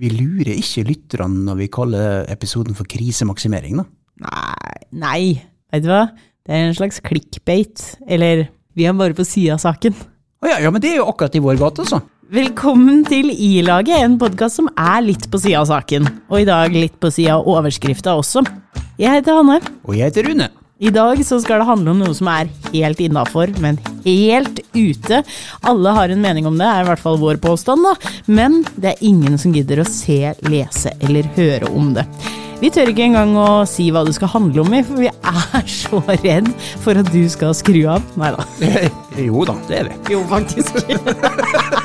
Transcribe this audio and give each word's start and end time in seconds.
Vi 0.00 0.08
lurer 0.14 0.54
ikke 0.56 0.86
lytterne 0.88 1.42
når 1.44 1.58
vi 1.58 1.66
kaller 1.68 2.22
episoden 2.32 2.76
for 2.76 2.88
krisemaksimering, 2.88 3.82
da. 3.82 3.84
Nei, 4.24 4.78
nei, 4.96 5.24
vet 5.72 5.84
du 5.84 5.90
hva? 5.90 6.06
Det 6.40 6.54
er 6.56 6.70
en 6.70 6.76
slags 6.78 7.02
clickbait. 7.04 7.82
Eller, 8.08 8.46
vi 8.72 8.86
er 8.88 8.96
bare 8.96 9.16
på 9.16 9.26
sida 9.28 9.58
av 9.58 9.60
saken. 9.60 9.98
Å 10.40 10.48
ja, 10.48 10.56
ja, 10.64 10.72
men 10.72 10.80
det 10.80 10.94
er 10.94 11.02
jo 11.02 11.08
akkurat 11.10 11.36
i 11.36 11.42
vår 11.44 11.60
gate, 11.60 11.84
altså. 11.84 12.00
Velkommen 12.32 13.02
til 13.10 13.28
I-laget, 13.34 14.00
en 14.00 14.16
podkast 14.22 14.62
som 14.62 14.72
er 14.72 15.04
litt 15.04 15.28
på 15.28 15.42
sida 15.42 15.60
av 15.60 15.68
saken. 15.68 16.08
Og 16.32 16.38
i 16.40 16.48
dag 16.48 16.72
litt 16.72 16.96
på 17.02 17.12
sida 17.12 17.36
av 17.36 17.52
overskrifta 17.52 18.16
også. 18.16 18.46
Jeg 18.96 19.18
heter 19.18 19.36
Hanne. 19.36 19.60
Og 19.84 19.98
jeg 19.98 20.08
heter 20.08 20.30
Rune. 20.30 20.48
I 20.80 20.88
dag 20.90 21.20
så 21.26 21.36
skal 21.44 21.60
det 21.60 21.68
handle 21.68 21.92
om 21.92 21.98
noe 22.00 22.14
som 22.16 22.28
er 22.32 22.48
helt 22.72 23.00
innafor, 23.04 23.50
men 23.60 23.76
helt 24.06 24.62
ute. 24.72 25.18
Alle 25.68 25.92
har 25.92 26.08
en 26.08 26.22
mening 26.24 26.48
om 26.48 26.56
det, 26.56 26.64
er 26.64 26.86
i 26.86 26.88
hvert 26.88 27.02
fall 27.02 27.18
vår 27.20 27.36
påstand, 27.42 27.84
da. 27.84 28.12
Men 28.24 28.62
det 28.80 28.94
er 28.94 29.02
ingen 29.04 29.36
som 29.40 29.52
gidder 29.52 29.82
å 29.82 29.88
se, 29.88 30.32
lese 30.48 30.94
eller 31.04 31.28
høre 31.36 31.68
om 31.76 31.92
det. 31.98 32.06
Vi 32.60 32.68
tør 32.72 32.90
ikke 32.92 33.04
engang 33.10 33.36
å 33.40 33.62
si 33.68 33.90
hva 33.92 34.06
det 34.08 34.16
skal 34.16 34.32
handle 34.32 34.64
om 34.64 34.72
i, 34.76 34.80
for 34.84 35.04
vi 35.04 35.12
er 35.12 35.68
så 35.68 36.00
redd 36.24 36.48
for 36.80 36.96
at 37.00 37.12
du 37.12 37.22
skal 37.32 37.52
skru 37.56 37.82
av. 37.98 38.04
Nei 38.20 38.32
da. 38.36 38.48
Jo 39.20 39.44
da, 39.44 39.58
det 39.68 39.82
er 39.82 39.88
vi. 39.90 40.14
Jo, 40.14 40.24
faktisk. 40.32 40.80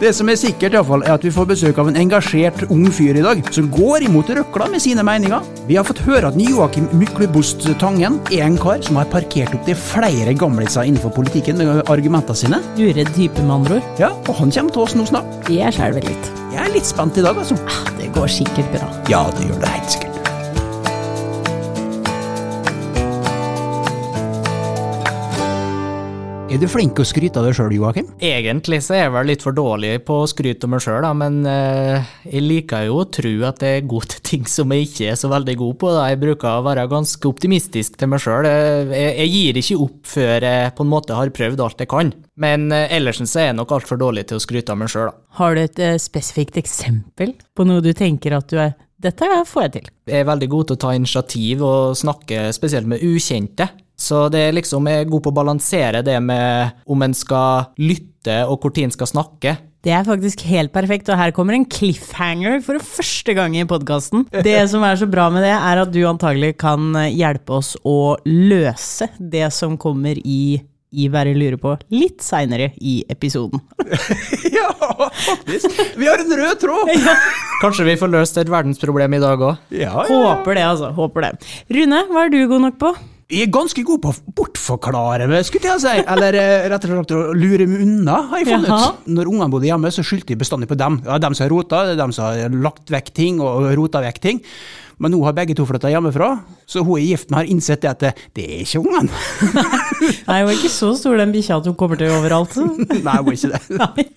Det 0.00 0.14
som 0.16 0.30
er 0.32 0.38
sikkert, 0.40 0.72
i 0.72 0.78
hvert 0.78 0.88
fall, 0.88 1.02
er 1.04 1.12
at 1.12 1.24
vi 1.26 1.30
får 1.34 1.48
besøk 1.50 1.78
av 1.82 1.90
en 1.90 1.98
engasjert 2.00 2.62
ung 2.72 2.86
fyr 2.96 3.18
i 3.20 3.24
dag, 3.24 3.42
som 3.52 3.66
går 3.68 4.06
imot 4.06 4.30
røkla 4.32 4.70
med 4.72 4.80
sine 4.80 5.04
meninger. 5.04 5.44
Vi 5.68 5.76
har 5.76 5.84
fått 5.84 6.00
høre 6.06 6.30
at 6.30 6.38
Joakim 6.40 6.86
Myklebost 6.96 7.66
Tangen 7.82 8.16
er 8.32 8.46
en 8.46 8.56
kar 8.60 8.80
som 8.86 8.96
har 8.96 9.10
parkert 9.12 9.52
opp 9.58 9.66
til 9.68 9.76
flere 9.76 10.32
gamliser 10.40 10.88
innenfor 10.88 11.12
politikken 11.18 11.60
med 11.60 11.82
argumentene 11.92 12.40
sine. 12.40 12.62
Uredd 12.80 13.12
type, 13.12 13.44
med 13.44 13.58
andre 13.58 13.82
ord. 13.82 13.90
Ja, 14.00 14.14
og 14.24 14.40
han 14.40 14.54
kommer 14.56 14.72
til 14.72 14.86
oss 14.86 14.96
nå 14.96 15.04
snart. 15.10 15.50
Jeg 15.52 15.76
skjelver 15.76 16.08
litt. 16.08 16.32
Jeg 16.54 16.64
er 16.64 16.72
litt 16.78 16.88
spent 16.88 17.20
i 17.20 17.26
dag, 17.26 17.36
altså. 17.36 17.60
Ah, 17.68 17.92
Det 18.00 18.08
går 18.16 18.32
sikkert 18.40 18.72
bra. 18.72 18.88
Ja, 19.12 19.26
det 19.36 19.50
gjør 19.50 19.60
det 19.60 19.74
helt 19.76 19.98
sikkert. 19.98 20.09
Er 26.50 26.58
du 26.58 26.66
flink 26.66 26.96
til 26.98 27.04
å 27.04 27.06
skryte 27.06 27.38
av 27.38 27.44
deg 27.46 27.54
sjøl, 27.54 27.76
Joakim? 27.76 28.08
Egentlig 28.26 28.80
så 28.82 28.96
er 28.96 29.04
jeg 29.04 29.12
vel 29.14 29.28
litt 29.30 29.42
for 29.44 29.54
dårlig 29.54 29.92
på 30.02 30.16
å 30.18 30.26
skryte 30.26 30.66
av 30.66 30.72
meg 30.72 30.80
sjøl, 30.82 31.04
men 31.14 31.36
eh, 31.46 32.08
jeg 32.24 32.42
liker 32.42 32.88
jo 32.88 32.96
å 32.98 33.04
tro 33.06 33.30
at 33.46 33.60
jeg 33.62 33.78
er 33.78 33.84
god 33.92 34.08
til 34.10 34.22
ting 34.32 34.48
som 34.50 34.74
jeg 34.74 34.88
ikke 34.88 35.12
er 35.12 35.20
så 35.20 35.30
veldig 35.30 35.54
god 35.60 35.76
på. 35.78 35.92
Da. 35.94 36.08
Jeg 36.10 36.18
bruker 36.24 36.48
å 36.50 36.64
være 36.66 36.88
ganske 36.90 37.30
optimistisk 37.30 38.00
til 38.00 38.10
meg 38.10 38.24
sjøl. 38.24 38.48
Jeg, 38.50 39.12
jeg 39.20 39.30
gir 39.30 39.60
ikke 39.60 39.76
opp 39.84 40.10
før 40.10 40.46
jeg 40.48 40.72
på 40.74 40.86
en 40.86 40.90
måte 40.90 41.18
har 41.20 41.30
prøvd 41.36 41.62
alt 41.62 41.84
jeg 41.84 41.90
kan. 41.92 42.10
Men 42.42 42.66
eh, 42.74 42.96
ellers 42.98 43.22
så 43.22 43.44
er 43.44 43.46
jeg 43.52 43.58
nok 43.60 43.76
altfor 43.76 44.00
dårlig 44.02 44.26
til 44.32 44.40
å 44.40 44.42
skryte 44.42 44.74
av 44.74 44.80
meg 44.80 44.90
sjøl, 44.90 45.12
da. 45.12 45.22
Har 45.38 45.54
du 45.54 45.62
et 45.62 45.78
eh, 45.86 46.00
spesifikt 46.02 46.58
eksempel 46.58 47.36
på 47.54 47.68
noe 47.68 47.84
du 47.84 47.92
tenker 47.94 48.34
at 48.40 48.50
du 48.50 48.58
er 48.58 48.74
Dette 49.00 49.24
får 49.48 49.62
jeg 49.64 49.72
til. 49.72 49.86
Jeg 50.10 50.20
er 50.20 50.26
veldig 50.28 50.46
god 50.52 50.66
til 50.66 50.76
å 50.76 50.80
ta 50.82 50.90
initiativ 50.92 51.62
og 51.64 51.94
snakke 51.96 52.50
spesielt 52.52 52.90
med 52.90 53.00
ukjente. 53.00 53.70
Så 54.00 54.28
det 54.32 54.46
er 54.48 54.54
liksom, 54.56 54.88
jeg 54.88 55.04
er 55.04 55.10
god 55.10 55.24
på 55.26 55.32
å 55.32 55.36
balansere 55.42 56.00
det 56.06 56.16
med 56.24 56.78
om 56.88 57.02
en 57.04 57.16
skal 57.16 57.68
lytte 57.80 58.42
og 58.48 58.64
når 58.64 58.86
en 58.86 58.94
skal 58.94 59.08
snakke. 59.08 59.58
Det 59.80 59.92
er 59.96 60.04
faktisk 60.04 60.42
helt 60.44 60.74
perfekt, 60.74 61.08
og 61.08 61.16
her 61.16 61.32
kommer 61.32 61.56
en 61.56 61.64
cliffhanger 61.64 62.58
for 62.64 62.80
første 62.84 63.32
gang 63.36 63.54
i 63.56 63.64
podkasten. 63.68 64.26
Det 64.48 64.58
som 64.68 64.84
er 64.84 64.98
så 65.00 65.08
bra 65.08 65.30
med 65.32 65.44
det, 65.46 65.54
er 65.56 65.80
at 65.80 65.92
du 65.92 66.02
antagelig 66.08 66.58
kan 66.60 66.92
hjelpe 67.08 67.60
oss 67.60 67.78
å 67.80 68.18
løse 68.28 69.08
det 69.16 69.48
som 69.56 69.78
kommer 69.80 70.20
i 70.20 70.60
i 70.90 71.04
Bare 71.06 71.30
lurer 71.36 71.54
på 71.60 71.76
litt 71.94 72.18
seinere 72.24 72.72
i 72.82 73.00
episoden. 73.10 73.62
Ja, 74.50 74.72
faktisk. 75.14 75.70
Vi 75.96 76.08
har 76.08 76.18
en 76.18 76.32
rød 76.36 76.58
tråd! 76.60 76.90
Kanskje 77.62 77.86
vi 77.86 77.94
får 78.00 78.10
løst 78.10 78.40
et 78.42 78.50
verdensproblem 78.50 79.14
i 79.16 79.20
dag 79.22 79.40
òg? 79.46 79.62
Ja, 79.70 79.92
ja. 80.02 80.08
Håper 80.10 80.58
det, 80.58 80.64
altså. 80.66 80.90
Håper 80.96 81.24
det. 81.24 81.30
Rune, 81.70 82.02
hva 82.10 82.26
er 82.26 82.34
du 82.34 82.40
god 82.50 82.64
nok 82.66 82.80
på? 82.82 82.90
Jeg 83.30 83.46
er 83.46 83.52
ganske 83.54 83.82
god 83.86 84.00
på 84.02 84.10
å 84.10 84.32
bortforklare 84.40 85.28
meg, 85.30 85.44
skulle 85.46 85.70
jeg 85.70 85.82
si. 85.84 85.92
Eller 86.02 86.34
eh, 86.34 86.64
rett 86.72 86.86
og 86.86 86.90
slett 86.90 87.12
å 87.14 87.20
lure 87.36 87.66
meg 87.70 87.84
unna, 87.84 88.16
har 88.32 88.42
jeg 88.42 88.48
funnet 88.50 88.72
Jaha. 88.72 88.88
ut. 88.90 89.10
Når 89.18 89.30
ungene 89.30 89.50
bodde 89.52 89.68
hjemme, 89.70 89.92
så 89.94 90.02
skyldte 90.06 90.34
jeg 90.34 90.40
bestandig 90.40 90.66
på 90.70 90.78
dem. 90.80 90.98
Ja, 91.06 91.20
dem 91.22 91.36
som 91.38 91.46
har 91.46 91.52
rota, 91.54 91.84
det 91.86 91.94
er 91.94 92.00
dem 92.02 92.14
som 92.16 92.26
har 92.26 92.56
lagt 92.66 92.90
vekk 92.90 93.12
ting 93.14 93.38
og 93.44 93.68
rota 93.78 94.02
vekk 94.02 94.18
ting. 94.24 94.42
Men 95.00 95.14
nå 95.14 95.20
har 95.24 95.36
begge 95.36 95.56
to 95.56 95.64
flytta 95.64 95.90
hjemmefra, 95.92 96.34
så 96.68 96.82
hun 96.84 96.98
jeg 97.00 97.06
er 97.06 97.12
gift 97.14 97.30
med 97.30 97.38
har 97.40 97.52
innsett 97.52 97.80
det 97.80 97.90
at 97.90 98.02
det, 98.04 98.10
det 98.36 98.44
er 98.44 98.64
ikke 98.66 98.82
ungene. 98.82 99.22
Nei, 100.28 100.40
hun 100.42 100.50
er 100.50 100.56
ikke 100.58 100.72
så 100.72 100.90
stor 100.98 101.16
den 101.16 101.32
bikkja 101.32 101.56
at 101.60 101.68
hun 101.70 101.76
kommer 101.80 102.00
til 102.00 102.12
overalt. 102.12 102.58
Nei, 103.06 103.16
hun 103.16 103.30
er 103.32 103.38
ikke 103.38 103.52
det. 103.54 103.62
Nei. 103.80 104.08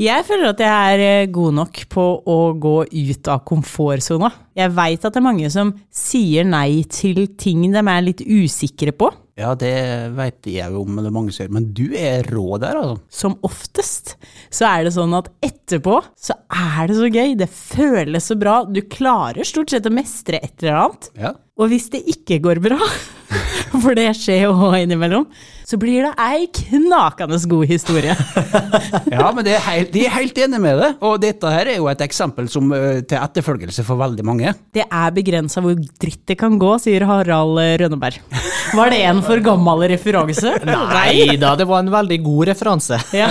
Jeg 0.00 0.24
føler 0.28 0.52
at 0.52 0.60
jeg 0.64 0.92
er 0.92 1.04
eh, 1.04 1.30
god 1.32 1.56
nok 1.62 1.80
på 1.92 2.04
å 2.28 2.38
gå 2.60 2.76
ut 2.84 3.30
av 3.32 3.42
komfortsona. 3.48 4.30
Jeg 4.58 4.74
veit 4.76 5.04
at 5.04 5.16
det 5.16 5.20
er 5.20 5.28
mange 5.28 5.50
som 5.52 5.72
sier 5.92 6.46
nei 6.48 6.84
til 6.92 7.24
ting 7.40 7.64
de 7.72 7.82
er 7.82 8.04
litt 8.04 8.22
usikre 8.24 8.92
på. 8.96 9.10
Ja, 9.38 9.52
det 9.54 9.70
veit 10.18 10.46
jeg 10.50 10.74
jo 10.74 10.80
om, 10.82 10.96
det 10.98 11.06
er 11.06 11.14
mange 11.14 11.30
som 11.34 11.44
gjør. 11.44 11.52
Men 11.54 11.68
du 11.76 11.84
er 11.94 12.26
rå 12.26 12.58
der, 12.58 12.80
altså. 12.80 12.98
Som 13.20 13.36
oftest 13.46 14.16
så 14.50 14.66
er 14.66 14.88
det 14.88 14.94
sånn 14.96 15.14
at 15.14 15.30
etterpå 15.44 16.00
så 16.18 16.34
er 16.50 16.90
det 16.90 16.96
så 16.98 17.10
gøy, 17.12 17.36
det 17.38 17.50
føles 17.52 18.26
så 18.32 18.38
bra, 18.40 18.60
du 18.66 18.80
klarer 18.90 19.46
stort 19.46 19.70
sett 19.70 19.86
å 19.86 19.94
mestre 19.94 20.40
et 20.42 20.64
eller 20.64 20.80
annet. 20.82 21.10
Ja. 21.20 21.32
Og 21.58 21.70
hvis 21.70 21.86
det 21.94 22.02
ikke 22.10 22.40
går 22.48 22.62
bra, 22.66 22.78
for 23.84 23.96
det 23.98 24.08
skjer 24.16 24.46
jo 24.46 24.54
også 24.56 24.82
innimellom, 24.84 25.26
så 25.68 25.76
blir 25.80 26.06
det 26.06 26.12
ei 26.22 26.46
knakende 26.62 27.38
god 27.50 27.66
historie. 27.68 28.16
Ja, 29.12 29.30
men 29.34 29.44
det 29.46 29.54
er 29.56 29.62
helt, 29.64 29.90
de 29.92 30.04
er 30.06 30.12
helt 30.14 30.38
enig 30.40 30.58
med 30.62 30.78
det. 30.80 30.88
Og 31.04 31.18
dette 31.22 31.50
her 31.50 31.68
er 31.72 31.78
jo 31.78 31.88
et 31.90 32.02
eksempel 32.04 32.48
som, 32.50 32.70
til 32.70 33.18
etterfølgelse 33.18 33.84
for 33.86 34.00
veldig 34.00 34.24
mange. 34.26 34.52
Det 34.74 34.84
er 34.84 35.14
begrensa 35.16 35.62
hvor 35.64 35.76
dritt 35.76 36.22
det 36.28 36.36
kan 36.40 36.58
gå, 36.60 36.70
sier 36.82 37.04
Harald 37.08 37.58
Rønneberg. 37.80 38.20
Var 38.76 38.92
det 38.92 39.00
en 39.08 39.22
for 39.24 39.42
gammel 39.44 39.86
referanse? 39.92 40.54
Nei 40.68 41.36
da, 41.40 41.54
det 41.58 41.66
var 41.68 41.84
en 41.84 41.92
veldig 41.92 42.20
god 42.24 42.50
referanse. 42.52 43.00
Ja. 43.16 43.30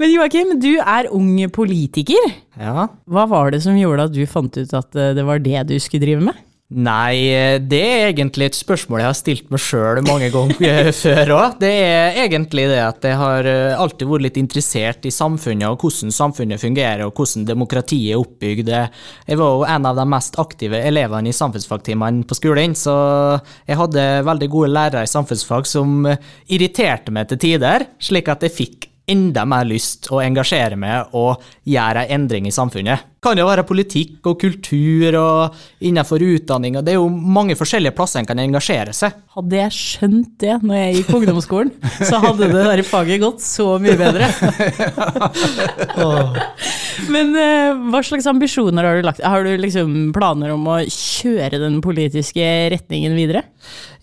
Men 0.00 0.14
Joakim, 0.14 0.54
du 0.62 0.72
er 0.78 1.10
ung 1.14 1.34
politiker. 1.52 2.30
Ja. 2.60 2.88
Hva 3.10 3.26
var 3.30 3.52
det 3.54 3.62
som 3.64 3.78
gjorde 3.78 4.08
at 4.08 4.14
du 4.14 4.22
fant 4.30 4.56
ut 4.56 4.76
at 4.76 5.02
det 5.16 5.26
var 5.26 5.42
det 5.42 5.66
du 5.70 5.76
skulle 5.82 6.06
drive 6.06 6.24
med? 6.30 6.38
Nei, 6.70 7.58
det 7.66 7.78
er 7.82 8.08
egentlig 8.12 8.46
et 8.46 8.56
spørsmål 8.60 9.00
jeg 9.00 9.08
har 9.08 9.16
stilt 9.18 9.48
meg 9.50 9.58
sjøl 9.58 9.98
mange 10.06 10.28
ganger 10.30 10.90
før 11.02 11.32
òg. 11.34 11.56
Det 11.58 11.70
er 11.82 12.18
egentlig 12.22 12.68
det 12.70 12.78
at 12.84 13.06
jeg 13.08 13.18
har 13.18 13.48
eh, 13.50 13.74
alltid 13.74 14.06
vært 14.06 14.24
litt 14.28 14.38
interessert 14.38 15.08
i 15.08 15.10
samfunnet 15.10 15.66
og 15.66 15.82
hvordan 15.82 16.14
samfunnet 16.14 16.62
fungerer 16.62 17.02
og 17.08 17.18
hvordan 17.18 17.48
demokratiet 17.48 18.12
er 18.14 18.22
oppbygd. 18.22 18.70
Jeg 18.70 19.40
var 19.40 19.56
jo 19.56 19.64
en 19.66 19.88
av 19.90 19.98
de 19.98 20.04
mest 20.14 20.38
aktive 20.38 20.78
elevene 20.92 21.32
i 21.32 21.34
samfunnsfagtimene 21.34 22.22
på 22.30 22.38
skolen, 22.38 22.78
så 22.78 22.94
jeg 23.66 23.80
hadde 23.80 24.06
veldig 24.30 24.50
gode 24.54 24.70
lærere 24.70 25.02
i 25.08 25.10
samfunnsfag 25.10 25.66
som 25.66 26.06
irriterte 26.06 27.10
meg 27.10 27.32
til 27.32 27.42
tider, 27.48 27.88
slik 27.98 28.30
at 28.30 28.46
jeg 28.46 28.58
fikk 28.60 28.90
enda 29.10 29.44
mer 29.48 29.66
lyst 29.66 30.06
å 30.14 30.20
engasjere 30.22 30.78
meg 30.78 31.14
og 31.18 31.42
gjøre 31.68 32.06
en 32.06 32.20
endring 32.20 32.46
i 32.46 32.54
samfunnet. 32.54 33.08
Kan 33.20 33.36
jo 33.36 33.44
være 33.44 33.66
politikk 33.68 34.24
og 34.30 34.38
kultur 34.40 35.16
og 35.20 35.56
innenfor 35.84 36.22
utdanning, 36.24 36.78
og 36.80 36.86
det 36.86 36.94
er 36.94 36.98
jo 37.00 37.08
mange 37.10 37.52
forskjellige 37.58 37.92
plasser 37.98 38.22
en 38.22 38.28
kan 38.30 38.40
engasjere 38.40 38.94
seg. 38.96 39.18
Hadde 39.36 39.58
jeg 39.58 39.74
skjønt 39.76 40.30
det 40.40 40.54
når 40.64 40.78
jeg 40.78 40.94
gikk 40.96 41.10
på 41.10 41.18
ungdomsskolen, 41.20 41.72
så 42.08 42.20
hadde 42.24 42.48
det 42.48 42.64
der 42.70 42.82
faget 42.88 43.20
gått 43.20 43.44
så 43.44 43.74
mye 43.82 43.98
bedre. 44.00 44.30
Men 47.10 47.30
eh, 47.38 47.76
hva 47.90 48.00
slags 48.04 48.26
ambisjoner 48.30 48.84
har 48.86 48.98
du 49.00 49.06
lagt? 49.06 49.22
Har 49.24 49.44
du 49.46 49.52
liksom 49.60 49.92
planer 50.16 50.52
om 50.54 50.66
å 50.68 50.78
kjøre 50.90 51.60
den 51.62 51.78
politiske 51.84 52.44
retningen 52.72 53.14
videre? 53.16 53.44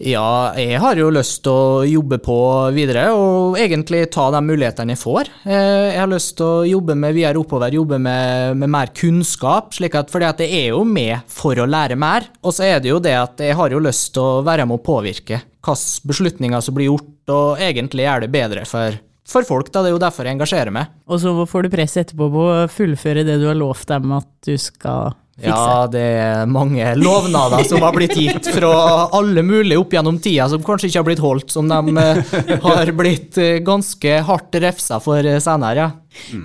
Ja, 0.01 0.53
jeg 0.57 0.77
har 0.81 0.97
jo 0.99 1.09
lyst 1.13 1.41
til 1.45 1.53
å 1.53 1.81
jobbe 1.87 2.19
på 2.21 2.37
videre, 2.75 3.07
og 3.17 3.57
egentlig 3.61 4.03
ta 4.13 4.27
de 4.33 4.41
mulighetene 4.45 4.93
jeg 4.93 5.01
får. 5.01 5.31
Eh, 5.45 5.95
Jeg 5.97 6.01
har 6.03 6.11
lyst 6.11 6.35
til 6.37 6.45
å 6.45 6.65
jobbe 6.67 6.95
med 6.99 7.15
videre 7.17 7.41
oppover, 7.41 7.73
jobbe 7.73 7.97
med, 8.01 8.57
med 8.61 8.69
mer 8.69 8.91
kunnskap, 9.07 9.73
slik 9.77 9.95
at, 9.97 10.11
fordi 10.11 10.27
at 10.27 10.41
jeg 10.43 10.53
er 10.67 10.69
jo 10.75 10.83
med 10.87 11.23
for 11.31 11.57
å 11.57 11.67
lære 11.67 11.97
mer. 11.99 12.27
Og 12.43 12.55
så 12.55 12.67
er 12.67 12.81
det 12.83 12.91
jo 12.91 13.01
det 13.03 13.15
at 13.17 13.43
jeg 13.43 13.55
har 13.57 13.73
jo 13.73 13.83
lyst 13.83 14.13
til 14.17 14.23
å 14.23 14.45
være 14.45 14.67
med 14.67 14.79
å 14.79 14.83
påvirke 14.83 15.41
hvilke 15.67 16.07
beslutninger 16.07 16.63
som 16.63 16.75
blir 16.77 16.91
gjort, 16.91 17.13
og 17.33 17.61
egentlig 17.63 18.05
gjøre 18.05 18.23
det 18.23 18.31
bedre 18.31 18.65
for, 18.67 18.97
for 19.27 19.47
folk. 19.47 19.71
da, 19.71 19.83
Det 19.83 19.91
er 19.91 19.97
jo 19.97 20.03
derfor 20.03 20.27
jeg 20.27 20.37
engasjerer 20.37 20.73
meg. 20.73 20.91
Og 21.07 21.19
så 21.23 21.33
får 21.49 21.67
du 21.67 21.73
press 21.73 21.97
etterpå 21.99 22.29
på 22.31 22.49
å 22.53 22.67
fullføre 22.71 23.25
det 23.27 23.39
du 23.41 23.47
har 23.49 23.57
lovt 23.59 23.89
dem 23.91 24.13
at 24.15 24.29
du 24.47 24.55
skal 24.55 25.15
fikse. 25.37 25.51
Ja, 25.51 25.87
det 25.91 26.05
er 26.17 26.47
mange 26.49 26.87
lovnader 26.97 27.63
som 27.67 27.83
har 27.85 27.93
blitt 27.95 28.15
gitt 28.17 28.49
fra 28.55 28.71
alle 29.13 29.43
mulige 29.45 29.79
opp 29.81 29.93
gjennom 29.93 30.17
tida, 30.23 30.47
som 30.49 30.63
kanskje 30.65 30.89
ikke 30.89 31.01
har 31.01 31.09
blitt 31.11 31.23
holdt, 31.23 31.53
som 31.53 31.69
de 31.69 31.97
eh, 32.01 32.35
har 32.63 32.93
blitt 32.97 33.37
eh, 33.41 33.59
ganske 33.65 34.19
hardt 34.29 34.57
refsa 34.63 35.01
for 35.03 35.21
eh, 35.21 35.41
senere. 35.43 35.87
ja. 35.87 35.91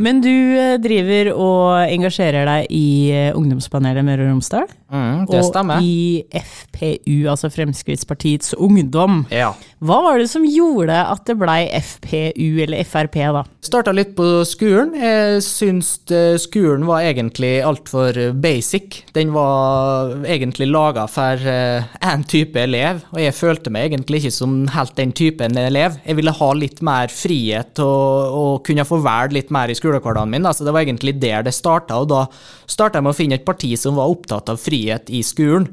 Men 0.03 0.21
du 0.25 0.31
eh, 0.31 0.77
driver 0.83 1.33
og 1.35 1.93
engasjerer 1.93 2.47
deg 2.49 2.71
i 2.75 2.87
eh, 3.13 3.31
ungdomspanelet 3.37 4.07
Møre 4.07 4.27
og 4.27 4.33
Romsdal. 4.33 4.71
Mm, 4.93 5.25
det 5.31 5.43
stemmer. 5.47 5.81
Og 5.81 5.87
i 5.87 6.23
FPU, 6.31 7.29
altså 7.33 7.51
Fremskrittspartiets 7.53 8.55
Ungdom. 8.59 9.23
Ja. 9.33 9.53
Hva 9.83 9.99
var 10.05 10.21
det 10.21 10.29
som 10.33 10.45
gjorde 10.47 10.97
at 10.97 11.25
det 11.29 11.39
blei 11.41 11.61
FPU, 11.79 12.61
eller 12.65 12.85
Frp, 12.89 13.19
da? 13.39 13.45
Starta 13.65 13.95
litt 13.95 14.15
på 14.19 14.27
skolen. 14.49 14.93
Jeg 14.99 15.43
syns 15.47 15.95
eh, 16.13 16.37
skolen 16.43 16.87
var 16.89 17.07
egentlig 17.09 17.55
altfor 17.67 18.19
basic. 18.43 19.03
Den 19.17 19.33
var 19.35 20.13
egentlig 20.27 20.69
laga 20.73 21.07
for 21.11 21.41
én 21.43 22.27
type 22.29 22.59
elev, 22.59 23.03
og 23.13 23.21
jeg 23.23 23.37
følte 23.37 23.73
meg 23.73 23.91
egentlig 23.91 24.23
ikke 24.23 24.35
som 24.35 24.57
helt 24.73 24.97
den 24.99 25.13
typen 25.17 25.57
elev. 25.59 25.99
Jeg 26.07 26.19
ville 26.19 26.35
ha 26.37 26.51
litt 26.57 26.83
mer 26.85 27.13
frihet 27.13 27.81
og, 27.83 28.37
og 28.43 28.53
kunne 28.67 28.87
få 28.87 28.99
velge 29.03 29.39
litt 29.39 29.53
mer 29.55 29.62
i 29.71 29.77
skolehverdagen 29.79 30.33
min. 30.33 30.49
Så 30.51 30.67
det 30.67 30.75
var 30.75 30.83
egentlig 30.83 31.19
der 31.23 31.45
det 31.47 31.55
starta, 31.55 32.01
og 32.03 32.11
da 32.11 32.25
starta 32.67 32.99
jeg 32.99 33.07
med 33.07 33.15
å 33.15 33.19
finne 33.19 33.39
et 33.39 33.47
parti 33.47 33.75
som 33.79 33.99
var 34.01 34.11
opptatt 34.11 34.51
av 34.53 34.61
frihet 34.61 35.13
i 35.13 35.23
skolen. 35.27 35.69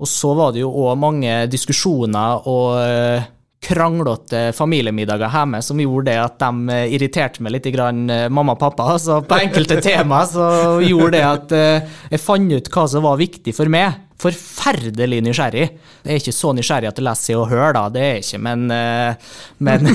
Og 0.00 0.08
så 0.08 0.32
var 0.36 0.54
det 0.54 0.62
jo 0.62 0.72
òg 0.86 0.96
mange 0.96 1.34
diskusjoner 1.52 2.48
og 2.48 2.78
eh, 2.80 3.26
kranglete 3.60 4.46
familiemiddager 4.56 5.28
hjemme 5.28 5.60
som 5.60 5.82
gjorde 5.82 6.08
det 6.08 6.20
at 6.22 6.38
de 6.40 6.72
eh, 6.72 6.94
irriterte 6.96 7.44
meg 7.44 7.58
litt, 7.58 7.68
grann, 7.74 8.06
eh, 8.08 8.28
mamma 8.32 8.56
og 8.56 8.62
pappa. 8.62 8.94
Så 8.96 9.20
på 9.28 9.40
enkelte 9.42 9.82
tema 9.84 10.22
så 10.28 10.78
gjorde 10.86 11.18
det 11.18 11.26
at 11.26 11.58
jeg 12.14 12.22
fant 12.22 12.56
ut 12.56 12.72
hva 12.72 12.86
som 12.88 13.04
var 13.04 13.20
viktig 13.20 13.52
for 13.56 13.68
meg 13.72 13.98
forferdelig 14.20 15.22
nysgjerrig. 15.24 15.66
Jeg 16.04 16.12
er 16.14 16.20
ikke 16.20 16.34
så 16.36 16.52
nysgjerrig 16.56 16.90
at 16.90 16.98
jeg 17.00 17.06
leser 17.06 17.24
Se 17.30 17.36
og 17.40 17.48
Hør, 17.50 17.72
da, 17.76 17.86
det 17.92 18.00
er 18.04 18.12
jeg 18.18 18.24
ikke, 18.26 18.40
men, 18.46 18.66
eh, 18.72 19.14
men 19.64 19.90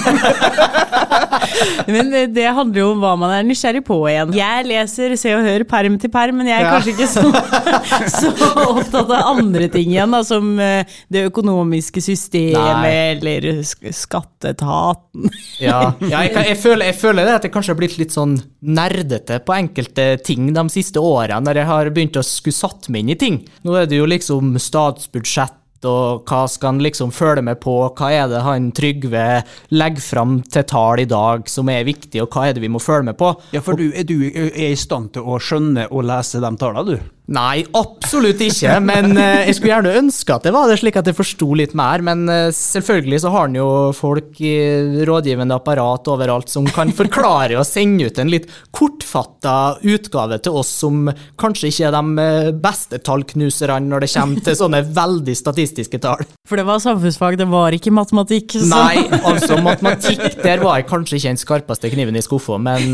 Men 1.87 2.09
det 2.33 2.45
handler 2.55 2.79
jo 2.81 2.87
om 2.93 3.01
hva 3.03 3.11
man 3.19 3.31
er 3.35 3.43
nysgjerrig 3.45 3.81
på 3.85 3.97
igjen. 4.09 4.31
Jeg 4.35 4.65
leser 4.67 5.13
Se 5.19 5.31
og 5.37 5.43
Hør 5.45 5.63
perm 5.69 5.97
til 6.01 6.11
perm, 6.13 6.39
men 6.41 6.49
jeg 6.49 6.57
er 6.59 6.65
Ja. 6.65 6.71
kanskje 6.73 6.93
ikke 6.95 7.07
så, 7.09 7.23
så 8.19 8.31
opptatt 8.65 9.11
av 9.13 9.29
andre 9.35 9.67
ting 9.73 9.91
igjen, 9.93 10.11
da, 10.15 10.21
som 10.25 10.47
eh, 10.61 10.85
det 11.11 11.25
økonomiske 11.29 12.01
systemet 12.03 12.81
Nei. 12.81 12.93
eller 13.13 13.49
sk- 13.65 13.91
skatteetaten. 13.95 15.29
Ja, 15.61 15.93
ja 16.01 16.23
jeg, 16.25 16.33
kan, 16.35 16.47
jeg, 16.49 16.57
føler, 16.61 16.89
jeg 16.89 16.97
føler 17.01 17.27
det 17.29 17.35
at 17.39 17.47
jeg 17.47 17.53
kanskje 17.55 17.73
har 17.75 17.79
blitt 17.79 17.97
litt 18.01 18.15
sånn 18.15 18.35
nerdete 18.65 19.39
på 19.45 19.55
enkelte 19.55 20.07
ting 20.25 20.49
de 20.55 20.65
siste 20.73 21.01
årene, 21.03 21.41
når 21.45 21.61
jeg 21.61 21.69
har 21.69 21.91
begynt 21.95 22.19
å 22.19 22.25
skulle 22.25 22.55
satt 22.57 22.89
meg 22.93 23.05
inn 23.05 23.13
i 23.13 23.19
ting. 23.21 23.39
Nå 23.67 23.75
er 23.79 23.89
det 23.89 23.99
jo 24.01 24.07
liksom 24.15 24.55
statsbudsjett, 24.61 25.61
og 25.85 26.25
hva 26.25 26.45
skal 26.49 26.73
han 26.73 26.81
liksom 26.81 27.11
følge 27.13 27.43
med 27.45 27.59
på, 27.61 27.75
hva 27.93 28.09
er 28.09 28.29
det 28.31 28.41
han 28.45 28.71
Trygve 28.73 29.25
legger 29.75 30.01
fram 30.01 30.39
til 30.49 30.65
tall 30.65 31.03
i 31.03 31.09
dag 31.09 31.45
som 31.51 31.69
er 31.69 31.85
viktig, 31.85 32.23
og 32.23 32.31
hva 32.33 32.47
er 32.47 32.57
det 32.57 32.63
vi 32.63 32.71
må 32.73 32.81
følge 32.81 33.11
med 33.11 33.19
på? 33.19 33.35
Ja, 33.53 33.61
for 33.61 33.77
du, 33.77 33.91
er 33.93 34.07
du 34.07 34.17
er 34.25 34.71
i 34.71 34.79
stand 34.79 35.13
til 35.13 35.27
å 35.27 35.37
skjønne 35.37 35.89
og 35.91 36.07
lese 36.09 36.41
de 36.41 36.51
tallene, 36.61 36.95
du? 36.95 37.14
Nei, 37.25 37.63
absolutt 37.73 38.37
ikke, 38.45 38.75
men 38.85 39.15
eh, 39.17 39.47
jeg 39.47 39.55
skulle 39.57 39.71
gjerne 39.71 39.93
ønske 39.97 40.33
at 40.35 40.43
det 40.45 40.51
var 40.53 40.69
det, 40.69 40.75
slik 40.77 40.97
at 40.99 41.07
jeg 41.09 41.17
forsto 41.17 41.47
litt 41.57 41.71
mer. 41.77 42.03
Men 42.05 42.27
eh, 42.29 42.51
selvfølgelig 42.53 43.23
så 43.23 43.31
har 43.33 43.47
han 43.47 43.55
jo 43.57 43.69
folk 43.97 44.37
i 44.45 44.53
rådgivende 45.09 45.57
apparat 45.57 46.05
overalt 46.13 46.53
som 46.53 46.67
kan 46.69 46.93
forklare 46.93 47.57
og 47.57 47.65
sende 47.65 48.05
ut 48.11 48.19
en 48.21 48.29
litt 48.29 48.45
kortfatta 48.75 49.55
utgave 49.81 50.37
til 50.45 50.59
oss 50.61 50.69
som 50.83 51.07
kanskje 51.41 51.71
ikke 51.71 51.87
er 51.89 51.95
de 51.97 52.25
eh, 52.27 52.51
beste 52.67 53.01
tallknuserne 53.01 53.89
når 53.89 54.05
det 54.05 54.11
kommer 54.13 54.45
til 54.45 54.59
sånne 54.61 54.83
veldig 54.93 55.35
statistiske 55.41 56.01
tall. 56.05 56.21
For 56.45 56.61
det 56.61 56.67
var 56.69 56.83
samfunnsfag, 56.83 57.39
det 57.41 57.49
var 57.49 57.73
ikke 57.73 57.95
matematikk. 57.95 58.53
Så. 58.59 58.69
Nei, 58.69 59.01
altså 59.25 59.57
matematikk, 59.65 60.37
der 60.45 60.61
var 60.61 60.77
jeg 60.77 60.89
kanskje 60.93 61.17
ikke 61.17 61.33
den 61.33 61.41
skarpeste 61.41 61.89
kniven 61.95 62.21
i 62.21 62.23
skuffa, 62.25 62.61
men 62.61 62.93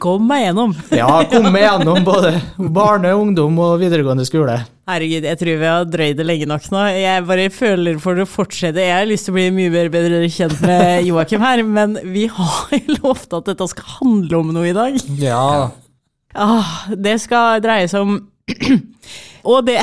Kom 0.00 0.24
meg 0.28 0.46
gjennom. 0.46 0.72
ja, 0.94 1.10
kom 1.28 1.50
meg 1.52 1.66
gjennom 1.66 2.00
både 2.06 2.32
barne, 2.78 3.10
ungdom 3.18 3.58
og 3.62 3.74
videregående 3.82 4.24
skole. 4.28 4.54
Herregud, 4.88 5.26
jeg 5.28 5.38
tror 5.40 5.58
vi 5.60 5.66
har 5.68 5.84
drøyd 5.90 6.16
det 6.20 6.24
lenge 6.28 6.46
nok 6.48 6.70
nå. 6.72 6.84
Jeg 6.96 7.24
bare 7.28 7.48
føler 7.52 7.98
for 8.00 8.22
å 8.22 8.26
fortsette. 8.28 8.80
Jeg 8.80 8.94
har 8.96 9.08
lyst 9.10 9.26
til 9.28 9.34
å 9.34 9.38
bli 9.40 9.48
mye 9.58 9.74
mer 9.74 9.90
bedre 9.92 10.22
kjent 10.32 10.62
med 10.64 11.02
Joakim 11.10 11.42
her, 11.44 11.60
men 11.66 11.98
vi 12.14 12.24
har 12.32 12.72
jo 12.78 12.96
lovt 13.02 13.36
at 13.36 13.50
dette 13.52 13.68
skal 13.74 13.92
handle 13.98 14.40
om 14.44 14.54
noe 14.56 14.70
i 14.70 14.76
dag. 14.78 14.96
Ja, 15.20 15.44
Ah, 16.38 16.84
det 16.92 17.14
skal 17.22 17.56
dreie 17.64 17.86
seg 17.88 18.04
om 18.04 18.18
Og 19.48 19.62
det 19.66 19.78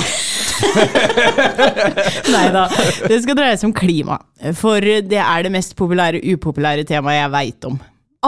Nei 2.35 2.43
da. 2.53 2.67
Det 3.09 3.17
skal 3.23 3.37
dreie 3.37 3.57
seg 3.57 3.69
om 3.69 3.73
klima. 3.75 4.17
For 4.57 4.79
det 4.79 5.19
er 5.21 5.45
det 5.47 5.51
mest 5.53 5.73
populære 5.79 6.21
upopulære 6.35 6.85
temaet 6.87 7.17
jeg 7.19 7.33
veit 7.33 7.67
om. 7.69 7.79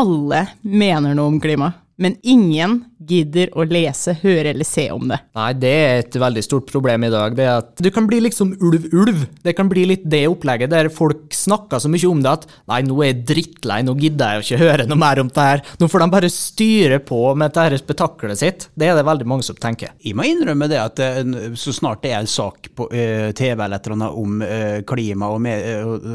Alle 0.01 0.41
mener 0.65 1.15
noe 1.17 1.31
om 1.31 1.39
klima, 1.41 1.71
men 1.97 2.15
ingen 2.21 2.83
gidder 3.07 3.51
å 3.57 3.65
lese, 3.67 4.15
høre 4.21 4.51
eller 4.51 4.67
se 4.67 4.87
om 4.93 5.07
det. 5.09 5.19
Nei, 5.37 5.49
det 5.57 5.71
er 5.73 5.99
et 6.01 6.17
veldig 6.21 6.43
stort 6.45 6.67
problem 6.69 7.05
i 7.07 7.11
dag. 7.13 7.35
Det 7.37 7.45
er 7.45 7.61
at 7.61 7.83
du 7.83 7.89
kan 7.93 8.07
bli 8.09 8.19
liksom 8.25 8.55
ulv-ulv. 8.57 9.23
Det 9.45 9.53
kan 9.57 9.69
bli 9.69 9.85
litt 9.91 10.05
det 10.09 10.23
opplegget 10.29 10.73
der 10.73 10.89
folk 10.93 11.33
snakker 11.35 11.81
så 11.81 11.91
mye 11.91 12.09
om 12.09 12.23
det 12.23 12.33
at 12.33 12.47
nei, 12.69 12.81
nå 12.87 12.97
er 13.01 13.11
jeg 13.11 13.23
drittlei, 13.31 13.79
nå 13.85 13.95
gidder 14.01 14.37
jeg 14.37 14.45
ikke 14.45 14.61
høre 14.63 14.87
noe 14.89 14.99
mer 15.01 15.21
om 15.21 15.31
det 15.33 15.47
her. 15.49 15.63
Nå 15.81 15.89
får 15.91 16.03
de 16.03 16.09
bare 16.17 16.31
styre 16.33 16.99
på 17.05 17.21
med 17.37 17.53
dette 17.57 17.81
spetakkelet 17.83 18.41
sitt. 18.41 18.67
Det 18.77 18.89
er 18.89 18.97
det 18.97 19.05
veldig 19.07 19.29
mange 19.29 19.45
som 19.47 19.57
tenker. 19.61 19.93
Jeg 20.03 20.17
må 20.17 20.27
innrømme 20.27 20.69
det 20.71 20.81
at 20.81 21.01
eh, 21.03 21.21
så 21.57 21.73
snart 21.75 22.03
det 22.05 22.13
er 22.13 22.21
en 22.21 22.29
sak 22.31 22.71
på 22.77 22.89
eh, 22.93 23.29
TV 23.37 23.55
eller 23.57 23.77
et 23.77 23.89
eller 23.89 23.97
annet 23.99 24.21
om 24.23 24.41
eh, 24.45 24.79
klima 24.87 25.31
og, 25.33 25.41
med, 25.45 25.65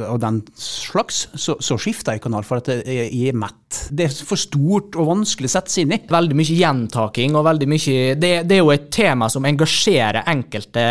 og, 0.06 0.18
den 0.22 0.42
slags, 0.58 1.24
så, 1.34 1.56
så 1.62 1.78
skifter 1.80 2.16
jeg 2.16 2.26
kanal 2.26 2.46
for 2.46 2.62
at 2.62 2.70
jeg, 2.70 3.08
jeg 3.08 3.32
er 3.32 3.38
mett. 3.38 3.58
Det 3.90 4.06
er 4.06 4.22
for 4.26 4.38
stort 4.40 4.98
og 4.98 5.08
vanskelig 5.08 5.48
å 5.48 5.54
sette 5.72 5.80
seg 5.80 5.88
inn 5.88 5.96
i. 5.96 6.00
Veldig 6.12 6.36
mye 6.38 6.56
gjentaking 6.58 7.36
og 7.38 7.46
veldig 7.48 7.68
mye 7.72 8.14
det, 8.20 8.32
det 8.48 8.58
er 8.58 8.62
jo 8.62 8.72
et 8.74 8.88
tema 8.92 9.28
som 9.32 9.46
engasjerer 9.48 10.26
enkelte 10.28 10.84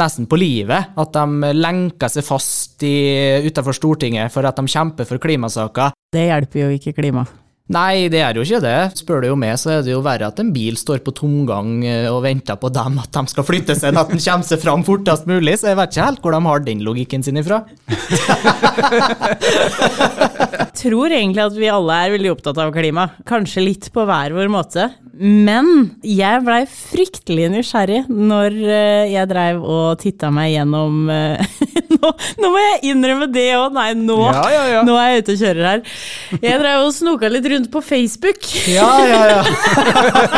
nesten 0.00 0.28
på 0.30 0.38
livet. 0.40 0.92
At 1.00 1.16
de 1.16 1.52
lenker 1.56 2.12
seg 2.12 2.26
fast 2.26 2.84
i- 2.86 3.40
utenfor 3.48 3.76
Stortinget 3.76 4.32
for 4.32 4.46
at 4.46 4.56
de 4.60 4.66
kjemper 4.70 5.08
for 5.08 5.18
klimasaker. 5.22 5.94
Det 6.12 6.26
hjelper 6.28 6.66
jo 6.66 6.72
ikke 6.78 6.96
klima. 7.00 7.24
Nei, 7.70 8.08
det 8.10 8.18
er 8.18 8.34
jo 8.34 8.42
ikke 8.42 8.58
det. 8.64 8.78
Spør 8.98 9.20
du 9.22 9.28
jo 9.28 9.36
meg, 9.38 9.52
så 9.62 9.70
er 9.76 9.84
det 9.86 9.92
jo 9.92 10.00
verre 10.02 10.26
at 10.26 10.40
en 10.42 10.48
bil 10.50 10.74
står 10.74 11.04
på 11.06 11.12
tomgang 11.14 11.84
eh, 11.86 12.08
og 12.10 12.24
venter 12.24 12.58
på 12.58 12.66
dem, 12.74 12.96
at 12.98 13.14
de 13.14 13.22
skal 13.30 13.46
flytte 13.46 13.76
seg, 13.78 13.92
enn 13.92 14.00
at 14.00 14.10
den 14.10 14.18
kommer 14.18 14.42
seg 14.48 14.58
fram 14.58 14.82
fortest 14.82 15.22
mulig. 15.30 15.54
Så 15.62 15.70
jeg 15.70 15.78
vet 15.78 15.94
ikke 15.94 16.08
helt 16.08 16.18
hvor 16.24 16.34
de 16.34 16.40
har 16.48 16.58
den 16.66 16.82
logikken 16.82 17.22
sin 17.22 17.38
ifra. 17.38 17.62
Tror 20.76 21.10
egentlig 21.10 21.42
at 21.44 21.56
vi 21.58 21.70
alle 21.72 21.96
er 22.04 22.14
veldig 22.14 22.34
opptatt 22.36 22.58
av 22.62 22.72
klima. 22.74 23.10
Kanskje 23.28 23.64
litt 23.64 23.90
på 23.94 24.04
hver 24.08 24.34
vår 24.36 24.50
måte. 24.52 24.90
Men 25.20 25.66
jeg 26.06 26.40
blei 26.46 26.62
fryktelig 26.64 27.50
nysgjerrig 27.52 28.06
når 28.08 28.54
eh, 28.56 29.10
jeg 29.12 29.28
dreiv 29.28 29.58
og 29.60 29.98
titta 30.00 30.30
meg 30.32 30.54
gjennom 30.54 31.10
eh, 31.12 31.42
nå, 31.92 32.12
nå 32.40 32.52
må 32.54 32.62
jeg 32.62 32.78
innrømme 32.92 33.28
det 33.28 33.50
òg! 33.58 33.74
Nei, 33.76 33.90
nå, 33.98 34.16
Ja, 34.30 34.46
ja, 34.54 34.62
ja. 34.70 34.84
nå 34.86 34.94
er 34.96 35.10
jeg 35.10 35.24
ute 35.24 35.34
og 35.34 35.42
kjører 35.42 35.68
her. 35.68 35.82
Jeg 36.40 36.62
dreiv 36.62 36.86
og 36.86 36.94
snoka 36.96 37.28
litt 37.34 37.48
rundt 37.52 37.68
på 37.74 37.82
Facebook. 37.84 38.48
Ja, 38.70 38.88
ja, 39.10 39.20
ja. 39.34 39.42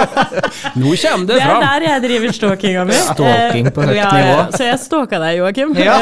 Nå 0.80 0.96
kommer 0.96 0.96
det 0.96 1.02
fram! 1.04 1.26
Det 1.28 1.36
er 1.36 1.46
fram! 1.46 1.62
der 1.62 1.86
jeg 1.86 2.04
driver 2.08 2.34
stalkinga 2.40 2.84
mi. 2.88 2.98
Stalking 3.12 3.70
på 3.76 3.86
høyt 3.86 3.96
ja, 4.00 4.10
nivå. 4.16 4.34
Ja, 4.34 4.48
så 4.56 4.66
jeg 4.66 4.82
stalka 4.82 5.22
deg, 5.22 5.38
Joakim. 5.38 5.76
Ja. 5.78 5.96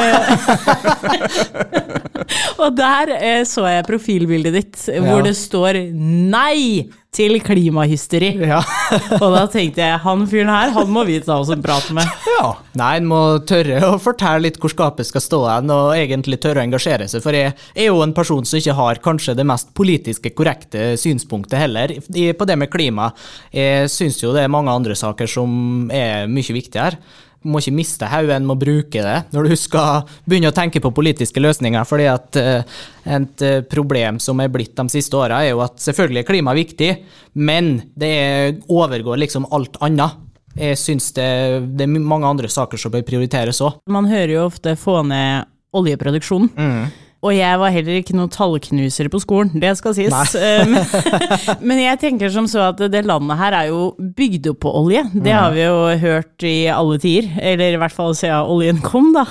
og 2.63 2.73
der 2.77 3.13
eh, 3.19 3.41
så 3.45 3.67
jeg 3.69 3.85
profilbildet 4.21 4.53
ditt, 4.53 4.87
Ja. 4.93 5.01
hvor 5.01 5.23
det 5.23 5.35
står 5.35 5.73
'nei 5.93 6.89
til 7.11 7.39
klimahysteri'. 7.41 8.39
ja. 8.47 8.61
Og 9.21 9.33
da 9.35 9.47
tenkte 9.47 9.77
jeg 9.81 9.99
han 9.99 10.25
fyren 10.27 10.47
her, 10.49 10.71
han 10.71 10.87
må 10.87 11.05
vi 11.05 11.19
ta 11.19 11.39
oss 11.39 11.49
en 11.49 11.61
prat 11.61 11.89
med. 11.91 12.05
Ja. 12.41 12.53
Nei, 12.73 12.97
en 12.97 13.05
må 13.05 13.39
tørre 13.45 13.81
å 13.83 13.99
fortelle 13.99 14.41
litt 14.47 14.57
hvor 14.57 14.69
skapet 14.71 15.05
skal 15.05 15.21
stå 15.21 15.41
hen, 15.49 15.69
og 15.69 15.93
egentlig 15.93 16.39
tørre 16.41 16.61
å 16.61 16.63
engasjere 16.65 17.07
seg. 17.07 17.21
For 17.21 17.31
jeg 17.33 17.53
er 17.75 17.85
jo 17.89 18.01
en 18.01 18.13
person 18.13 18.45
som 18.45 18.57
ikke 18.57 18.73
har 18.73 18.95
kanskje 19.03 19.35
det 19.35 19.45
mest 19.45 19.73
politiske 19.75 20.31
korrekte 20.33 20.95
synspunktet 20.97 21.59
heller 21.59 21.87
på 22.33 22.45
det 22.47 22.57
med 22.57 22.71
klima. 22.71 23.11
Jeg 23.53 23.89
syns 23.89 24.21
jo 24.23 24.33
det 24.33 24.43
er 24.43 24.47
mange 24.49 24.71
andre 24.71 24.95
saker 24.95 25.27
som 25.27 25.91
er 25.91 26.25
mye 26.27 26.53
viktigere. 26.55 26.97
Må 27.41 27.61
ikke 27.61 27.73
miste 27.73 28.05
hodet, 28.05 28.35
en 28.35 28.45
må 28.45 28.53
bruke 28.59 29.01
det 29.01 29.15
når 29.33 29.49
du 29.49 29.55
skal 29.57 30.03
begynne 30.29 30.51
å 30.51 30.55
tenke 30.55 30.81
på 30.83 30.93
politiske 30.93 31.41
løsninger. 31.41 31.85
fordi 31.89 32.07
at 32.11 32.37
eh, 32.37 32.81
et 33.17 33.45
eh, 33.45 33.61
problem 33.65 34.19
som 34.21 34.39
er 34.43 34.51
blitt 34.53 34.75
de 34.77 34.85
siste 34.93 35.17
åra, 35.17 35.41
er 35.41 35.55
jo 35.55 35.63
at 35.65 35.81
selvfølgelig 35.81 36.21
er 36.21 36.27
klima 36.27 36.53
viktig, 36.53 36.91
men 37.33 37.73
det 37.97 38.11
er, 38.11 38.53
overgår 38.69 39.17
liksom 39.23 39.49
alt 39.51 39.81
annet. 39.81 40.19
Jeg 40.55 40.77
syns 40.77 41.13
det, 41.15 41.29
det 41.79 41.87
er 41.87 41.93
mange 41.95 42.27
andre 42.27 42.49
saker 42.51 42.77
som 42.77 42.91
bør 42.91 43.05
prioriteres 43.07 43.61
òg. 43.63 43.79
Man 43.89 44.09
hører 44.11 44.35
jo 44.35 44.47
ofte 44.49 44.75
få 44.77 44.99
ned 45.07 45.47
oljeproduksjonen. 45.73 46.51
Og 47.21 47.35
jeg 47.35 47.57
var 47.61 47.69
heller 47.73 47.99
ikke 47.99 48.15
noen 48.17 48.31
tallknuser 48.33 49.09
på 49.13 49.19
skolen, 49.21 49.51
det 49.61 49.75
skal 49.77 49.93
sies. 49.93 50.33
Eh, 50.35 50.63
Men, 50.65 50.85
men 51.69 51.81
jeg 51.83 51.99
tenker 52.01 52.33
som 52.33 52.47
så 52.49 52.63
at 52.71 52.81
det 52.91 53.03
landet 53.05 53.37
her 53.37 53.53
er 53.59 53.69
jo 53.69 53.91
bygd 53.99 54.49
opp 54.53 54.61
på 54.65 54.73
olje. 54.81 55.03
Det 55.13 55.35
har 55.35 55.53
vi 55.53 55.61
jo 55.67 55.77
hørt 56.01 56.47
i 56.49 56.55
alle 56.73 56.97
tider, 57.01 57.29
eller 57.53 57.77
i 57.77 57.81
hvert 57.81 57.93
fall 57.93 58.17
siden 58.17 58.49
oljen 58.49 58.81
kom, 58.81 59.11
da. 59.13 59.27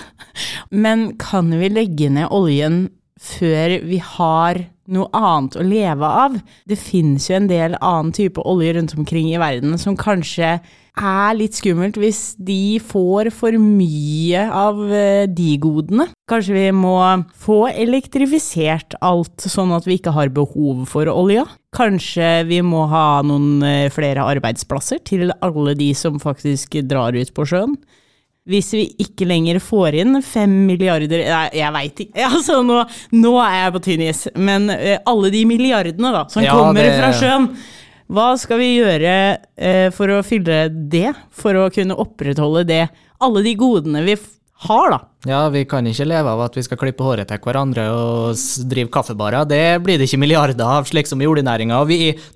Men 0.70 1.11
kan 1.18 1.50
vi 1.50 1.73
legge 1.73 2.12
ned 2.14 2.30
oljen 2.30 2.85
før 3.20 3.80
vi 3.85 3.99
har 4.14 4.62
noe 4.90 5.11
annet 5.14 5.59
å 5.59 5.66
leve 5.66 6.06
av. 6.25 6.38
Det 6.70 6.78
finnes 6.80 7.26
jo 7.28 7.37
en 7.37 7.50
del 7.50 7.75
annen 7.78 8.14
type 8.16 8.42
olje 8.49 8.73
rundt 8.78 8.94
omkring 8.99 9.28
i 9.35 9.38
verden 9.42 9.76
som 9.78 9.99
kanskje 9.99 10.56
er 10.99 11.37
litt 11.38 11.59
skummelt 11.59 11.99
hvis 12.00 12.35
de 12.40 12.80
får 12.82 13.30
for 13.35 13.56
mye 13.61 14.42
av 14.47 14.80
eh, 14.88 15.26
de 15.30 15.54
godene. 15.62 16.09
Kanskje 16.30 16.56
vi 16.56 16.66
må 16.75 16.97
få 17.38 17.62
elektrifisert 17.70 18.99
alt, 19.04 19.47
sånn 19.47 19.75
at 19.76 19.87
vi 19.88 19.99
ikke 20.00 20.14
har 20.16 20.32
behov 20.35 20.87
for 20.90 21.11
olja. 21.12 21.47
Kanskje 21.76 22.40
vi 22.49 22.61
må 22.66 22.87
ha 22.90 23.23
noen 23.26 23.62
eh, 23.66 23.88
flere 23.94 24.26
arbeidsplasser 24.26 25.02
til 25.06 25.30
alle 25.40 25.76
de 25.78 25.92
som 25.94 26.20
faktisk 26.23 26.80
drar 26.90 27.16
ut 27.16 27.35
på 27.35 27.47
sjøen. 27.47 27.78
Hvis 28.50 28.70
vi 28.73 28.87
ikke 29.02 29.26
lenger 29.28 29.61
får 29.62 29.99
inn 30.00 30.16
fem 30.25 30.52
milliarder 30.66 31.26
Nei, 31.28 31.44
jeg 31.61 31.75
veit 31.76 32.00
ikke. 32.06 32.25
Altså, 32.30 32.61
nå, 32.66 32.80
nå, 33.14 33.35
er 33.44 33.59
jeg 33.59 33.75
på 33.75 33.82
tynn 33.85 34.06
is. 34.06 34.23
Men 34.40 34.70
uh, 34.73 34.97
alle 35.11 35.30
de 35.35 35.44
milliardene 35.49 36.14
da, 36.16 36.25
som 36.32 36.44
ja, 36.44 36.56
kommer 36.56 36.82
det... 36.87 36.97
fra 36.97 37.12
sjøen, 37.20 37.50
hva 38.11 38.33
skal 38.40 38.59
vi 38.59 38.73
gjøre 38.81 39.14
eh, 39.55 39.88
for 39.95 40.11
å 40.11 40.25
fylle 40.26 40.64
det? 40.69 41.12
For 41.31 41.55
å 41.55 41.69
kunne 41.71 41.95
opprettholde 41.95 42.67
det? 42.67 42.85
Alle 43.23 43.43
de 43.47 43.55
godene 43.59 44.02
vi 44.02 44.17
har, 44.67 44.90
da. 44.93 44.99
Ja, 45.29 45.40
vi 45.52 45.62
kan 45.69 45.87
ikke 45.88 46.05
leve 46.09 46.33
av 46.33 46.40
at 46.45 46.57
vi 46.57 46.64
skal 46.64 46.79
klippe 46.81 47.05
håret 47.05 47.29
til 47.31 47.40
hverandre 47.45 47.85
og 47.95 48.40
drive 48.69 48.90
kaffebarer. 48.93 49.47
Det 49.49 49.79
blir 49.85 50.00
det 50.00 50.09
ikke 50.09 50.21
milliarder 50.21 50.64
av, 50.67 50.88
slik 50.88 51.09
som 51.09 51.23
i 51.23 51.29
oljenæringa. 51.29 51.79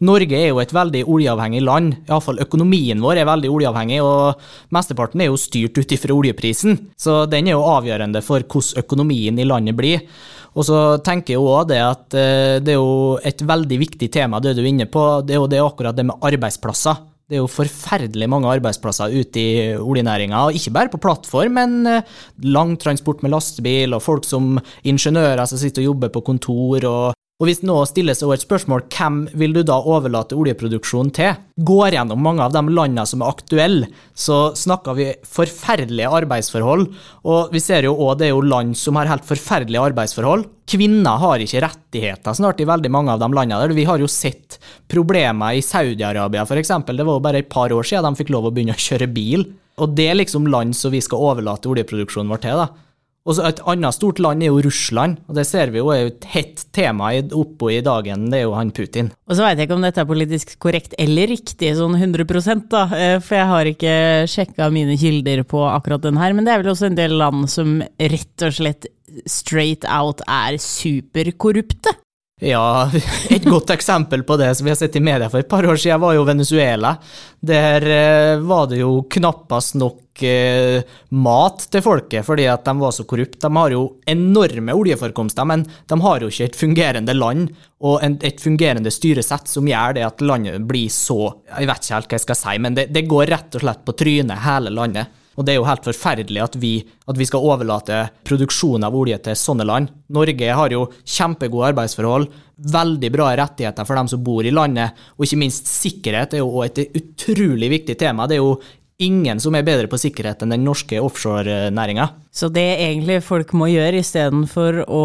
Norge 0.05 0.39
er 0.39 0.53
jo 0.53 0.61
et 0.63 0.73
veldig 0.73 1.03
oljeavhengig 1.11 1.65
land. 1.65 1.99
Iallfall 2.07 2.41
økonomien 2.45 3.03
vår 3.05 3.25
er 3.25 3.29
veldig 3.29 3.51
oljeavhengig, 3.57 3.99
og 4.05 4.47
mesteparten 4.77 5.25
er 5.25 5.33
jo 5.33 5.41
styrt 5.41 5.81
ut 5.81 5.97
ifra 5.97 6.17
oljeprisen. 6.17 6.79
Så 6.97 7.25
den 7.33 7.51
er 7.51 7.59
jo 7.59 7.67
avgjørende 7.75 8.25
for 8.25 8.47
hvordan 8.47 8.85
økonomien 8.85 9.43
i 9.43 9.49
landet 9.49 9.77
blir. 9.81 10.07
Og 10.55 10.67
så 10.69 10.81
tenker 11.03 11.35
jeg 11.35 11.43
òg 11.43 11.71
det 11.73 11.81
at 11.83 12.15
eh, 12.19 12.61
det 12.63 12.75
er 12.75 12.79
jo 12.79 13.17
et 13.27 13.43
veldig 13.43 13.79
viktig 13.81 14.11
tema, 14.15 14.41
det 14.43 14.55
du 14.55 14.63
er 14.63 14.71
inne 14.71 14.87
på. 14.91 15.03
Det 15.27 15.35
er 15.35 15.43
jo 15.43 15.51
det 15.51 15.63
akkurat 15.65 15.99
det 15.99 16.07
med 16.07 16.23
arbeidsplasser. 16.23 17.03
Det 17.25 17.39
er 17.39 17.41
jo 17.41 17.49
forferdelig 17.49 18.29
mange 18.29 18.51
arbeidsplasser 18.53 19.15
ute 19.17 19.41
i 19.41 19.53
oljenæringa, 19.81 20.45
ikke 20.55 20.75
bare 20.77 20.93
på 20.93 21.01
plattform, 21.01 21.57
men 21.57 21.79
lang 21.89 22.05
langtransport 22.53 23.25
med 23.25 23.33
lastebil, 23.33 23.97
og 23.97 24.05
folk 24.05 24.29
som 24.29 24.59
ingeniører 24.85 25.49
som 25.49 25.59
sitter 25.59 25.83
og 25.83 25.95
jobber 25.95 26.13
på 26.13 26.23
kontor, 26.27 26.85
og 26.85 27.24
og 27.43 27.49
hvis 27.49 27.65
nå 27.67 27.75
stilles 27.91 28.21
over 28.23 28.37
et 28.37 28.45
spørsmål, 28.45 28.85
hvem 28.95 29.17
vil 29.35 29.57
du 29.57 29.65
da 29.67 29.81
overlate 29.91 30.37
oljeproduksjonen 30.39 31.09
til? 31.17 31.41
Går 31.67 31.97
gjennom 31.97 32.21
mange 32.23 32.45
av 32.45 32.53
de 32.55 32.63
landene 32.69 33.03
som 33.11 33.25
er 33.25 33.33
aktuelle, 33.33 33.89
så 34.15 34.53
snakker 34.55 34.95
vi 34.95 35.09
forferdelige 35.27 36.13
arbeidsforhold. 36.15 36.85
Og 37.27 37.51
vi 37.51 37.63
ser 37.65 37.89
jo 37.89 37.97
òg 38.07 38.21
det 38.21 38.29
er 38.29 38.37
jo 38.37 38.45
land 38.47 38.79
som 38.79 39.01
har 39.01 39.11
helt 39.11 39.27
forferdelige 39.27 39.83
arbeidsforhold. 39.91 40.47
Kvinner 40.71 41.19
har 41.25 41.43
ikke 41.43 41.65
rettigheter 41.67 42.39
snart 42.39 42.63
i 42.63 42.69
veldig 42.71 42.95
mange 42.95 43.11
av 43.11 43.19
de 43.19 43.27
landene. 43.35 43.67
der. 43.67 43.75
Vi 43.75 43.89
har 43.91 43.99
jo 43.99 44.07
sett 44.07 44.61
problemer 44.87 45.59
i 45.59 45.67
Saudi-Arabia 45.67 46.47
f.eks. 46.47 46.71
Det 46.87 47.03
var 47.03 47.19
jo 47.19 47.27
bare 47.27 47.43
et 47.43 47.51
par 47.51 47.75
år 47.75 47.83
siden 47.83 48.15
de 48.15 48.23
fikk 48.23 48.31
lov 48.31 48.47
å 48.47 48.55
begynne 48.55 48.79
å 48.79 48.87
kjøre 48.87 49.11
bil. 49.11 49.49
Og 49.83 49.91
det 49.99 50.07
er 50.07 50.21
liksom 50.23 50.47
land 50.47 50.79
som 50.79 50.95
vi 50.95 51.03
skal 51.03 51.19
overlate 51.19 51.67
oljeproduksjonen 51.67 52.31
vår 52.31 52.47
til. 52.47 52.63
da. 52.63 52.84
Og 53.25 53.39
så 53.39 53.47
Et 53.49 53.61
annet 53.73 53.97
stort 53.97 54.21
land 54.21 54.43
er 54.45 54.51
jo 54.51 54.61
Russland, 54.67 55.17
og 55.29 55.39
det 55.39 55.47
ser 55.49 55.71
vi 55.73 55.81
jo 55.81 55.89
er 55.95 56.11
et 56.11 56.27
hett 56.29 56.67
tema 56.77 57.13
oppå 57.33 57.71
i 57.73 57.81
dagen, 57.85 58.27
det 58.29 58.43
er 58.43 58.45
jo 58.45 58.57
han 58.57 58.73
Putin. 58.75 59.11
Og 59.29 59.39
så 59.39 59.47
veit 59.47 59.57
jeg 59.57 59.69
ikke 59.69 59.79
om 59.79 59.87
dette 59.87 60.03
er 60.03 60.11
politisk 60.11 60.57
korrekt 60.61 60.97
eller 61.01 61.33
riktig 61.33 61.73
sånn 61.79 61.97
100 61.97 62.69
da, 62.69 62.85
eh, 62.93 63.17
for 63.25 63.39
jeg 63.39 63.49
har 63.49 63.71
ikke 63.71 63.95
sjekka 64.29 64.69
mine 64.75 64.99
kilder 65.01 65.45
på 65.49 65.65
akkurat 65.71 66.05
den 66.05 66.21
her, 66.21 66.37
men 66.37 66.45
det 66.45 66.53
er 66.53 66.63
vel 66.63 66.75
også 66.75 66.91
en 66.91 67.01
del 67.01 67.17
land 67.17 67.49
som 67.49 67.81
rett 67.97 68.45
og 68.45 68.57
slett 68.61 68.89
straight 69.31 69.85
out 69.89 70.21
er 70.29 70.59
superkorrupte? 70.61 71.97
Ja, 72.43 72.91
et 73.31 73.45
godt 73.47 73.71
eksempel 73.71 74.25
på 74.27 74.37
det 74.41 74.49
som 74.59 74.67
vi 74.67 74.73
har 74.73 74.79
sett 74.79 74.97
i 74.99 75.03
media 75.03 75.29
for 75.31 75.39
et 75.45 75.51
par 75.51 75.67
år 75.71 75.79
siden, 75.79 76.01
var 76.03 76.17
jo 76.17 76.25
Venezuela. 76.27 76.97
Der 77.39 77.87
eh, 77.87 78.43
var 78.43 78.67
det 78.71 78.81
jo 78.81 79.05
knappast 79.07 79.77
nok 79.79 80.25
eh, 80.27 80.83
mat 81.15 81.69
til 81.71 81.85
folket 81.85 82.27
fordi 82.27 82.49
at 82.51 82.67
de 82.67 82.75
var 82.81 82.95
så 82.97 83.07
korrupte. 83.07 83.39
De 83.47 83.61
har 83.61 83.77
jo 83.77 83.85
enorme 84.11 84.75
oljeforekomster, 84.75 85.47
men 85.47 85.63
de 85.63 86.01
har 86.03 86.27
jo 86.27 86.33
ikke 86.33 86.51
et 86.51 86.59
fungerende 86.59 87.15
land 87.15 87.53
og 87.85 88.03
et 88.03 88.43
fungerende 88.43 88.91
styresett 88.91 89.51
som 89.51 89.71
gjør 89.71 90.01
det 90.01 90.07
at 90.09 90.23
landet 90.25 90.67
blir 90.67 90.91
så 90.91 91.37
Jeg 91.53 91.69
vet 91.69 91.85
ikke 91.85 91.99
helt 92.01 92.09
hva 92.11 92.19
jeg 92.19 92.27
skal 92.27 92.41
si, 92.41 92.57
men 92.67 92.79
det, 92.81 92.89
det 92.91 93.07
går 93.07 93.31
rett 93.31 93.61
og 93.61 93.63
slett 93.63 93.87
på 93.87 93.95
trynet, 93.95 94.43
hele 94.43 94.75
landet. 94.75 95.21
Og 95.35 95.47
det 95.47 95.55
er 95.55 95.59
jo 95.59 95.67
helt 95.67 95.87
forferdelig 95.87 96.43
at 96.45 96.57
vi, 96.61 96.75
at 97.11 97.19
vi 97.19 97.27
skal 97.29 97.47
overlate 97.47 98.05
produksjon 98.27 98.87
av 98.87 98.95
olje 98.97 99.19
til 99.25 99.39
sånne 99.39 99.67
land. 99.67 99.91
Norge 100.15 100.57
har 100.61 100.75
jo 100.75 100.87
kjempegode 101.03 101.73
arbeidsforhold, 101.73 102.29
veldig 102.75 103.11
bra 103.11 103.33
rettigheter 103.41 103.87
for 103.87 103.99
dem 103.99 104.11
som 104.11 104.23
bor 104.25 104.47
i 104.47 104.55
landet, 104.55 104.95
og 105.19 105.27
ikke 105.27 105.41
minst 105.41 105.71
sikkerhet 105.71 106.37
er 106.37 106.45
jo 106.45 106.63
et 106.63 106.79
utrolig 106.87 107.73
viktig 107.73 107.99
tema. 107.99 108.29
Det 108.31 108.39
er 108.39 108.45
jo 108.45 108.59
ingen 109.03 109.41
som 109.43 109.55
er 109.57 109.67
bedre 109.67 109.89
på 109.91 109.99
sikkerhet 109.99 110.45
enn 110.45 110.55
den 110.55 110.65
norske 110.67 111.01
offshorenæringa. 111.03 112.07
Så 112.35 112.49
det 112.53 112.65
egentlig 112.83 113.21
folk 113.27 113.53
må 113.55 113.69
gjøre 113.71 114.01
istedenfor 114.03 114.81
å 114.91 115.03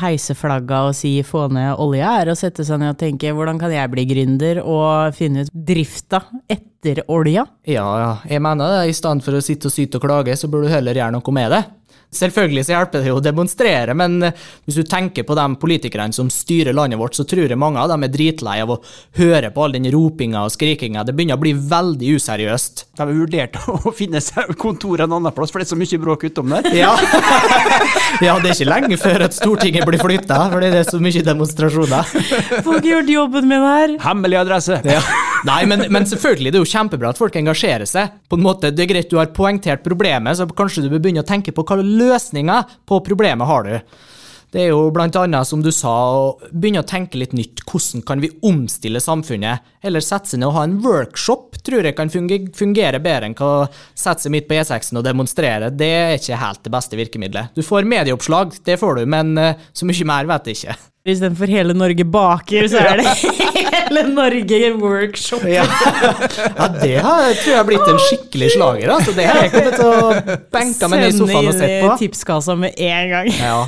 heise 0.00 0.36
flagga 0.36 0.82
og 0.88 0.96
si 0.96 1.18
få 1.26 1.46
ned 1.52 1.74
olja, 1.80 2.14
er 2.20 2.32
å 2.32 2.38
sette 2.38 2.64
seg 2.64 2.80
ned 2.80 2.94
og 2.94 3.00
tenke 3.00 3.32
hvordan 3.36 3.60
kan 3.60 3.72
jeg 3.74 3.92
bli 3.92 4.06
gründer 4.08 4.62
og 4.64 5.16
finne 5.16 5.44
ut 5.44 5.52
drifta 5.52 6.22
etter 6.48 7.02
olja? 7.12 7.44
Ja, 7.68 7.84
ja. 8.00 8.12
Jeg 8.28 8.44
mener 8.44 8.72
det. 8.72 8.88
I 8.88 8.96
stedet 8.96 9.26
for 9.26 9.36
å 9.36 9.44
sitte 9.44 9.68
og 9.68 9.76
syte 9.76 10.00
og 10.00 10.06
klage, 10.06 10.36
så 10.36 10.48
burde 10.48 10.70
du 10.70 10.74
heller 10.74 10.96
gjøre 10.96 11.16
noe 11.18 11.36
med 11.36 11.52
det. 11.52 11.64
Selvfølgelig 12.10 12.64
så 12.66 12.74
hjelper 12.74 13.04
det 13.04 13.10
jo 13.12 13.18
å 13.20 13.22
demonstrere, 13.22 13.94
men 13.94 14.16
eh, 14.26 14.38
hvis 14.66 14.80
du 14.80 14.82
tenker 14.88 15.22
på 15.26 15.36
de 15.38 15.44
politikerne 15.62 16.14
som 16.16 16.30
styrer 16.32 16.74
landet 16.74 16.98
vårt, 16.98 17.14
så 17.14 17.22
tror 17.28 17.46
jeg 17.46 17.60
mange 17.60 17.78
av 17.78 17.92
dem 17.92 18.02
er 18.02 18.10
dritlei 18.10 18.56
av 18.64 18.72
å 18.74 18.78
høre 19.20 19.52
på 19.54 19.62
all 19.62 19.76
den 19.76 19.86
ropinga 19.94 20.42
og 20.42 20.50
skrikinga. 20.50 21.04
Det 21.06 21.14
begynner 21.14 21.38
å 21.38 21.44
bli 21.44 21.54
veldig 21.54 22.16
useriøst. 22.18 22.84
De 22.98 23.04
har 23.04 23.14
vurdert 23.14 23.60
å 23.90 23.94
finne 23.94 24.22
seg 24.24 24.50
kontor 24.58 25.04
en 25.06 25.14
annen 25.20 25.36
plass, 25.36 25.54
for 25.54 25.62
det 25.62 25.68
er 25.68 25.72
så 25.74 25.78
mye 25.78 26.02
bråk 26.02 26.26
utom 26.30 26.56
der. 26.56 26.70
Ja. 26.80 26.94
ja, 28.24 28.34
det 28.40 28.50
er 28.50 28.54
ikke 28.54 28.70
lenge 28.70 28.96
før 29.00 29.26
at 29.26 29.36
Stortinget 29.36 29.84
blir 29.86 30.00
flytta, 30.00 30.38
fordi 30.52 30.70
det 30.72 30.80
er 30.80 30.88
så 30.88 31.00
mye 31.02 31.22
demonstrasjoner. 31.26 32.08
Folk 32.64 32.80
har 32.80 32.94
gjort 32.94 33.12
jobben 33.12 33.50
min 33.50 33.66
her. 33.66 33.98
Hemmelig 34.02 34.40
adresse. 34.40 34.80
Ja. 34.88 35.02
Nei, 35.48 35.64
men, 35.68 35.86
men, 35.88 36.04
selvfølgelig, 36.08 36.52
det 36.52 36.58
er 36.58 36.64
jo 36.64 36.68
kjempebra 36.68 37.14
at 37.14 37.20
folk 37.20 37.36
engasjerer 37.40 37.88
seg. 37.88 38.16
På 38.28 38.36
en 38.36 38.44
måte, 38.44 38.72
Det 38.74 38.84
er 38.84 38.92
greit 38.92 39.10
du 39.10 39.18
har 39.20 39.32
poengtert 39.32 39.84
problemet, 39.84 40.36
så 40.36 40.46
kanskje 40.46 40.84
du 40.84 40.90
bør 40.92 41.04
begynne 41.06 41.24
å 41.24 41.28
tenke 41.28 41.54
på 41.56 41.64
hva 41.64 41.80
løsninger 41.80 42.74
på 42.88 43.00
problemet 43.06 43.48
har 43.48 43.68
du. 43.68 44.00
Det 44.50 44.64
er 44.64 44.72
jo 44.72 44.88
blant 44.90 45.14
annet, 45.14 45.46
som 45.46 45.60
du 45.62 45.70
sa, 45.70 45.92
å 46.10 46.50
begynne 46.50 46.82
å 46.82 46.88
tenke 46.88 47.20
litt 47.20 47.36
nytt. 47.38 47.62
Hvordan 47.70 48.02
kan 48.06 48.22
vi 48.22 48.32
omstille 48.46 49.00
samfunnet? 49.02 49.62
Eller 49.86 50.02
sette 50.02 50.32
seg 50.32 50.42
ned 50.42 50.50
og 50.50 50.56
ha 50.58 50.66
en 50.66 50.80
workshop, 50.82 51.60
tror 51.62 51.86
jeg 51.86 51.94
kan 51.96 52.10
fungere 52.10 52.98
bedre 52.98 53.30
enn 53.30 53.38
å 53.38 53.52
sette 53.94 54.26
seg 54.26 54.34
midt 54.34 54.50
på 54.50 54.58
E6-en 54.58 54.98
og 54.98 55.06
demonstrere. 55.06 55.70
Det 55.70 55.92
er 56.02 56.16
ikke 56.18 56.42
helt 56.42 56.64
det 56.66 56.74
beste 56.74 56.98
virkemidlet. 56.98 57.54
Du 57.54 57.62
får 57.62 57.86
medieoppslag, 57.88 58.58
det 58.66 58.80
får 58.82 58.98
du, 58.98 59.06
men 59.14 59.36
eh, 59.38 59.68
så 59.70 59.86
mye 59.86 60.10
mer 60.10 60.34
vet 60.34 60.50
jeg 60.50 60.60
ikke. 60.60 60.80
Istedenfor 61.00 61.48
hele 61.48 61.72
Norge 61.72 62.04
baker, 62.04 62.66
så 62.68 62.76
er 62.76 63.00
det 63.00 63.12
hele 63.72 64.02
Norge 64.12 64.58
workshop. 64.76 65.46
Ja, 65.48 65.64
ja 65.64 66.66
det 66.74 66.98
har, 67.00 67.30
tror 67.40 67.48
jeg 67.48 67.56
har 67.56 67.68
blitt 67.68 67.86
en 67.88 68.00
skikkelig 68.04 68.50
slager. 68.52 68.92
Altså. 68.98 69.14
Det 69.16 69.24
har 69.24 69.40
jeg 69.46 69.54
kommet 69.54 69.78
til 69.80 69.88
å 69.88 70.10
benke 70.52 70.90
meg 70.92 71.06
ned 71.06 71.08
i 71.08 71.16
sofaen 71.16 71.48
og 71.48 71.56
sett 71.56 71.56
på. 71.56 71.64
Sende 71.64 71.86
inn 71.88 72.02
tipskassa 72.04 72.58
med 72.60 72.84
en 72.84 73.14
gang. 73.14 73.32
Ja. 73.32 73.64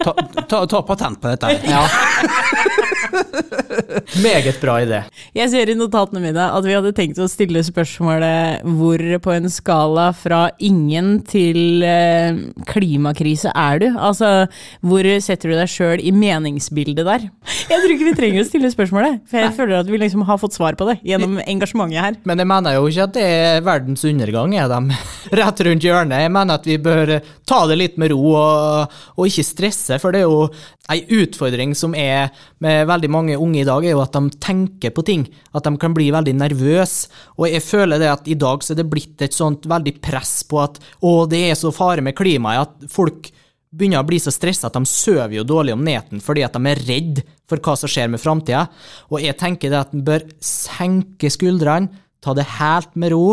Ta, 0.00 0.14
ta, 0.48 0.60
ta, 0.68 0.82
patent 0.84 1.20
på 1.20 1.32
dette. 1.32 1.56
Ja. 1.64 1.80
Meget 4.24 4.58
bra 4.60 4.76
idé. 4.82 5.00
Jeg 5.36 5.50
ser 5.52 5.70
i 5.70 5.76
notatene 5.78 6.22
mine 6.22 6.46
at 6.52 6.66
vi 6.66 6.74
hadde 6.74 6.92
tenkt 6.96 7.20
å 7.20 7.28
stille 7.30 7.62
spørsmålet 7.64 8.64
hvor 8.78 9.02
på 9.24 9.34
en 9.34 9.50
skala 9.52 10.10
fra 10.16 10.40
ingen 10.62 11.20
til 11.28 11.84
eh, 11.86 12.40
klimakrise 12.70 13.52
er 13.54 13.82
du? 13.82 13.86
Altså, 13.94 14.48
hvor 14.84 15.06
setter 15.22 15.52
du 15.52 15.58
deg 15.58 15.70
sjøl 15.70 16.02
i 16.02 16.12
meningsbildet 16.14 17.06
der? 17.06 17.28
Jeg 17.70 17.82
tror 17.82 17.94
ikke 17.94 18.08
vi 18.10 18.16
trenger 18.18 18.44
å 18.44 18.48
stille 18.48 18.72
spørsmålet, 18.72 19.20
for 19.30 19.42
jeg 19.42 19.54
føler 19.56 19.80
at 19.80 19.90
vi 19.90 20.00
liksom 20.02 20.24
har 20.28 20.40
fått 20.42 20.56
svar 20.58 20.78
på 20.78 20.88
det 20.90 20.98
gjennom 21.06 21.38
engasjementet 21.44 22.04
her. 22.04 22.18
Men 22.28 22.42
jeg 22.42 22.50
mener 22.50 22.76
jo 22.76 22.90
ikke 22.90 23.08
at 23.08 23.16
det 23.16 23.26
er 23.30 23.64
verdens 23.66 24.04
undergang, 24.08 24.56
er 24.56 24.70
de 24.70 25.00
rett 25.40 25.64
rundt 25.66 25.86
hjørnet. 25.86 26.26
Jeg 26.26 26.34
mener 26.34 26.60
at 26.60 26.68
vi 26.68 26.80
bør 26.82 27.16
ta 27.48 27.64
det 27.70 27.78
litt 27.80 28.00
med 28.00 28.12
ro 28.14 28.34
og, 28.34 29.00
og 29.16 29.30
ikke 29.30 29.46
stresse 29.46 29.98
for 30.00 30.14
det 30.14 30.22
er 30.22 30.28
jo 30.28 30.46
ei 30.90 31.04
utfordring 31.20 31.74
som 31.78 31.94
er 31.94 32.32
med 32.62 32.69
veldig 32.88 33.10
mange 33.12 33.36
unge 33.40 33.62
i 33.62 33.66
dag, 33.66 33.84
er 33.84 33.94
jo 33.94 34.02
at 34.04 34.16
de 34.16 34.40
tenker 34.42 34.94
på 34.94 35.04
ting. 35.06 35.26
At 35.56 35.66
de 35.66 35.74
kan 35.80 35.94
bli 35.96 36.10
veldig 36.14 36.34
nervøse. 36.38 37.10
Og 37.38 37.48
jeg 37.50 37.64
føler 37.64 38.00
det 38.02 38.10
at 38.12 38.30
i 38.30 38.38
dag 38.38 38.64
så 38.64 38.74
er 38.74 38.80
det 38.82 38.88
blitt 38.92 39.24
et 39.24 39.36
sånt 39.36 39.68
veldig 39.70 39.96
press 40.04 40.40
på 40.48 40.62
at 40.62 40.80
å, 41.00 41.24
det 41.30 41.44
er 41.50 41.58
så 41.58 41.72
fare 41.74 42.04
med 42.04 42.16
klimaet, 42.18 42.68
at 42.68 42.92
folk 42.92 43.30
begynner 43.70 44.02
å 44.02 44.06
bli 44.06 44.18
så 44.18 44.32
stressa 44.34 44.68
at 44.68 44.76
de 44.76 44.82
sover 44.88 45.36
jo 45.36 45.46
dårlig 45.46 45.76
om 45.76 45.84
neten 45.86 46.22
fordi 46.22 46.42
at 46.42 46.56
de 46.56 46.72
er 46.72 46.80
redd 46.88 47.20
for 47.48 47.62
hva 47.62 47.76
som 47.78 47.90
skjer 47.90 48.10
med 48.10 48.22
framtida. 48.22 48.66
Og 49.10 49.22
jeg 49.22 49.38
tenker 49.38 49.70
det 49.70 49.82
at 49.84 49.94
en 49.94 50.06
bør 50.06 50.26
senke 50.42 51.30
skuldrene, 51.30 51.90
ta 52.20 52.34
det 52.36 52.48
helt 52.58 52.96
med 53.00 53.14
ro. 53.14 53.26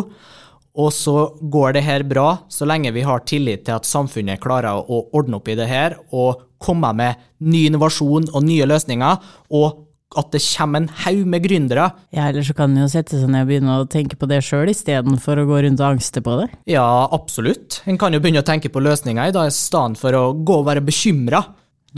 Og 0.78 0.92
så 0.94 1.32
går 1.42 1.74
det 1.74 1.82
her 1.88 2.04
bra, 2.06 2.44
så 2.54 2.68
lenge 2.70 2.94
vi 2.94 3.02
har 3.06 3.26
tillit 3.26 3.66
til 3.66 3.80
at 3.80 3.88
samfunnet 3.90 4.42
klarer 4.44 4.78
å 4.78 5.08
ordne 5.18 5.40
opp 5.40 5.50
i 5.50 5.58
det 5.58 5.66
her 5.66 5.98
og 6.14 6.44
komme 6.64 6.94
med 6.98 7.28
ny 7.44 7.68
innovasjon 7.70 8.32
og 8.34 8.48
nye 8.48 8.68
løsninger, 8.70 9.28
og 9.58 9.84
at 10.18 10.32
det 10.32 10.40
kommer 10.40 10.82
en 10.82 10.90
haug 11.04 11.26
med 11.28 11.44
gründere. 11.44 11.90
Ja, 12.16 12.30
eller 12.30 12.46
så 12.46 12.56
kan 12.56 12.72
en 12.72 12.86
jo 12.86 12.90
sette 12.92 13.20
seg 13.20 13.30
ned 13.32 13.44
og 13.44 13.52
begynne 13.52 13.76
å 13.82 13.88
tenke 13.92 14.18
på 14.20 14.30
det 14.32 14.40
sjøl, 14.46 14.72
istedenfor 14.72 15.42
å 15.42 15.48
gå 15.50 15.62
rundt 15.66 15.84
og 15.84 15.98
angste 15.98 16.24
på 16.24 16.38
det. 16.40 16.48
Ja, 16.72 16.88
absolutt. 17.14 17.82
En 17.90 18.00
kan 18.00 18.16
jo 18.16 18.22
begynne 18.24 18.42
å 18.44 18.48
tenke 18.48 18.72
på 18.72 18.84
løsninger 18.84 19.30
i 19.30 19.36
dag, 19.36 19.52
i 19.52 19.56
stedet 19.56 20.00
for 20.00 20.16
å 20.18 20.30
gå 20.34 20.62
og 20.62 20.68
være 20.70 20.86
bekymra. 20.88 21.44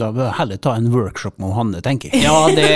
Da 0.00 0.08
bør 0.14 0.30
jeg 0.30 0.36
heller 0.38 0.60
ta 0.64 0.72
en 0.78 0.88
workshop 0.94 1.34
med 1.42 1.52
Hanne, 1.52 1.80
tenker 1.84 2.14
jeg. 2.14 2.22
Ja, 2.24 2.46
det, 2.56 2.68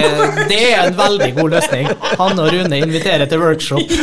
det 0.50 0.58
er 0.74 0.90
en 0.90 0.98
veldig 0.98 1.30
god 1.38 1.54
løsning. 1.54 1.88
Hanne 2.20 2.44
og 2.44 2.52
Rune 2.52 2.80
inviterer 2.84 3.24
til 3.30 3.40
workshop. 3.40 3.94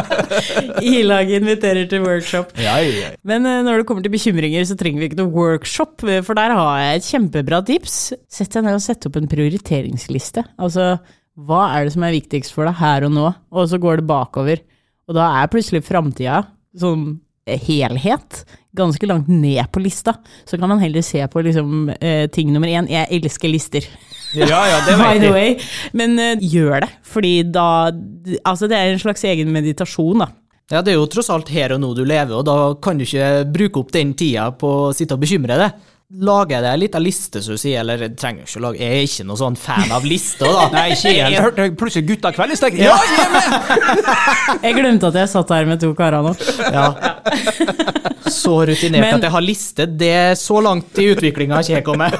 I-laget 0.94 1.42
inviterer 1.42 1.90
til 1.90 2.04
workshop. 2.06 2.54
Ja, 2.60 2.78
ja. 2.80 3.12
Men 3.28 3.44
eh, 3.48 3.60
når 3.66 3.82
det 3.82 3.88
kommer 3.90 4.06
til 4.06 4.14
bekymringer, 4.14 4.64
så 4.64 4.76
trenger 4.80 5.02
vi 5.02 5.10
ikke 5.10 5.20
noe 5.20 5.34
workshop, 5.34 6.06
eh, 6.08 6.22
for 6.24 6.38
der 6.38 6.56
har 6.56 6.80
jeg 6.80 7.00
et 7.02 7.08
kjempebra 7.10 7.60
tips. 7.68 7.98
Sett 8.32 8.56
deg 8.56 8.64
ned 8.64 8.78
og 8.78 8.84
sett 8.86 9.04
opp 9.10 9.20
en 9.20 9.28
prioriteringsliste. 9.30 10.46
Altså, 10.64 10.94
hva 11.36 11.66
er 11.74 11.84
det 11.84 11.96
som 11.96 12.08
er 12.08 12.16
viktigst 12.16 12.56
for 12.56 12.68
deg 12.68 12.80
her 12.80 13.08
og 13.08 13.12
nå? 13.18 13.26
Og 13.52 13.68
så 13.68 13.80
går 13.82 14.00
det 14.00 14.08
bakover. 14.08 14.64
Og 15.10 15.18
da 15.18 15.28
er 15.42 15.52
plutselig 15.52 15.84
framtida 15.84 16.46
som 16.80 17.12
helhet 17.50 18.44
ganske 18.76 19.06
langt 19.06 19.28
ned 19.28 19.64
på 19.72 19.82
lista. 19.82 20.14
Så 20.44 20.58
kan 20.58 20.68
man 20.68 20.82
heller 20.82 21.02
se 21.02 21.26
på 21.28 21.42
liksom, 21.42 21.90
eh, 22.00 22.26
ting 22.30 22.52
nummer 22.52 22.68
én. 22.68 22.88
Jeg 22.90 23.08
elsker 23.20 23.50
lister. 23.50 23.86
Ja, 24.34 24.60
ja, 24.68 24.78
det 24.86 24.96
By 25.02 25.18
the 25.18 25.32
way. 25.34 25.56
Men 25.92 26.18
eh, 26.18 26.36
gjør 26.40 26.86
det, 26.86 26.90
fordi 27.02 27.42
da 27.50 27.90
Altså, 28.44 28.68
det 28.68 28.76
er 28.76 28.92
en 28.92 29.02
slags 29.02 29.24
egen 29.24 29.50
meditasjon, 29.52 30.22
da. 30.22 30.30
Ja, 30.70 30.84
det 30.86 30.92
er 30.92 31.00
jo 31.00 31.08
tross 31.10 31.32
alt 31.34 31.48
her 31.50 31.72
og 31.74 31.80
nå 31.82 31.88
du 31.98 32.04
lever, 32.06 32.30
og 32.36 32.44
da 32.46 32.74
kan 32.82 32.98
du 33.00 33.02
ikke 33.02 33.42
bruke 33.50 33.80
opp 33.80 33.88
den 33.96 34.12
tida 34.14 34.52
på 34.54 34.68
å 34.86 34.92
sitte 34.94 35.16
og 35.16 35.24
bekymre 35.24 35.56
deg. 35.58 35.88
Lager 36.10 36.56
jeg 36.56 36.64
deg 36.64 36.72
ei 36.74 36.78
lita 36.82 36.98
liste, 36.98 37.38
som 37.38 37.54
du 37.54 37.60
sier, 37.62 37.84
eller 37.84 38.00
jeg 38.02 38.16
trenger 38.18 38.42
ikke 38.48 38.58
å 38.58 38.62
lage 38.64 38.80
Jeg 38.82 38.94
er 38.96 39.04
ikke 39.06 39.26
noen 39.28 39.38
sånn 39.38 39.56
fan 39.62 39.92
av 39.94 40.02
lister, 40.10 40.48
da. 40.50 40.64
Nei, 40.74 40.88
ikke 40.96 41.12
jeg. 41.14 41.34
Jeg 41.36 41.44
hørte 41.44 41.66
plutselig 41.78 42.08
Gutta 42.08 42.32
kveld 42.34 42.56
stek. 42.58 42.78
Ja, 42.82 42.96
Jeg 44.66 44.74
glemte 44.74 45.06
at 45.12 45.18
jeg 45.20 45.30
satt 45.30 45.52
her 45.54 45.68
med 45.70 45.78
to 45.84 45.92
karer 45.94 46.26
nå. 46.26 46.32
Ja. 46.74 46.88
Så 48.26 48.56
rutinert 48.66 49.04
Men- 49.06 49.20
at 49.20 49.28
jeg 49.28 49.34
har 49.36 49.44
liste, 49.46 49.86
det 49.86 50.10
er 50.16 50.34
så 50.38 50.58
langt 50.66 50.98
i 50.98 51.06
utviklinga 51.14 51.60
har 51.60 51.62
ikke 51.68 51.78
jeg 51.78 51.86
kommet. 51.86 52.18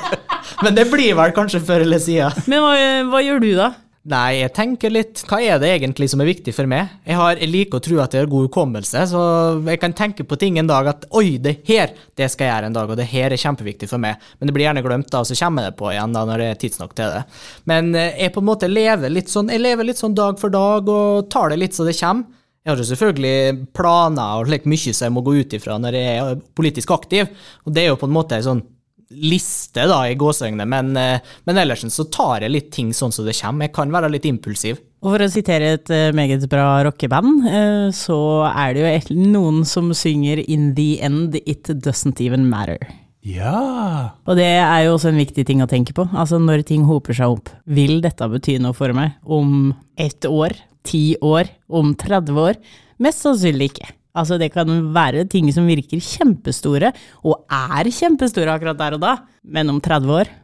Men 0.62 0.78
det 0.78 0.86
blir 0.92 1.16
vel 1.18 1.34
kanskje 1.34 1.58
før 1.66 1.82
eller 1.88 1.98
siden. 2.02 2.46
Men 2.46 2.62
hva, 2.62 2.74
hva 3.10 3.24
gjør 3.26 3.42
du, 3.42 3.50
da? 3.58 3.72
Nei, 4.08 4.40
jeg 4.40 4.52
tenker 4.56 4.92
litt 4.92 5.20
Hva 5.28 5.42
er 5.44 5.58
det 5.60 5.74
egentlig 5.74 6.06
som 6.08 6.22
er 6.24 6.30
viktig 6.30 6.54
for 6.56 6.68
meg? 6.70 6.88
Jeg, 7.04 7.18
har, 7.20 7.34
jeg 7.36 7.50
liker 7.52 7.76
å 7.76 7.84
tro 7.84 7.98
at 8.00 8.14
jeg 8.16 8.24
har 8.24 8.30
god 8.32 8.46
hukommelse, 8.46 9.02
så 9.10 9.20
jeg 9.66 9.80
kan 9.82 9.92
tenke 9.96 10.24
på 10.24 10.38
ting 10.40 10.56
en 10.56 10.70
dag 10.70 10.88
at 10.88 11.04
oi, 11.20 11.36
det 11.42 11.58
her 11.68 11.92
det 12.16 12.30
skal 12.32 12.46
jeg 12.46 12.54
gjøre 12.54 12.70
en 12.70 12.78
dag, 12.78 12.88
og 12.88 12.96
det 12.96 13.10
her 13.10 13.28
er 13.28 13.42
kjempeviktig 13.42 13.90
for 13.90 14.00
meg. 14.00 14.16
Men 14.40 14.48
det 14.48 14.56
blir 14.56 14.64
gjerne 14.64 14.84
glemt, 14.86 15.10
da, 15.12 15.20
og 15.20 15.28
så 15.28 15.36
kommer 15.36 15.66
jeg 15.66 15.74
det 15.74 15.80
på 15.82 15.92
igjen 15.92 16.16
da 16.16 16.24
når 16.30 16.40
det 16.40 16.48
er 16.48 16.60
tidsnok 16.64 16.96
til 16.96 17.12
det. 17.12 17.20
Men 17.68 17.92
eh, 17.92 18.16
jeg 18.24 18.32
på 18.32 18.40
en 18.40 18.48
måte 18.48 18.72
lever 18.72 19.12
litt 19.12 19.32
sånn 19.32 19.52
Jeg 19.52 19.60
lever 19.60 19.90
litt 19.90 20.00
sånn 20.00 20.16
dag 20.16 20.40
for 20.40 20.54
dag 20.54 20.88
og 20.88 21.28
tar 21.32 21.52
det 21.52 21.60
litt 21.60 21.76
så 21.76 21.84
det 21.84 21.98
kommer. 22.00 22.38
Jeg 22.64 22.72
har 22.72 22.80
jo 22.80 22.90
selvfølgelig 22.90 23.68
planer 23.76 24.40
og 24.40 24.48
slik 24.48 24.66
mye 24.68 24.92
som 24.96 25.06
jeg 25.06 25.16
må 25.16 25.24
gå 25.24 25.38
ut 25.44 25.54
ifra 25.56 25.76
når 25.80 25.96
jeg 25.96 26.18
er 26.24 26.42
politisk 26.56 26.96
aktiv, 26.96 27.28
og 27.64 27.76
det 27.76 27.84
er 27.84 27.92
jo 27.92 28.00
på 28.00 28.08
en 28.08 28.16
måte 28.16 28.40
en 28.40 28.48
sånn 28.48 28.68
liste, 29.10 29.86
da, 29.90 30.04
i 30.06 30.16
gåseøynene, 30.18 30.66
men, 30.68 30.94
eh, 30.96 31.18
men 31.46 31.58
ellers 31.58 31.82
så 31.90 32.06
tar 32.12 32.44
jeg 32.44 32.54
litt 32.54 32.70
ting 32.72 32.92
sånn 32.94 33.12
som 33.12 33.26
det 33.26 33.34
kommer. 33.40 33.66
Jeg 33.66 33.74
kan 33.74 33.90
være 33.90 34.10
litt 34.12 34.28
impulsiv. 34.28 34.78
Og 35.00 35.14
for 35.14 35.24
å 35.24 35.30
sitere 35.32 35.74
et 35.78 35.90
eh, 35.90 36.12
meget 36.12 36.46
bra 36.52 36.82
rockeband, 36.84 37.46
eh, 37.48 37.86
så 37.96 38.46
er 38.50 38.74
det 38.74 38.82
jo 39.10 39.16
noen 39.16 39.64
som 39.64 39.90
synger 39.96 40.44
'In 40.46 40.74
the 40.74 41.00
end, 41.00 41.34
it 41.46 41.64
doesn't 41.64 42.20
even 42.20 42.48
matter'. 42.50 42.78
ja. 43.22 44.10
Og 44.26 44.36
det 44.36 44.44
er 44.44 44.84
jo 44.84 44.96
også 44.96 45.08
en 45.08 45.20
viktig 45.20 45.44
ting 45.46 45.60
å 45.60 45.68
tenke 45.68 45.92
på. 45.92 46.08
Altså 46.14 46.38
når 46.38 46.64
ting 46.64 46.84
hoper 46.84 47.12
seg 47.12 47.28
opp, 47.28 47.50
vil 47.66 48.00
dette 48.00 48.28
bety 48.28 48.58
noe 48.58 48.72
for 48.72 48.92
meg 48.92 49.12
om 49.24 49.74
ett 49.96 50.24
år, 50.24 50.52
ti 50.84 51.16
år, 51.20 51.48
om 51.68 51.94
30 51.94 52.32
år? 52.38 52.54
Mest 52.98 53.20
sannsynlig 53.20 53.72
ikke. 53.72 53.99
Altså 54.20 54.36
det 54.40 54.50
kan 54.52 54.68
være 54.94 55.26
ting 55.30 55.48
som 55.54 55.68
virker 55.70 56.00
kjempestore, 56.04 56.92
og 57.24 57.46
er 57.48 57.88
kjempestore 57.88 58.56
akkurat 58.56 58.80
der 58.80 58.98
og 58.98 59.04
da, 59.04 59.14
men 59.48 59.72
om 59.72 59.80
30 59.80 60.18
år, 60.20 60.34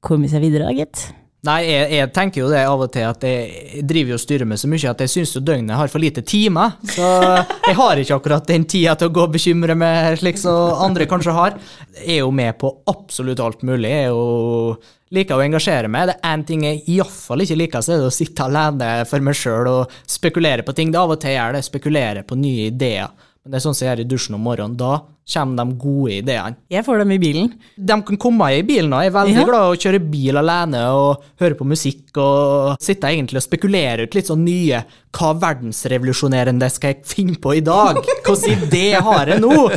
kommer 0.00 0.24
kom 0.24 0.30
seg 0.32 0.46
videre 0.46 0.70
da, 0.70 0.76
gitt. 0.76 1.10
Nei, 1.42 1.58
jeg, 1.66 1.86
jeg 1.96 2.10
tenker 2.14 2.44
jo 2.44 2.48
det 2.52 2.60
av 2.70 2.84
og 2.84 2.90
til 2.94 3.02
at 3.02 3.24
jeg 3.26 3.80
driver 3.90 4.14
og 4.14 4.20
styrer 4.22 4.46
med 4.46 4.60
så 4.62 4.68
mye 4.70 4.90
at 4.92 5.00
jeg 5.02 5.10
syns 5.10 5.32
døgnet 5.42 5.74
har 5.74 5.90
for 5.90 5.98
lite 5.98 6.22
timer. 6.22 6.76
Så 6.86 7.02
jeg 7.68 7.74
har 7.80 7.98
ikke 7.98 8.18
akkurat 8.20 8.46
den 8.46 8.66
tida 8.70 8.94
til 8.98 9.10
å 9.10 9.14
gå 9.16 9.24
og 9.26 9.34
bekymre 9.34 9.74
meg 9.74 10.20
slik 10.20 10.38
som 10.38 10.78
andre 10.86 11.08
kanskje 11.10 11.34
har. 11.34 11.56
Jeg 11.96 12.20
er 12.20 12.22
jo 12.22 12.30
med 12.30 12.54
på 12.60 12.70
absolutt 12.92 13.42
alt 13.42 13.66
mulig. 13.66 13.90
Jeg 13.90 14.04
er 14.04 14.14
jo 14.14 14.76
liker 15.18 15.34
å 15.34 15.42
engasjere 15.42 15.90
meg. 15.90 16.12
Det 16.12 16.16
er 16.20 16.30
én 16.30 16.46
ting 16.46 16.62
jeg 16.68 16.84
iallfall 16.94 17.42
ikke 17.42 17.58
liker, 17.58 17.82
så 17.82 17.96
er 17.96 18.04
det 18.04 18.12
å 18.12 18.14
sitte 18.14 18.46
alene 18.46 18.92
for 19.10 19.26
meg 19.26 19.36
sjøl 19.42 19.72
og 19.72 19.98
spekulere 20.06 20.62
på 20.62 20.78
ting. 20.78 20.94
Det 20.94 21.02
av 21.02 21.16
og 21.16 21.20
til 21.26 21.34
gjør 21.34 21.58
det, 21.58 21.66
spekulere 21.66 22.22
på 22.22 22.38
nye 22.38 22.70
ideer. 22.70 23.10
Men 23.42 23.50
det 23.50 23.58
er 23.58 23.62
sånn 23.64 23.74
som 23.74 23.82
jeg 23.88 23.90
gjør 23.96 24.00
i 24.04 24.06
dusjen 24.06 24.34
om 24.36 24.44
morgenen. 24.46 24.76
Da 24.78 25.00
kommer 25.32 25.56
de 25.64 25.74
gode 25.82 26.12
ideene. 26.20 26.56
Jeg 26.70 26.84
får 26.86 27.00
dem 27.02 27.10
i 27.14 27.18
bilen. 27.18 27.48
De 27.74 27.96
kan 28.06 28.18
komme 28.22 28.46
i 28.54 28.60
bilen, 28.66 28.92
og 28.94 29.02
jeg 29.02 29.10
er 29.10 29.16
veldig 29.16 29.34
Ja. 29.34 29.44
glad 29.48 29.64
i 29.66 29.72
å 29.74 29.80
kjøre 29.82 30.00
bil 30.12 30.38
alene 30.38 30.82
og 30.94 31.24
høre 31.42 31.56
på 31.58 31.66
musikk 31.66 32.16
og 32.22 32.76
sitte 32.82 33.10
egentlig 33.10 33.40
og 33.40 33.46
spekulere 33.46 34.06
ut 34.06 34.14
litt 34.14 34.26
sånn 34.30 34.44
nye 34.46 34.84
Hva 35.12 35.32
verdensrevolusjonerende 35.42 36.70
skal 36.70 36.94
jeg 36.94 37.04
finne 37.04 37.34
på 37.42 37.56
i 37.58 37.60
dag? 37.66 37.98
Hvilken 38.24 38.68
idé 38.70 38.94
har 39.02 39.26
jeg 39.26 39.40
nå? 39.42 39.70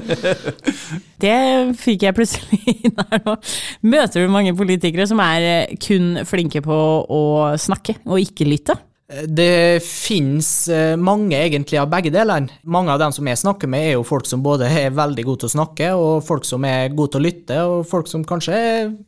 Det 1.25 1.35
fikk 1.81 2.05
jeg 2.05 2.15
plutselig 2.17 2.61
inn 2.85 2.95
her 3.01 3.21
nå. 3.25 3.35
Møter 3.81 4.25
du 4.25 4.31
mange 4.31 4.53
politikere 4.57 5.07
som 5.09 5.19
er 5.25 5.73
kun 5.81 6.19
flinke 6.27 6.61
på 6.65 6.77
å 7.09 7.21
snakke 7.57 7.97
og 8.05 8.21
ikke 8.21 8.45
lytte? 8.47 8.77
Det 9.05 9.83
finnes 9.85 10.47
eh, 10.73 10.95
mange 10.97 11.37
egentlig 11.37 11.77
av 11.77 11.89
begge 11.91 12.09
delene. 12.09 12.49
Mange 12.65 12.89
av 12.89 12.97
dem 13.03 13.11
som 13.13 13.27
jeg 13.29 13.37
snakker 13.37 13.69
med, 13.69 13.83
er 13.85 13.91
jo 13.99 14.05
folk 14.07 14.25
som 14.25 14.41
både 14.41 14.65
er 14.65 14.95
veldig 14.97 15.25
gode 15.27 15.43
til 15.43 15.51
å 15.51 15.53
snakke, 15.53 15.91
og 15.93 16.23
folk 16.25 16.47
som 16.49 16.65
er 16.65 16.89
gode 16.89 17.13
til 17.13 17.21
å 17.21 17.25
lytte, 17.27 17.59
og 17.69 17.85
folk 17.89 18.09
som 18.09 18.25
kanskje 18.25 18.55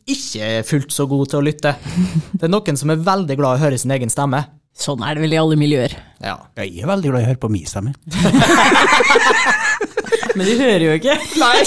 ikke 0.06 0.52
er 0.60 0.62
fullt 0.68 0.94
så 0.94 1.08
gode 1.10 1.32
til 1.32 1.40
å 1.40 1.46
lytte. 1.48 1.74
Det 2.30 2.46
er 2.46 2.52
noen 2.52 2.78
som 2.78 2.94
er 2.94 3.02
veldig 3.10 3.36
glad 3.40 3.58
i 3.58 3.58
å 3.58 3.64
høre 3.66 3.80
sin 3.82 3.90
egen 3.96 4.12
stemme. 4.14 4.44
Sånn 4.78 5.02
er 5.02 5.18
det 5.18 5.24
vel 5.24 5.34
i 5.34 5.40
alle 5.40 5.58
miljøer. 5.58 5.90
Ja. 6.22 6.36
Jeg 6.62 6.78
er 6.78 6.86
veldig 6.92 7.10
glad 7.10 7.24
i 7.24 7.26
å 7.26 7.30
høre 7.32 7.42
på 7.42 7.50
min 7.50 7.66
stemme. 7.66 7.90
Men 10.38 10.46
de 10.46 10.54
hører 10.60 10.84
jo 10.84 10.92
ikke. 10.94 11.18
Nei! 11.42 11.58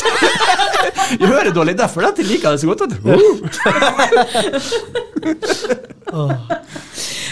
Jeg 1.19 1.27
hører 1.27 1.51
dårlig, 1.51 1.75
derfor 1.75 2.07
De 2.07 2.23
jeg 2.23 2.29
liker 2.29 2.55
det 2.55 2.61
så 2.61 2.67
godt. 2.71 2.87
du. 2.87 2.95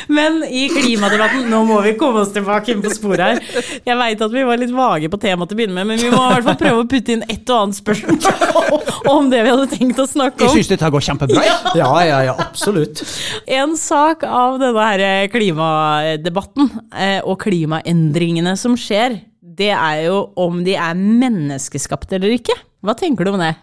Men 0.09 0.41
i 0.43 0.65
klimadebatten, 0.73 1.43
nå 1.51 1.59
må 1.69 1.79
vi 1.85 1.93
komme 1.99 2.23
oss 2.23 2.31
tilbake 2.33 2.73
inn 2.73 2.81
på 2.81 2.89
sporet 2.93 3.21
her. 3.21 3.65
Jeg 3.85 3.97
veit 3.99 4.23
at 4.25 4.33
vi 4.33 4.45
var 4.47 4.57
litt 4.61 4.73
vage 4.73 5.09
på 5.11 5.19
temaet 5.21 5.51
til 5.51 5.57
å 5.57 5.59
begynne 5.59 5.77
med, 5.77 5.89
men 5.91 6.01
vi 6.01 6.09
må 6.09 6.23
i 6.25 6.33
hvert 6.33 6.47
fall 6.47 6.57
prøve 6.63 6.83
å 6.83 6.87
putte 6.89 7.13
inn 7.13 7.25
et 7.29 7.49
og 7.49 7.63
annet 7.63 7.77
spørsmål 7.77 9.05
om 9.13 9.29
det 9.31 9.43
vi 9.45 9.53
hadde 9.53 9.67
tenkt 9.75 10.01
å 10.01 10.07
snakke 10.09 10.43
om. 10.43 10.49
Jeg 10.49 10.63
syns 10.63 10.71
dette 10.73 10.91
går 10.95 11.05
kjempebra. 11.05 11.45
Ja. 11.45 11.57
Ja, 11.77 11.91
ja, 12.07 12.19
ja, 12.29 12.35
absolutt. 12.41 13.03
En 13.45 13.77
sak 13.79 14.25
av 14.25 14.57
denne 14.61 14.89
her 14.89 15.29
klimadebatten 15.33 16.69
eh, 16.93 17.19
og 17.21 17.39
klimaendringene 17.45 18.55
som 18.59 18.77
skjer, 18.79 19.21
det 19.59 19.71
er 19.75 20.05
jo 20.07 20.21
om 20.39 20.63
de 20.65 20.75
er 20.79 20.97
menneskeskapte 20.97 22.17
eller 22.17 22.37
ikke. 22.39 22.55
Hva 22.85 22.95
tenker 22.97 23.27
du 23.27 23.33
om 23.35 23.41
det? 23.41 23.53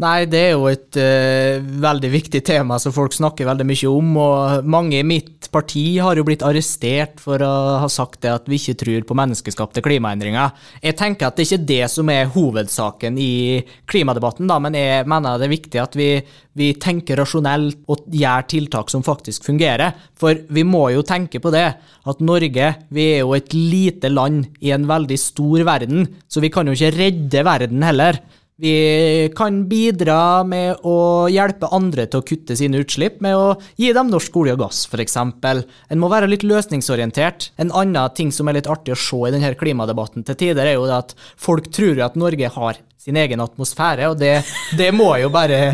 Nei, 0.00 0.24
det 0.24 0.38
er 0.40 0.54
jo 0.54 0.70
et 0.70 0.96
uh, 0.96 1.60
veldig 1.60 2.08
viktig 2.14 2.40
tema 2.48 2.78
som 2.80 2.94
folk 2.96 3.12
snakker 3.12 3.44
veldig 3.44 3.66
mye 3.68 3.90
om, 3.90 4.14
og 4.16 4.64
mange 4.64 4.96
i 4.96 5.04
mitt 5.04 5.50
parti 5.52 5.98
har 6.00 6.16
jo 6.16 6.24
blitt 6.24 6.42
arrestert 6.48 7.20
for 7.20 7.44
å 7.44 7.50
ha 7.82 7.90
sagt 7.92 8.22
det 8.24 8.32
at 8.32 8.48
vi 8.48 8.56
ikke 8.56 8.78
tror 8.80 9.04
på 9.06 9.18
menneskeskapte 9.20 9.84
klimaendringer. 9.84 10.56
Jeg 10.80 10.96
tenker 10.96 11.28
at 11.28 11.36
det 11.36 11.44
ikke 11.44 11.60
er 11.60 11.68
det 11.68 11.90
som 11.92 12.08
er 12.08 12.32
hovedsaken 12.32 13.20
i 13.20 13.60
klimadebatten, 13.92 14.48
da, 14.48 14.58
men 14.64 14.80
jeg 14.80 15.06
mener 15.12 15.36
det 15.36 15.50
er 15.50 15.54
viktig 15.58 15.84
at 15.84 16.00
vi, 16.00 16.10
vi 16.56 16.72
tenker 16.80 17.20
rasjonelt 17.20 17.84
og 17.92 18.08
gjør 18.08 18.48
tiltak 18.48 18.90
som 18.90 19.04
faktisk 19.04 19.44
fungerer. 19.52 19.92
For 20.16 20.40
vi 20.48 20.64
må 20.64 20.86
jo 20.96 21.04
tenke 21.04 21.36
på 21.36 21.52
det, 21.52 21.68
at 21.76 22.24
Norge 22.24 22.76
vi 22.88 23.10
er 23.12 23.26
jo 23.26 23.36
et 23.36 23.52
lite 23.52 24.08
land 24.08 24.48
i 24.64 24.72
en 24.72 24.88
veldig 24.88 25.20
stor 25.20 25.68
verden, 25.68 26.08
så 26.32 26.40
vi 26.40 26.50
kan 26.50 26.64
jo 26.64 26.80
ikke 26.80 26.96
redde 26.96 27.44
verden 27.52 27.84
heller. 27.92 28.24
Vi 28.62 29.32
kan 29.34 29.56
bidra 29.66 30.44
med 30.46 30.84
å 30.86 31.26
hjelpe 31.26 31.66
andre 31.74 32.04
til 32.06 32.20
å 32.20 32.26
kutte 32.26 32.54
sine 32.54 32.78
utslipp 32.84 33.16
med 33.24 33.34
å 33.34 33.56
gi 33.74 33.88
dem 33.96 34.12
norsk 34.12 34.36
olje 34.38 34.54
og 34.54 34.60
gass, 34.60 34.84
f.eks. 34.86 35.16
En 35.18 35.98
må 35.98 36.10
være 36.12 36.28
litt 36.30 36.44
løsningsorientert. 36.46 37.48
En 37.58 37.74
annen 37.74 38.14
ting 38.14 38.30
som 38.30 38.46
er 38.46 38.60
litt 38.60 38.70
artig 38.70 38.94
å 38.94 39.00
se 39.02 39.18
i 39.26 39.32
denne 39.34 39.50
klimadebatten 39.58 40.22
til 40.28 40.38
tider, 40.44 40.70
er 40.70 40.78
jo 40.78 40.86
at 40.94 41.16
folk 41.34 41.72
tror 41.74 42.04
at 42.06 42.14
Norge 42.14 42.52
har 42.54 42.78
sin 43.02 43.18
egen 43.18 43.42
atmosfære, 43.42 44.12
og 44.12 44.20
det, 44.22 44.36
det 44.78 44.92
må 44.94 45.10
jo 45.18 45.32
bare 45.34 45.72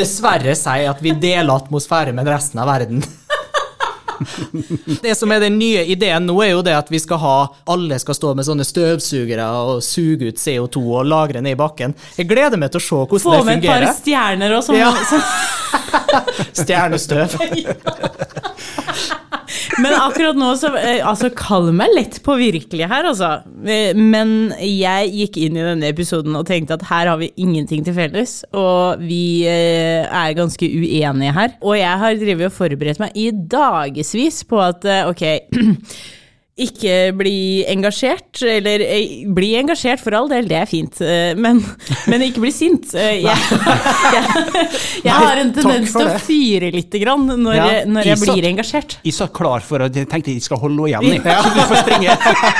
dessverre 0.00 0.56
si 0.56 0.86
at 0.88 1.04
vi 1.04 1.12
deler 1.12 1.58
atmosfære 1.58 2.16
med 2.16 2.32
resten 2.32 2.64
av 2.64 2.72
verden. 2.72 3.04
Det 5.04 5.14
som 5.18 5.32
er 5.32 5.44
den 5.44 5.58
nye 5.60 5.84
ideen 5.92 6.26
nå, 6.28 6.36
er 6.44 6.52
jo 6.54 6.64
det 6.66 6.74
at 6.76 6.90
vi 6.92 7.00
skal 7.00 7.20
ha 7.22 7.36
Alle 7.72 7.98
skal 8.02 8.16
stå 8.16 8.34
med 8.38 8.46
sånne 8.46 8.66
støvsugere 8.66 9.46
og 9.64 9.84
suge 9.84 10.30
ut 10.30 10.40
CO2 10.40 10.82
og 11.00 11.08
lagre 11.08 11.42
ned 11.44 11.56
i 11.56 11.60
bakken. 11.60 11.94
Jeg 12.18 12.28
gleder 12.30 12.60
meg 12.60 12.72
til 12.74 12.82
å 12.82 12.84
se 12.84 12.88
Få 12.90 13.06
hvordan 13.06 13.38
det 13.38 13.46
med 13.48 13.64
et 13.64 13.70
par 13.70 13.88
stjerner 14.00 14.56
og 14.58 14.66
sånn. 14.66 14.80
Ja. 14.80 14.92
Stjernestøv. 16.60 17.38
Men 19.80 19.96
akkurat 19.96 20.38
nå 20.38 20.50
så 20.60 20.70
eh, 20.78 21.00
Altså, 21.06 21.30
kall 21.36 21.70
meg 21.76 21.92
lett 21.96 22.18
på 22.24 22.36
virkelig 22.40 22.88
her, 22.90 23.08
altså. 23.10 23.30
Eh, 23.64 23.96
Men 23.96 24.52
jeg 24.60 25.10
gikk 25.16 25.40
inn 25.46 25.58
i 25.58 25.64
denne 25.66 25.90
episoden 25.90 26.36
og 26.38 26.46
tenkte 26.48 26.76
at 26.78 26.86
her 26.90 27.10
har 27.12 27.20
vi 27.20 27.30
ingenting 27.40 27.84
til 27.86 27.96
felles, 27.96 28.40
og 28.56 29.02
vi 29.02 29.46
eh, 29.48 30.04
er 30.06 30.36
ganske 30.38 30.66
uenige 30.70 31.34
her. 31.36 31.56
Og 31.64 31.78
jeg 31.78 32.00
har 32.04 32.20
drevet 32.20 32.50
og 32.50 32.56
forberedt 32.56 33.02
meg 33.02 33.16
i 33.18 33.30
dagevis 33.32 34.42
på 34.48 34.60
at 34.62 34.86
ok 35.10 35.24
ikke 36.64 36.94
bli 37.16 37.34
engasjert, 37.70 38.42
eller 38.46 38.82
eh, 38.84 39.24
bli 39.32 39.52
engasjert 39.58 40.02
for 40.02 40.14
all 40.18 40.28
del, 40.30 40.46
det 40.50 40.58
er 40.60 40.68
fint, 40.70 41.00
eh, 41.04 41.32
men, 41.38 41.60
men 42.10 42.24
ikke 42.26 42.42
bli 42.44 42.52
sint. 42.54 42.92
Eh, 42.94 43.20
Jeg, 43.20 43.36
jeg, 44.16 44.68
jeg 45.04 45.14
har 45.14 45.40
en 45.42 45.52
tendens 45.56 45.92
til 45.94 46.06
å 46.08 46.18
fyre 46.22 46.70
litt 46.74 46.94
grann 47.02 47.26
når, 47.30 47.54
Ja, 47.56 47.66
jeg, 47.74 47.88
når 47.94 48.10
jeg 48.12 48.20
blir 48.24 48.48
engasjert. 48.52 48.98
Jeg 49.06 49.16
så 49.16 49.28
klar 49.34 49.64
for 49.64 49.86
å 49.86 49.90
tenke 49.92 50.34
jeg 50.34 50.44
skal 50.44 50.60
holde 50.62 50.90
henne 50.92 51.16
igjen, 51.16 51.24
så 51.24 51.54
du 51.54 51.60
får 51.70 51.82
springe. 51.84 52.16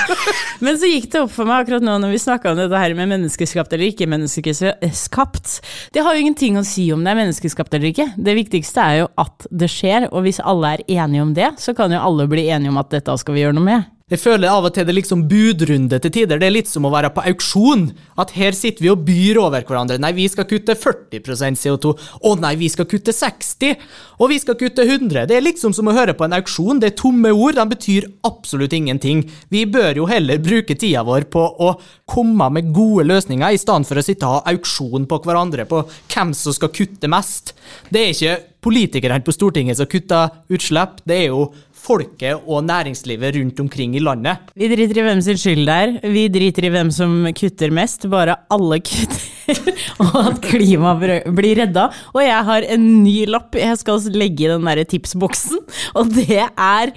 Men 0.64 0.76
så 0.80 0.88
gikk 0.90 1.06
det 1.12 1.22
opp 1.24 1.32
for 1.32 1.48
meg 1.48 1.62
akkurat 1.64 1.84
nå 1.86 1.94
når 2.02 2.10
vi 2.12 2.18
snakka 2.20 2.50
om 2.52 2.58
dette 2.60 2.80
her 2.82 2.92
med 2.98 3.08
menneskeskapt 3.14 3.72
eller 3.76 3.92
ikke 3.92 4.08
menneskeskapt. 4.10 5.54
Det 5.94 6.02
har 6.04 6.16
jo 6.16 6.24
ingenting 6.24 6.58
å 6.60 6.64
si 6.66 6.88
om 6.92 7.04
det 7.04 7.14
er 7.14 7.20
menneskeskapt 7.22 7.76
eller 7.78 7.92
ikke. 7.92 8.10
Det 8.20 8.34
viktigste 8.36 8.84
er 8.84 8.98
jo 9.02 9.08
at 9.20 9.46
det 9.50 9.70
skjer, 9.72 10.08
og 10.10 10.26
hvis 10.26 10.42
alle 10.44 10.74
er 10.76 10.84
enige 11.00 11.24
om 11.24 11.32
det, 11.36 11.48
så 11.62 11.74
kan 11.76 11.92
jo 11.94 12.02
alle 12.02 12.28
bli 12.30 12.48
enige 12.52 12.72
om 12.74 12.80
at 12.82 12.92
dette 12.92 13.16
skal 13.20 13.36
vi 13.36 13.44
gjøre 13.46 13.56
noe 13.56 13.66
med. 13.70 13.89
Jeg 14.10 14.18
føler 14.18 14.50
av 14.50 14.64
og 14.66 14.72
til 14.74 14.82
det 14.86 14.90
er 14.90 14.96
liksom 14.96 15.20
budrunde 15.30 16.00
til 16.02 16.10
tider. 16.10 16.40
Det 16.42 16.48
er 16.48 16.54
litt 16.56 16.70
som 16.70 16.86
å 16.86 16.90
være 16.90 17.12
på 17.14 17.22
auksjon. 17.30 17.84
At 18.18 18.32
her 18.34 18.56
sitter 18.58 18.82
vi 18.82 18.90
og 18.90 19.04
byr 19.06 19.38
over 19.38 19.62
hverandre. 19.62 20.00
Nei, 20.02 20.10
vi 20.16 20.26
skal 20.30 20.48
kutte 20.50 20.74
40% 20.74 21.60
CO2. 21.60 21.92
Å 22.26 22.32
nei, 22.42 22.56
vi 22.58 22.70
skal 22.72 22.88
kutte 22.90 23.14
60. 23.14 23.78
Og 24.18 24.32
vi 24.32 24.40
skal 24.42 24.58
kutte 24.58 24.82
100. 24.82 25.28
Det 25.30 25.38
er 25.38 25.46
liksom 25.46 25.76
som 25.76 25.86
å 25.86 25.94
høre 25.94 26.16
på 26.18 26.26
en 26.26 26.34
auksjon. 26.40 26.82
Det 26.82 26.90
er 26.90 26.98
tomme 26.98 27.30
ord. 27.30 27.54
De 27.60 27.68
betyr 27.70 28.08
absolutt 28.26 28.74
ingenting. 28.74 29.22
Vi 29.54 29.62
bør 29.70 30.02
jo 30.02 30.10
heller 30.10 30.42
bruke 30.42 30.74
tida 30.74 31.06
vår 31.06 31.30
på 31.30 31.46
å 31.62 31.72
komme 32.10 32.50
med 32.50 32.74
gode 32.74 33.06
løsninger, 33.06 33.54
i 33.54 33.62
stedet 33.62 33.86
for 33.86 34.00
å 34.00 34.02
sitte 34.04 34.26
og 34.26 34.40
ha 34.40 34.54
auksjon 34.56 35.06
på 35.06 35.22
hverandre 35.22 35.70
på 35.70 35.84
hvem 36.10 36.34
som 36.34 36.56
skal 36.56 36.74
kutte 36.74 37.06
mest. 37.10 37.54
Det 37.94 38.02
er 38.02 38.14
ikke 38.16 38.38
politikerne 38.64 39.22
på 39.24 39.34
Stortinget 39.34 39.78
som 39.78 39.88
kutter 39.90 40.34
utslipp. 40.52 41.00
Det 41.06 41.16
er 41.16 41.28
jo 41.30 41.46
folket 41.80 42.46
og 42.46 42.64
næringslivet 42.68 43.36
rundt 43.36 43.60
omkring 43.64 43.96
i 43.96 44.02
landet. 44.04 44.50
Vi 44.54 44.68
driter 44.70 45.00
i 45.00 45.06
hvem 45.06 45.22
sin 45.24 45.40
skyld 45.40 45.64
det 45.66 45.76
er, 45.76 45.94
vi 46.12 46.26
driter 46.32 46.66
i 46.66 46.72
hvem 46.72 46.90
som 46.94 47.14
kutter 47.36 47.72
mest, 47.74 48.06
bare 48.12 48.36
alle 48.52 48.80
kutter, 48.84 49.62
og 50.04 50.18
at 50.24 50.42
klimaet 50.44 51.30
blir 51.36 51.62
redda. 51.62 51.88
Og 52.14 52.22
jeg 52.24 52.48
har 52.50 52.68
en 52.76 52.86
ny 53.04 53.16
lapp 53.30 53.56
jeg 53.58 53.80
skal 53.80 54.04
legge 54.14 54.46
i 54.46 54.52
den 54.52 54.68
der 54.68 54.84
tipsboksen, 54.88 55.64
og 55.94 56.12
det 56.14 56.44
er 56.50 56.94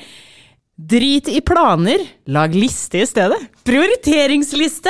Drit 0.73 1.27
i 1.29 1.38
planer, 1.45 2.01
lag 2.25 2.55
liste 2.57 2.97
i 2.97 3.05
stedet. 3.05 3.38
Prioriteringsliste! 3.63 4.89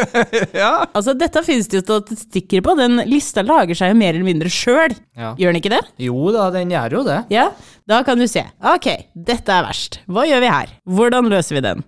ja. 0.54 0.86
Altså, 0.94 1.10
dette 1.18 1.42
finnes 1.42 1.66
det 1.66 1.80
jo 1.80 1.82
statistikker 1.82 2.62
på, 2.62 2.76
den 2.78 3.02
lista 3.10 3.42
lager 3.42 3.74
seg 3.74 3.90
jo 3.90 3.98
mer 3.98 4.14
eller 4.14 4.28
mindre 4.28 4.52
sjøl. 4.52 4.94
Ja. 5.18 5.32
Gjør 5.34 5.50
den 5.50 5.58
ikke 5.58 5.72
det? 5.74 5.82
Jo 6.06 6.30
da, 6.36 6.46
den 6.54 6.70
gjør 6.70 7.00
jo 7.00 7.02
det. 7.08 7.18
Ja, 7.34 7.48
da 7.90 7.98
kan 8.06 8.22
du 8.22 8.28
se. 8.30 8.46
Ok, 8.62 8.86
dette 9.18 9.58
er 9.58 9.66
verst. 9.66 9.98
Hva 10.06 10.22
gjør 10.30 10.44
vi 10.46 10.54
her? 10.54 10.74
Hvordan 10.86 11.32
løser 11.34 11.58
vi 11.58 11.64
den? 11.66 11.82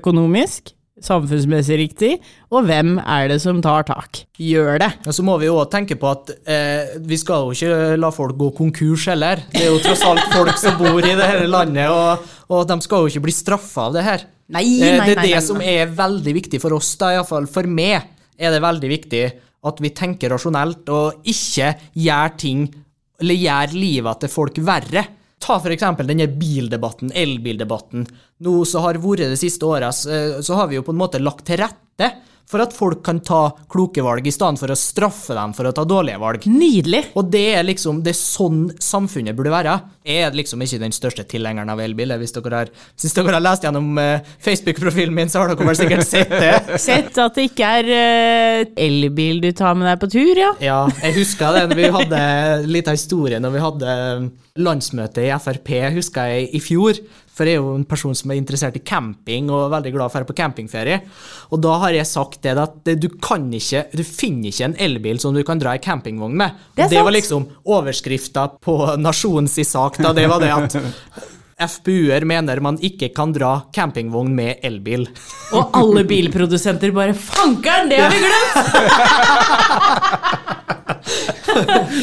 Økonomisk? 0.00 0.74
Samfunnsmessig 1.02 1.78
riktig? 1.80 2.10
Og 2.52 2.66
hvem 2.68 2.94
er 3.02 3.28
det 3.32 3.38
som 3.42 3.58
tar 3.64 3.86
tak? 3.88 4.22
Gjør 4.38 4.78
det! 4.82 4.90
Og 5.06 5.16
så 5.16 5.24
må 5.26 5.36
vi 5.40 5.48
jo 5.48 5.58
òg 5.60 5.70
tenke 5.72 5.96
på 5.98 6.10
at 6.10 6.32
eh, 6.46 6.94
vi 7.02 7.18
skal 7.20 7.48
jo 7.48 7.56
ikke 7.56 7.96
la 8.00 8.10
folk 8.14 8.36
gå 8.38 8.50
konkurs 8.58 9.08
heller. 9.10 9.42
Det 9.52 9.64
er 9.64 9.72
jo 9.72 9.80
tross 9.82 10.04
alt 10.06 10.26
folk 10.34 10.58
som 10.60 10.78
bor 10.80 11.00
i 11.02 11.14
det 11.18 11.28
her 11.28 11.46
landet, 11.50 11.90
og, 11.90 12.22
og 12.52 12.66
de 12.70 12.78
skal 12.84 13.04
jo 13.04 13.12
ikke 13.12 13.24
bli 13.28 13.34
straffa 13.36 13.88
av 13.90 13.96
det 13.98 14.06
her. 14.06 14.26
Nei, 14.52 14.66
Eh, 14.82 14.98
nei, 14.98 15.06
det 15.06 15.14
er 15.14 15.20
nei, 15.22 15.28
det 15.30 15.38
nei, 15.38 15.46
som 15.46 15.62
er 15.64 15.94
veldig 15.96 16.34
viktig 16.36 16.60
for 16.62 16.76
oss, 16.76 16.94
da, 17.00 17.14
iallfall 17.16 17.46
for 17.50 17.68
meg 17.68 17.96
er 18.42 18.52
det 18.52 18.62
veldig 18.64 18.90
viktig 18.90 19.24
at 19.68 19.80
vi 19.82 19.92
tenker 19.94 20.32
rasjonelt 20.34 20.88
og 20.90 21.26
ikke 21.30 21.68
gjør 22.02 22.32
ting, 22.40 22.64
eller 23.22 23.38
gjør 23.38 23.74
livet 23.78 24.22
til 24.24 24.32
folk 24.32 24.58
verre. 24.66 25.04
Ta 25.42 25.58
for 25.58 25.74
eksempel 25.74 26.06
denne 26.06 26.28
bildebatten, 26.30 27.10
elbildebatten. 27.18 28.06
Nå 28.46 28.58
så 28.68 28.84
har 28.84 29.00
vært 29.02 29.26
det 29.32 29.40
siste 29.40 29.66
året, 29.66 29.94
så 29.96 30.42
så 30.42 30.58
har 30.58 30.68
vi 30.70 30.78
jo 30.78 30.84
på 30.86 30.94
en 30.94 31.00
måte 31.00 31.22
lagt 31.22 31.46
til 31.48 31.58
rette 31.62 32.12
for 32.52 32.62
at 32.62 32.74
folk 32.76 33.00
kan 33.04 33.20
ta 33.24 33.46
kloke 33.72 34.02
valg, 34.04 34.26
i 34.26 34.34
stedet 34.34 34.60
for 34.60 34.72
å 34.72 34.76
straffe 34.78 35.36
dem 35.36 35.54
for 35.56 35.68
å 35.68 35.72
ta 35.76 35.84
dårlige 35.88 36.20
valg. 36.20 36.46
Nydelig! 36.50 37.04
Og 37.18 37.30
det 37.32 37.44
er 37.56 37.64
liksom, 37.66 38.02
det 38.04 38.12
er 38.12 38.18
sånn 38.18 38.66
samfunnet 38.82 39.36
burde 39.38 39.52
være. 39.54 39.78
Jeg 40.04 40.26
er 40.26 40.36
liksom 40.36 40.62
ikke 40.64 40.80
den 40.82 40.94
største 40.94 41.24
tilhengeren 41.30 41.70
av 41.72 41.80
elbil. 41.80 42.12
Hvis 42.20 42.34
dere 42.36 42.62
har, 42.62 42.72
hvis 43.00 43.16
dere 43.16 43.36
har 43.36 43.44
lest 43.44 43.64
gjennom 43.66 43.96
eh, 44.02 44.32
Facebook-profilen 44.42 45.16
min, 45.16 45.32
så 45.32 45.42
har 45.42 45.52
dere 45.52 45.68
vel 45.70 45.78
sikkert 45.78 46.08
sett 46.08 46.32
det. 46.34 46.52
Sett 46.82 47.18
at 47.22 47.38
det 47.38 47.48
ikke 47.52 47.72
er 47.80 47.90
eh, 47.96 48.62
elbil 48.84 49.40
du 49.44 49.50
tar 49.56 49.76
med 49.78 49.88
deg 49.88 50.00
på 50.02 50.10
tur, 50.12 50.34
ja. 50.36 50.52
Ja, 50.62 50.80
jeg 51.06 51.16
husker 51.22 51.56
det 51.56 51.68
når 51.70 51.78
vi 51.78 51.92
hadde 51.96 52.22
litt 52.68 52.90
av 52.90 52.98
historien 52.98 53.42
når 53.42 53.54
vi 53.54 53.62
hadde 53.62 53.92
landsmøte 54.60 55.24
i 55.24 55.32
Frp, 55.40 55.70
husker 55.94 56.28
jeg, 56.28 56.48
i 56.52 56.60
fjor. 56.60 56.98
For 57.32 57.48
jeg 57.48 57.56
er 57.56 57.62
jo 57.62 57.72
en 57.78 57.86
person 57.88 58.14
som 58.16 58.30
er 58.30 58.36
interessert 58.36 58.76
i 58.76 58.82
camping 58.84 59.48
og 59.48 59.64
er 59.64 59.70
veldig 59.78 59.92
glad 59.94 60.12
for 60.12 60.20
å 60.20 60.22
dra 60.22 60.28
på 60.28 60.36
campingferie. 60.36 60.98
Og 61.54 61.62
da 61.64 61.78
har 61.86 61.96
jeg 61.96 62.10
sagt 62.10 62.42
det 62.44 62.52
at 62.60 62.90
du 63.00 63.08
kan 63.22 63.46
ikke, 63.56 63.86
du 63.96 64.04
finner 64.04 64.50
ikke 64.50 64.68
en 64.68 64.76
elbil 64.88 65.20
som 65.22 65.32
du 65.36 65.40
kan 65.48 65.60
dra 65.62 65.72
i 65.76 65.82
campingvogn 65.82 66.36
med. 66.42 66.58
Det 66.76 66.90
det 66.92 67.00
var 67.00 67.16
liksom 67.16 67.48
overskrifta 67.64 68.48
på 68.60 68.76
Nasjonens 69.00 69.56
sak, 69.68 69.96
da. 70.02 70.12
Det 70.12 70.28
var 70.28 70.44
det 70.44 70.52
at 70.52 70.76
FPU-er 71.62 72.24
mener 72.28 72.60
man 72.64 72.76
ikke 72.84 73.08
kan 73.16 73.32
dra 73.32 73.62
campingvogn 73.72 74.34
med 74.36 74.60
elbil. 74.66 75.06
Og 75.56 75.72
alle 75.78 76.04
bilprodusenter 76.08 76.92
bare 76.92 77.14
Fankeren, 77.16 77.88
det 77.88 78.02
har 78.02 78.12
vi 78.12 78.20
glemt! 78.26 78.56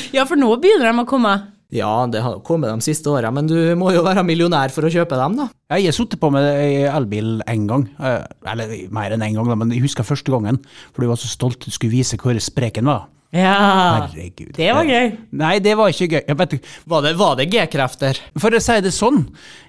ja, 0.17 0.25
for 0.25 0.35
nå 0.39 0.49
begynner 0.61 0.89
de 0.89 1.05
å 1.05 1.09
komme. 1.09 1.58
Ja, 1.69 2.07
det 2.09 2.23
har 2.25 2.39
kommet 2.41 2.71
de 2.71 2.81
siste 2.81 3.11
åra, 3.13 3.29
men 3.29 3.45
du 3.45 3.53
må 3.77 3.91
jo 3.93 4.01
være 4.01 4.23
millionær 4.25 4.73
for 4.73 4.87
å 4.87 4.89
kjøpe 4.89 5.17
dem, 5.19 5.35
da. 5.37 5.45
Jeg 5.75 5.85
har 5.85 5.93
sittet 5.93 6.21
på 6.21 6.31
med 6.33 6.47
ei 6.49 6.87
elbil 6.89 7.43
én 7.45 7.67
gang, 7.69 7.85
eh, 8.01 8.25
eller 8.49 8.73
mer 8.89 9.13
enn 9.13 9.21
én 9.21 9.37
gang, 9.37 9.51
men 9.53 9.75
jeg 9.75 9.83
husker 9.85 10.07
første 10.07 10.33
gangen, 10.33 10.57
for 10.95 11.05
du 11.05 11.11
var 11.11 11.21
så 11.21 11.29
stolt 11.29 11.61
du 11.61 11.69
skulle 11.69 11.93
vise 11.93 12.17
hvor 12.17 12.33
spreken 12.41 12.89
var. 12.89 13.05
Ja, 13.29 14.07
Herregud. 14.09 14.55
det 14.57 14.71
var 14.73 14.87
gøy. 14.89 15.11
Nei, 15.37 15.59
det 15.61 15.75
var 15.77 15.91
ikke 15.93 16.07
gøy. 16.15 16.35
Vet. 16.39 16.55
Var 16.89 17.03
det, 17.05 17.11
var 17.19 17.35
det 17.37 17.45
G-krefter? 17.53 18.17
for 18.41 18.57
å 18.57 18.61
si 18.63 18.77
det 18.81 18.89
sånn, 18.95 19.19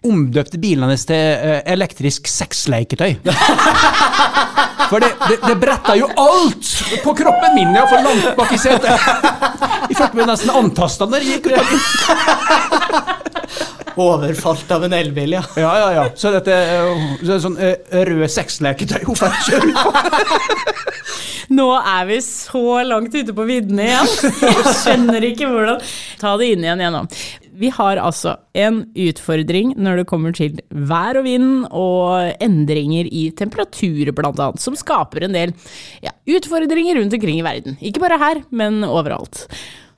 omdøpte 0.08 0.56
bilen 0.62 0.86
hennes 0.86 1.04
til 1.04 1.16
eh, 1.20 1.60
elektrisk 1.68 2.30
sexleketøy. 2.30 3.18
For 4.90 4.98
det, 4.98 5.12
det, 5.28 5.36
det 5.46 5.54
bretta 5.60 5.94
jo 5.94 6.08
alt 6.18 6.66
på 7.04 7.12
kroppen 7.14 7.52
min, 7.54 7.70
ja, 7.78 7.84
for 7.86 8.02
langt 8.02 8.24
bak 8.34 8.50
i 8.50 8.58
setet. 8.58 8.90
Jeg 9.86 9.94
følte 10.00 10.18
meg 10.18 10.26
nesten 10.32 10.50
antasta 10.50 11.06
når 11.06 11.22
jeg 11.22 11.36
gikk 11.38 11.52
ut 11.52 11.60
av 11.60 11.70
bilen. 11.70 13.16
Overfalt 14.00 14.70
av 14.74 14.86
en 14.86 14.94
elbil, 14.96 15.36
ja. 15.36 15.42
Ja, 15.60 15.72
ja, 15.82 15.90
ja. 15.98 16.04
Så 16.16 16.32
dette 16.34 16.54
eh, 16.54 17.04
så 17.20 17.34
er 17.36 17.42
sånn 17.44 17.58
eh, 17.60 17.98
rød 18.08 18.26
sexleketøy 18.32 19.02
hun 19.08 19.18
får 19.18 19.36
kjøre 19.48 19.74
på. 19.76 19.90
Nå 21.58 21.66
er 21.74 22.04
vi 22.06 22.20
så 22.22 22.80
langt 22.86 23.14
ute 23.14 23.34
på 23.34 23.44
viddene 23.48 23.88
igjen. 23.88 24.10
Jeg 24.46 24.74
skjønner 24.84 25.24
ikke 25.32 25.48
hvordan 25.50 25.80
Ta 26.20 26.36
det 26.38 26.52
inn 26.52 26.62
igjen 26.62 26.82
igjennom. 26.84 27.08
Vi 27.60 27.72
har 27.74 27.98
altså 28.00 28.36
en 28.56 28.84
utfordring 28.94 29.74
når 29.76 30.00
det 30.00 30.06
kommer 30.08 30.32
til 30.36 30.60
vær 30.70 31.18
og 31.20 31.26
vind 31.26 31.66
og 31.76 32.30
endringer 32.40 33.10
i 33.10 33.26
temperatur, 33.36 34.12
blant 34.16 34.40
annet, 34.40 34.62
som 34.62 34.78
skaper 34.78 35.26
en 35.26 35.36
del 35.36 35.52
ja, 36.06 36.14
utfordringer 36.38 37.00
rundt 37.00 37.18
omkring 37.18 37.42
i 37.42 37.44
verden. 37.44 37.76
Ikke 37.82 38.00
bare 38.04 38.20
her, 38.22 38.44
men 38.54 38.80
overalt. 38.86 39.48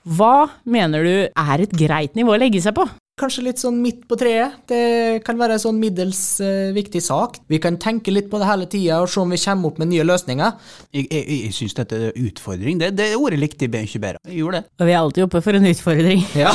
Hva 0.02 0.48
mener 0.66 1.06
du 1.06 1.14
er 1.28 1.62
et 1.62 1.76
greit 1.78 2.16
nivå 2.18 2.34
å 2.34 2.40
legge 2.40 2.64
seg 2.64 2.74
på? 2.80 2.88
Kanskje 3.20 3.42
litt 3.44 3.60
sånn 3.60 3.76
midt 3.84 4.06
på 4.08 4.16
treet. 4.16 4.54
Det 4.70 5.20
kan 5.26 5.36
være 5.36 5.58
en 5.58 5.60
sånn 5.60 5.76
middels 5.76 6.20
uh, 6.40 6.72
viktig 6.72 7.02
sak. 7.04 7.36
Vi 7.52 7.58
kan 7.60 7.76
tenke 7.76 8.14
litt 8.14 8.30
på 8.32 8.40
det 8.40 8.48
hele 8.48 8.68
tida 8.72 9.02
og 9.04 9.10
se 9.12 9.20
om 9.20 9.34
vi 9.34 9.40
kommer 9.42 9.68
opp 9.68 9.80
med 9.82 9.90
nye 9.90 10.06
løsninger. 10.08 10.54
Jeg, 10.96 11.10
jeg, 11.12 11.26
jeg 11.44 11.56
syns 11.58 11.76
dette 11.76 11.98
er 12.08 12.16
utfordring. 12.22 12.80
Det, 12.80 12.88
det 12.96 13.10
ordet 13.18 13.42
likte 13.42 13.68
jeg 13.68 13.90
ikke 13.90 14.00
bedre. 14.06 14.22
Jeg 14.24 14.40
gjorde 14.40 14.62
det. 14.62 14.72
Og 14.80 14.88
vi 14.88 14.94
er 14.94 15.00
alltid 15.02 15.26
oppe 15.26 15.42
for 15.44 15.60
en 15.60 15.68
utfordring. 15.74 16.24
Ja. 16.40 16.54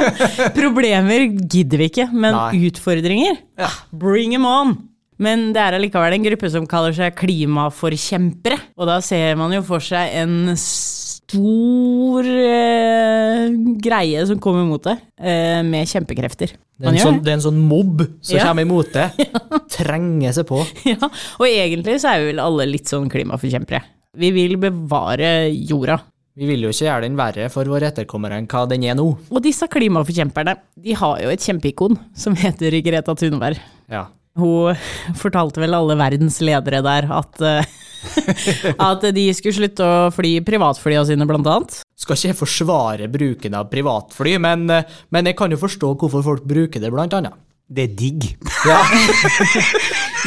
Problemer 0.62 1.26
gidder 1.44 1.84
vi 1.84 1.90
ikke, 1.92 2.08
men 2.14 2.32
Nei. 2.32 2.62
utfordringer? 2.70 3.42
Ja. 3.60 3.68
Bring 3.92 4.32
them 4.32 4.48
on! 4.48 4.78
Men 5.20 5.50
det 5.52 5.60
er 5.60 5.76
allikevel 5.76 6.16
en 6.16 6.24
gruppe 6.24 6.48
som 6.48 6.64
kaller 6.68 6.96
seg 6.96 7.12
klimaforkjempere. 7.20 8.56
Og 8.80 8.88
da 8.88 9.02
ser 9.04 9.36
man 9.36 9.52
jo 9.52 9.60
for 9.68 9.84
seg 9.84 10.16
en 10.22 10.56
stor 11.30 12.26
eh, 12.26 13.46
greie 13.82 14.24
som 14.28 14.40
kommer 14.42 14.66
mot 14.68 14.82
deg, 14.84 15.00
eh, 15.20 15.60
med 15.66 15.88
kjempekrefter. 15.90 16.52
Det 16.80 16.88
er, 16.88 16.94
en 16.96 17.02
sånn, 17.04 17.18
det 17.24 17.32
er 17.32 17.38
en 17.38 17.44
sånn 17.44 17.60
mobb 17.68 18.04
som 18.24 18.36
Ja. 18.38 18.44
kommer 18.48 18.64
imot 18.66 18.92
det. 18.94 19.08
Trenger 19.76 20.32
seg 20.36 20.46
på. 20.48 20.62
Ja, 20.88 20.96
og 21.10 21.46
egentlig 21.46 21.98
så 22.00 22.14
er 22.14 22.22
vi 22.24 22.30
vel 22.32 22.40
alle 22.44 22.66
litt 22.70 22.88
sånn 22.90 23.10
klimaforkjempere. 23.12 23.82
Vi 24.20 24.30
vil 24.34 24.56
bevare 24.60 25.50
jorda. 25.54 26.00
Vi 26.40 26.46
vil 26.48 26.62
jo 26.64 26.70
ikke 26.72 26.86
gjøre 26.86 27.04
den 27.04 27.18
verre 27.18 27.48
for 27.52 27.68
våre 27.68 27.90
etterkommere 27.90 28.38
enn 28.40 28.46
hva 28.48 28.62
den 28.70 28.84
er 28.88 28.96
nå. 28.96 29.04
Og 29.30 29.42
disse 29.44 29.66
klimaforkjemperne, 29.70 30.54
de 30.80 30.94
har 30.96 31.20
jo 31.20 31.28
et 31.34 31.44
kjempeikon 31.44 31.98
som 32.16 32.34
heter 32.38 32.74
Greta 32.86 33.14
Thunberg. 33.18 33.60
Ja. 33.92 34.06
Hun 34.38 34.78
fortalte 35.18 35.60
vel 35.60 35.74
alle 35.76 35.96
verdens 36.00 36.38
ledere 36.40 36.80
der 36.86 37.08
at, 37.12 37.40
eh, 37.44 37.66
at 38.90 39.06
de 39.14 39.26
skulle 39.36 39.56
slutte 39.56 39.84
å 39.84 40.08
fly 40.14 40.36
privatflyene 40.46 41.06
sine, 41.08 41.28
blant 41.28 41.48
annet. 41.50 41.80
Skal 42.00 42.16
ikke 42.16 42.30
jeg 42.32 42.38
forsvare 42.38 43.10
bruken 43.12 43.56
av 43.58 43.70
privatfly, 43.72 44.36
men, 44.42 44.66
men 45.12 45.30
jeg 45.30 45.38
kan 45.38 45.52
jo 45.52 45.60
forstå 45.60 45.94
hvorfor 46.00 46.24
folk 46.26 46.46
bruker 46.48 46.82
det, 46.82 46.92
blant 46.94 47.16
annet. 47.18 47.36
Det 47.70 47.86
er 47.86 47.98
digg. 47.98 48.30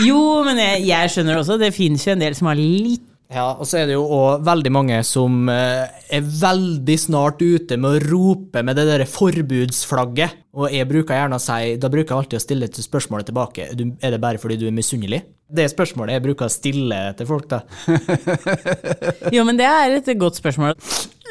Jo, 0.02 0.42
men 0.42 0.58
jeg, 0.58 0.88
jeg 0.88 1.10
skjønner 1.14 1.38
også, 1.38 1.60
det 1.62 1.68
finnes 1.76 2.02
jo 2.02 2.16
en 2.16 2.24
del 2.24 2.34
som 2.34 2.48
har 2.50 2.58
litt 2.58 3.04
Ja, 3.34 3.48
og 3.58 3.66
så 3.66 3.80
er 3.82 3.88
det 3.90 3.96
jo 3.96 4.04
òg 4.14 4.44
veldig 4.46 4.72
mange 4.74 5.00
som 5.08 5.48
eh, 5.50 5.90
er 6.14 6.22
veldig 6.24 6.98
snart 7.02 7.42
ute 7.42 7.78
med 7.82 7.96
å 7.98 8.02
rope 8.12 8.62
med 8.66 8.78
det 8.78 8.86
derre 8.90 9.08
forbudsflagget. 9.10 10.40
Og 10.54 10.70
jeg 10.70 10.86
bruker 10.86 11.18
gjerne 11.18 11.40
å 11.40 11.42
si 11.42 11.72
Da 11.82 11.90
bruker 11.90 12.14
jeg 12.14 12.20
alltid 12.20 12.38
å 12.38 12.44
stille 12.44 12.68
til 12.70 12.86
spørsmålet 12.86 13.32
tilbake. 13.32 13.72
Er 13.74 14.14
det 14.14 14.22
bare 14.22 14.42
fordi 14.42 14.60
du 14.62 14.68
er 14.70 14.76
misunnelig? 14.76 15.24
Det 15.54 15.66
spørsmålet 15.72 16.18
jeg 16.18 16.26
bruker 16.28 16.46
å 16.46 16.54
stille 16.54 17.00
til 17.18 17.30
folk, 17.30 17.50
da. 17.50 17.64
Jo, 19.36 19.46
men 19.48 19.58
det 19.58 19.66
er 19.70 19.98
et 19.98 20.14
godt 20.18 20.38
spørsmål. 20.38 20.78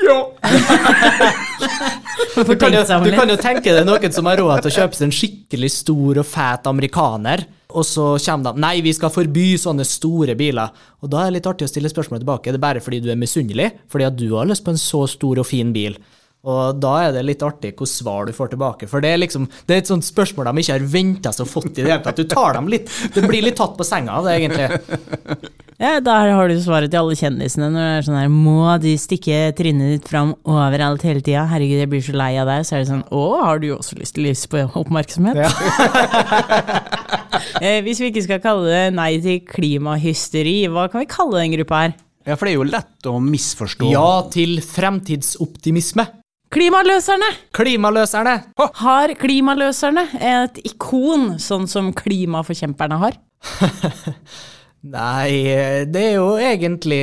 Ja! 0.07 0.19
Du 2.33 2.57
kan, 2.57 2.73
jo, 2.73 2.81
du 3.05 3.11
kan 3.13 3.29
jo 3.29 3.37
tenke 3.37 3.75
deg 3.75 3.85
noen 3.85 4.15
som 4.15 4.27
har 4.29 4.39
råd 4.41 4.65
til 4.65 4.71
å 4.71 4.75
kjøpe 4.79 4.97
seg 4.97 5.05
en 5.05 5.15
skikkelig 5.15 5.69
stor 5.75 6.21
og 6.23 6.27
fet 6.27 6.69
amerikaner, 6.71 7.45
og 7.73 7.85
så 7.87 8.07
kommer 8.25 8.55
de 8.57 8.63
Nei, 8.65 8.73
vi 8.85 8.95
skal 8.97 9.13
forby 9.13 9.45
sånne 9.61 9.85
store 9.89 10.37
biler. 10.39 10.73
Og 11.05 11.13
da 11.13 11.23
er 11.23 11.31
det 11.31 11.39
litt 11.39 11.51
artig 11.51 11.69
å 11.69 11.73
stille 11.73 11.93
spørsmålet 11.93 12.25
tilbake. 12.25 12.49
Er 12.49 12.57
det 12.57 12.63
bare 12.65 12.83
fordi 12.85 13.03
du 13.05 13.11
er 13.13 13.21
misunnelig? 13.21 13.69
Fordi 13.93 14.09
at 14.09 14.17
du 14.17 14.27
har 14.33 14.49
lyst 14.49 14.65
på 14.65 14.73
en 14.73 14.81
så 14.81 15.05
stor 15.11 15.43
og 15.43 15.49
fin 15.49 15.73
bil? 15.77 15.99
Og 16.43 16.81
da 16.83 16.93
er 17.05 17.13
det 17.15 17.23
litt 17.29 17.43
artig 17.47 17.75
hvor 17.79 17.87
svar 17.87 18.27
du 18.27 18.35
får 18.35 18.53
tilbake. 18.55 18.89
For 18.91 19.05
det 19.05 19.13
er 19.15 19.21
liksom, 19.23 19.47
det 19.69 19.77
er 19.77 19.85
et 19.85 19.93
sånt 19.93 20.07
spørsmål 20.07 20.49
de 20.51 20.65
ikke 20.65 20.79
har 20.79 20.89
venta 20.95 21.33
seg 21.37 21.47
å 21.47 21.53
fått 21.53 21.77
i 21.77 21.83
det 21.85 21.91
hele 21.91 22.03
tatt. 22.05 22.19
Du 22.19 22.29
tar 22.29 22.57
dem 22.59 22.71
litt 22.73 22.91
Det 23.15 23.25
blir 23.29 23.45
litt 23.47 23.61
tatt 23.61 23.77
på 23.79 23.87
senga 23.87 24.19
av 24.19 24.27
det, 24.27 24.39
egentlig. 24.41 25.53
Ja, 25.83 25.99
Der 25.99 26.31
har 26.31 26.47
du 26.47 26.55
svaret 26.63 26.93
til 26.93 27.01
alle 27.01 27.17
kjendisene 27.19 27.67
når 27.75 27.83
det 27.83 27.95
er 27.97 28.05
sånn 28.07 28.19
her 28.21 28.29
Må 28.31 28.59
de 28.79 28.93
stikke 29.01 29.39
trynet 29.59 29.97
ditt 29.97 30.07
fram 30.07 30.31
overalt 30.47 31.03
hele 31.03 31.19
tida? 31.25 31.43
Herregud, 31.51 31.81
jeg 31.81 31.91
blir 31.91 32.05
så 32.07 32.15
lei 32.15 32.37
av 32.39 32.47
deg. 32.47 32.63
Så 32.69 32.77
er 32.77 32.85
det 32.85 32.91
sånn 32.93 33.03
Å, 33.11 33.23
har 33.43 33.59
du 33.59 33.73
også 33.75 33.99
lyst 33.99 34.15
til 34.15 34.29
lys 34.29 34.45
på 34.47 34.63
oppmerksomhet? 34.79 35.41
Ja. 35.43 35.51
hvis 37.89 37.99
vi 37.99 38.13
ikke 38.13 38.23
skal 38.29 38.41
kalle 38.45 38.71
det 38.71 38.85
nei 38.95 39.17
til 39.25 39.43
klimahysteri, 39.49 40.55
hva 40.71 40.87
kan 40.93 41.03
vi 41.03 41.11
kalle 41.11 41.43
den 41.43 41.57
gruppa 41.59 41.83
her? 41.83 41.99
Ja, 42.31 42.39
for 42.39 42.47
det 42.47 42.55
er 42.55 42.61
jo 42.61 42.71
lett 42.71 43.11
å 43.11 43.17
misforstå. 43.19 43.91
Ja 43.91 44.23
til 44.31 44.61
fremtidsoptimisme. 44.63 46.07
Klimaløserne! 46.53 47.33
Klimaløserne. 47.57 48.39
Har 48.85 49.17
klimaløserne 49.19 50.07
et 50.15 50.63
ikon, 50.69 51.41
sånn 51.43 51.67
som 51.67 51.91
klimaforkjemperne 51.97 53.03
har? 53.03 53.19
Nei, 54.83 55.31
det 55.87 56.01
er 56.09 56.15
jo 56.17 56.33
egentlig 56.43 56.99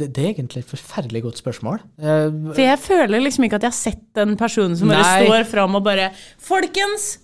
Det, 0.00 0.06
er 0.16 0.30
egentlig 0.30 0.62
et 0.62 0.70
forferdelig 0.70 1.20
godt 1.26 1.40
spørsmål. 1.42 1.82
Eh, 2.00 2.30
For 2.54 2.62
jeg 2.64 2.78
føler 2.80 3.20
liksom 3.20 3.44
ikke 3.44 3.58
at 3.60 3.66
jeg 3.66 3.74
har 3.74 3.76
sett 3.76 4.04
den 4.16 4.32
personen 4.40 4.76
som 4.80 4.88
bare 4.88 5.04
Nei. 5.04 5.26
står 5.26 5.44
fram 5.50 5.76
og 5.76 5.84
bare 5.84 6.10
Folkens! 6.40 7.18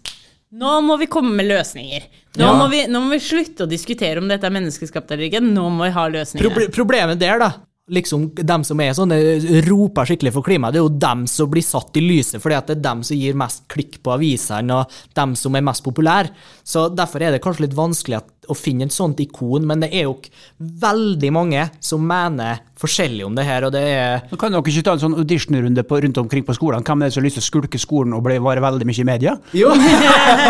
Nå 0.54 0.76
må 0.86 0.94
vi 1.00 1.08
komme 1.10 1.32
med 1.34 1.48
løsninger. 1.48 2.04
Nå, 2.38 2.44
Ja. 2.44 2.52
må 2.54 2.68
vi, 2.70 2.84
nå 2.86 3.00
må 3.02 3.10
vi 3.16 3.18
slutte 3.24 3.64
å 3.64 3.70
diskutere 3.70 4.20
om 4.22 4.28
dette 4.30 4.46
er 4.46 4.52
menneskeskapt 4.54 5.10
eller 5.10 5.26
ikke. 5.26 5.40
Nå 5.42 5.64
må 5.74 5.88
vi 5.88 5.94
ha 5.96 6.04
løsninger. 6.12 6.46
Proble 6.46 6.68
problemet 6.70 7.18
der, 7.18 7.40
da, 7.42 7.48
liksom 7.92 8.30
dem 8.34 8.62
som 8.64 8.80
er 8.80 8.94
sånne, 8.96 9.18
roper 9.66 10.08
skikkelig 10.08 10.32
for 10.32 10.46
klima, 10.46 10.70
det 10.72 10.80
er 10.80 10.86
jo 10.86 11.00
dem 11.02 11.26
som 11.28 11.50
blir 11.52 11.64
satt 11.64 11.96
i 12.00 12.04
lyset, 12.04 12.40
fordi 12.40 12.56
at 12.56 12.70
det 12.70 12.78
er 12.78 12.86
dem 12.86 13.02
som 13.04 13.18
gir 13.18 13.36
mest 13.36 13.66
klikk 13.72 13.98
på 14.04 14.14
avisene, 14.14 14.78
og 14.78 15.18
dem 15.18 15.34
som 15.36 15.56
er 15.56 15.66
mest 15.66 15.84
populære. 15.84 16.32
Så 16.64 16.86
derfor 16.88 17.20
er 17.20 17.34
det 17.34 17.42
kanskje 17.44 17.66
litt 17.66 17.76
vanskelig 17.76 18.22
at, 18.22 18.30
å 18.48 18.56
finne 18.56 18.84
et 18.88 18.92
sånt 18.92 19.20
ikon, 19.20 19.64
men 19.68 19.84
det 19.84 19.90
er 19.96 20.04
jo 20.08 20.16
veldig 20.58 21.30
mange 21.32 21.66
som 21.84 22.02
mener 22.04 22.62
forskjellig 22.80 23.24
om 23.24 23.36
det 23.36 23.44
her, 23.46 23.64
og 23.68 23.72
det 23.72 23.84
er 23.88 24.24
Så 24.30 24.36
kan 24.40 24.52
dere 24.52 24.64
ikke 24.64 24.84
ta 24.84 24.96
en 24.96 25.04
sånn 25.04 25.16
auditionrunde 25.20 25.84
på, 25.88 26.00
rundt 26.04 26.20
omkring 26.20 26.44
på 26.44 26.56
skolene? 26.56 26.84
Hvem 26.84 27.04
er 27.04 27.08
det 27.08 27.16
som 27.16 27.22
har 27.22 27.28
lyst 27.28 27.38
til 27.40 27.44
å 27.44 27.50
skulke 27.50 27.80
skolen 27.80 28.16
og 28.16 28.24
bli, 28.24 28.40
være 28.44 28.64
veldig 28.64 28.88
mye 28.88 29.00
i 29.04 29.08
media? 29.08 29.36
Jo! 29.56 29.72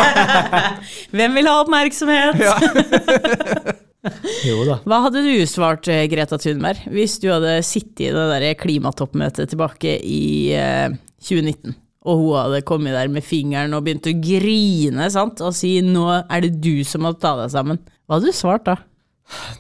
Hvem 1.15 1.39
vil 1.39 1.51
ha 1.51 1.59
oppmerksomhet? 1.63 2.43
jo 4.49 4.65
da. 4.69 4.81
Hva 4.85 5.01
hadde 5.07 5.23
du 5.25 5.33
svart, 5.49 5.89
eh, 5.93 6.05
Greta 6.13 6.39
Thunberg, 6.41 6.83
hvis 6.93 7.17
du 7.23 7.31
hadde 7.33 7.57
sittet 7.67 8.09
i 8.09 8.13
det 8.15 8.27
der 8.33 8.59
klimatoppmøtet 8.61 9.53
tilbake 9.53 9.97
i 10.01 10.53
eh, 10.57 10.95
2019? 11.25 11.77
Og 12.05 12.21
hun 12.21 12.35
hadde 12.37 12.65
kommet 12.69 12.93
der 12.93 13.09
med 13.13 13.25
fingeren 13.25 13.73
og 13.77 13.87
begynt 13.87 14.11
å 14.11 14.17
grine 14.21 15.09
sant? 15.13 15.41
og 15.41 15.55
si 15.57 15.79
'nå 15.81 16.05
er 16.29 16.45
det 16.45 16.61
du 16.61 16.85
som 16.85 17.07
må 17.07 17.15
ta 17.17 17.33
deg 17.41 17.53
sammen'. 17.55 17.81
Hva 18.05 18.19
hadde 18.19 18.29
du 18.29 18.37
svart 18.37 18.67
da? 18.69 18.77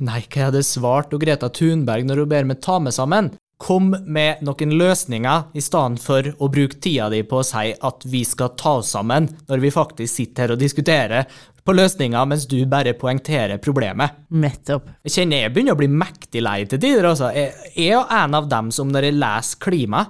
Nei, 0.04 0.20
hva 0.28 0.36
jeg 0.36 0.50
hadde 0.50 0.66
svart 0.66 1.14
og 1.16 1.22
Greta 1.24 1.48
Thunberg 1.48 2.04
når 2.04 2.20
hun 2.20 2.28
ber 2.28 2.44
meg 2.44 2.60
ta 2.60 2.76
meg 2.78 2.92
sammen? 2.92 3.32
Kom 3.64 3.94
med 3.94 4.42
noen 4.44 4.74
løsninger 4.76 5.56
i 5.56 5.62
stedet 5.62 6.02
for 6.02 6.26
å 6.36 6.50
bruke 6.52 6.76
tida 6.84 7.08
di 7.08 7.22
på 7.24 7.38
å 7.40 7.46
si 7.46 7.70
at 7.72 8.04
vi 8.04 8.24
skal 8.28 8.52
ta 8.60 8.74
oss 8.82 8.92
sammen, 8.92 9.30
når 9.48 9.62
vi 9.62 9.72
faktisk 9.72 10.12
sitter 10.12 10.44
her 10.44 10.56
og 10.56 10.60
diskuterer 10.60 11.24
på 11.64 11.74
løsninga, 11.74 12.22
mens 12.28 12.44
du 12.50 12.58
bare 12.68 12.92
poengterer 12.98 13.60
problemet. 13.62 14.18
Nettopp. 14.36 14.90
Jeg 15.06 15.16
kjenner 15.16 15.44
jeg 15.44 15.54
begynner 15.54 15.76
å 15.76 15.80
bli 15.80 15.88
mektig 15.90 16.44
lei 16.44 16.58
til 16.68 16.80
tider. 16.82 17.08
Altså. 17.08 17.30
Jeg 17.32 17.54
jeg 17.74 17.96
er 17.96 18.12
en 18.20 18.36
av 18.36 18.50
dem 18.50 18.70
som 18.74 18.90
når 18.92 19.08
jeg 19.08 19.18
leser 19.22 19.62
klima, 19.64 20.04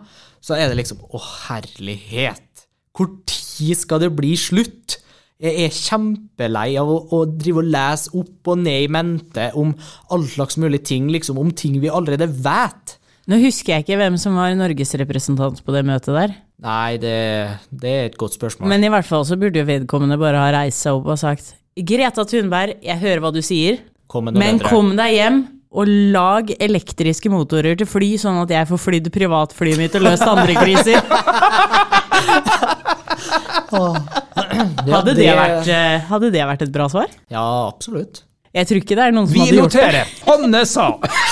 så 0.45 0.59
er 0.59 0.69
det 0.69 0.81
liksom 0.83 1.05
Å, 1.07 1.23
herlighet! 1.47 2.67
Hvor 2.95 3.11
tid 3.27 3.79
skal 3.79 4.03
det 4.05 4.13
bli 4.15 4.35
slutt? 4.39 4.99
Jeg 5.43 5.65
er 5.65 5.75
kjempelei 5.75 6.77
av 6.79 6.91
å, 6.91 6.99
å 7.11 7.25
drive 7.27 7.63
og 7.65 7.71
lese 7.75 8.13
opp 8.19 8.51
og 8.53 8.61
ned 8.63 8.85
i 8.85 8.91
mente 8.93 9.49
om 9.59 9.73
all 10.15 10.27
slags 10.31 10.59
mulige 10.63 10.87
ting, 10.93 11.09
liksom 11.11 11.41
om 11.43 11.51
ting 11.51 11.81
vi 11.83 11.91
allerede 11.91 12.29
vet. 12.31 12.97
Nå 13.31 13.39
husker 13.41 13.73
jeg 13.79 13.85
ikke 13.87 13.97
hvem 14.01 14.17
som 14.21 14.35
var 14.37 14.53
Norges 14.59 14.93
representant 15.01 15.63
på 15.65 15.73
det 15.75 15.81
møtet 15.89 16.13
der. 16.13 16.35
Nei, 16.65 16.97
det, 17.01 17.15
det 17.73 17.93
er 17.93 18.05
et 18.11 18.19
godt 18.21 18.37
spørsmål. 18.37 18.69
Men 18.71 18.85
i 18.85 18.91
hvert 18.93 19.09
fall 19.09 19.25
så 19.29 19.39
burde 19.41 19.63
jo 19.63 19.69
vedkommende 19.69 20.19
bare 20.21 20.43
ha 20.43 20.51
reist 20.59 20.85
seg 20.85 20.99
opp 21.01 21.09
og 21.15 21.19
sagt 21.21 21.55
Greta 21.75 22.23
Thunberg, 22.29 22.77
jeg 22.85 23.01
hører 23.01 23.25
hva 23.25 23.33
du 23.35 23.41
sier, 23.43 23.81
Kom 24.13 24.29
men 24.29 24.37
bedre. 24.61 24.69
kom 24.71 24.93
deg 24.99 25.17
hjem 25.17 25.41
og 25.75 25.89
lag 26.15 26.53
elektriske 26.63 27.33
motorer 27.33 27.75
til 27.81 27.89
fly, 27.91 28.13
sånn 28.21 28.37
at 28.45 28.53
jeg 28.55 28.69
får 28.71 28.79
flydd 28.85 29.09
privatflyet 29.17 29.81
mitt 29.81 29.97
og 29.99 30.05
løst 30.07 30.23
andre 30.29 30.55
kriser. 30.55 31.01
Hadde 33.75 35.15
det, 35.17 35.27
vært, 35.35 35.67
eh, 35.73 36.05
hadde 36.09 36.31
det 36.35 36.45
vært 36.47 36.63
et 36.67 36.73
bra 36.75 36.87
svar? 36.93 37.11
Ja, 37.33 37.43
absolutt. 37.73 38.23
Jeg 38.55 38.69
tror 38.71 38.79
ikke 38.79 38.95
det 38.95 39.05
er 39.09 39.15
noen 39.17 39.27
som 39.27 39.35
Vi 39.35 39.41
hadde 39.43 39.59
gjort 39.59 39.75
det. 39.75 39.81
Vi 39.83 39.87
noterer! 39.91 40.13
Hanne 40.29 40.65
sa! 40.71 40.89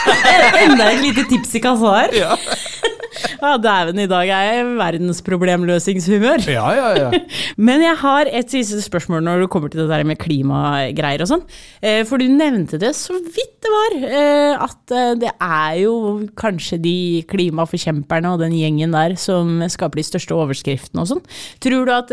Enda 0.64 0.88
et 0.90 1.04
lite 1.04 1.26
tips 1.30 1.54
i 1.54 1.62
kassa 1.62 1.92
her. 2.00 2.16
Ja, 2.18 2.34
Dæven, 3.62 3.98
i 4.02 4.08
dag 4.10 4.30
er 4.30 4.48
jeg 4.48 4.66
verdensproblemløsningshumør. 4.78 6.42
Ja, 6.50 6.64
ja, 6.74 6.88
ja. 6.98 7.20
Men 7.68 7.82
jeg 7.84 7.94
har 8.00 8.30
et 8.30 8.50
siste 8.50 8.80
spørsmål 8.82 9.22
når 9.26 9.44
det 9.44 9.50
kommer 9.52 9.70
til 9.70 9.84
det 9.84 9.90
der 9.92 10.06
med 10.08 10.18
klimagreier 10.22 11.22
og 11.22 11.30
sånn. 11.30 11.44
Eh, 11.82 12.02
For 12.08 12.22
du 12.22 12.26
nevnte 12.30 12.80
det 12.82 12.94
så 12.98 13.14
vidt 13.18 13.58
det 13.62 13.70
var, 13.70 13.96
eh, 14.08 14.64
at 14.66 14.94
eh, 14.96 15.12
det 15.22 15.30
er 15.36 15.78
jo 15.84 15.94
kanskje 16.38 16.80
de 16.82 16.96
klimaforkjemperne 17.30 18.34
og 18.34 18.42
den 18.42 18.56
gjengen 18.58 18.94
der 18.96 19.14
som 19.20 19.60
skaper 19.70 20.02
de 20.02 20.08
største 20.10 20.34
overskriftene 20.34 21.04
og 21.04 21.12
sånn. 21.14 21.24
Tror 21.62 21.86
du 21.86 21.94
at 21.94 22.10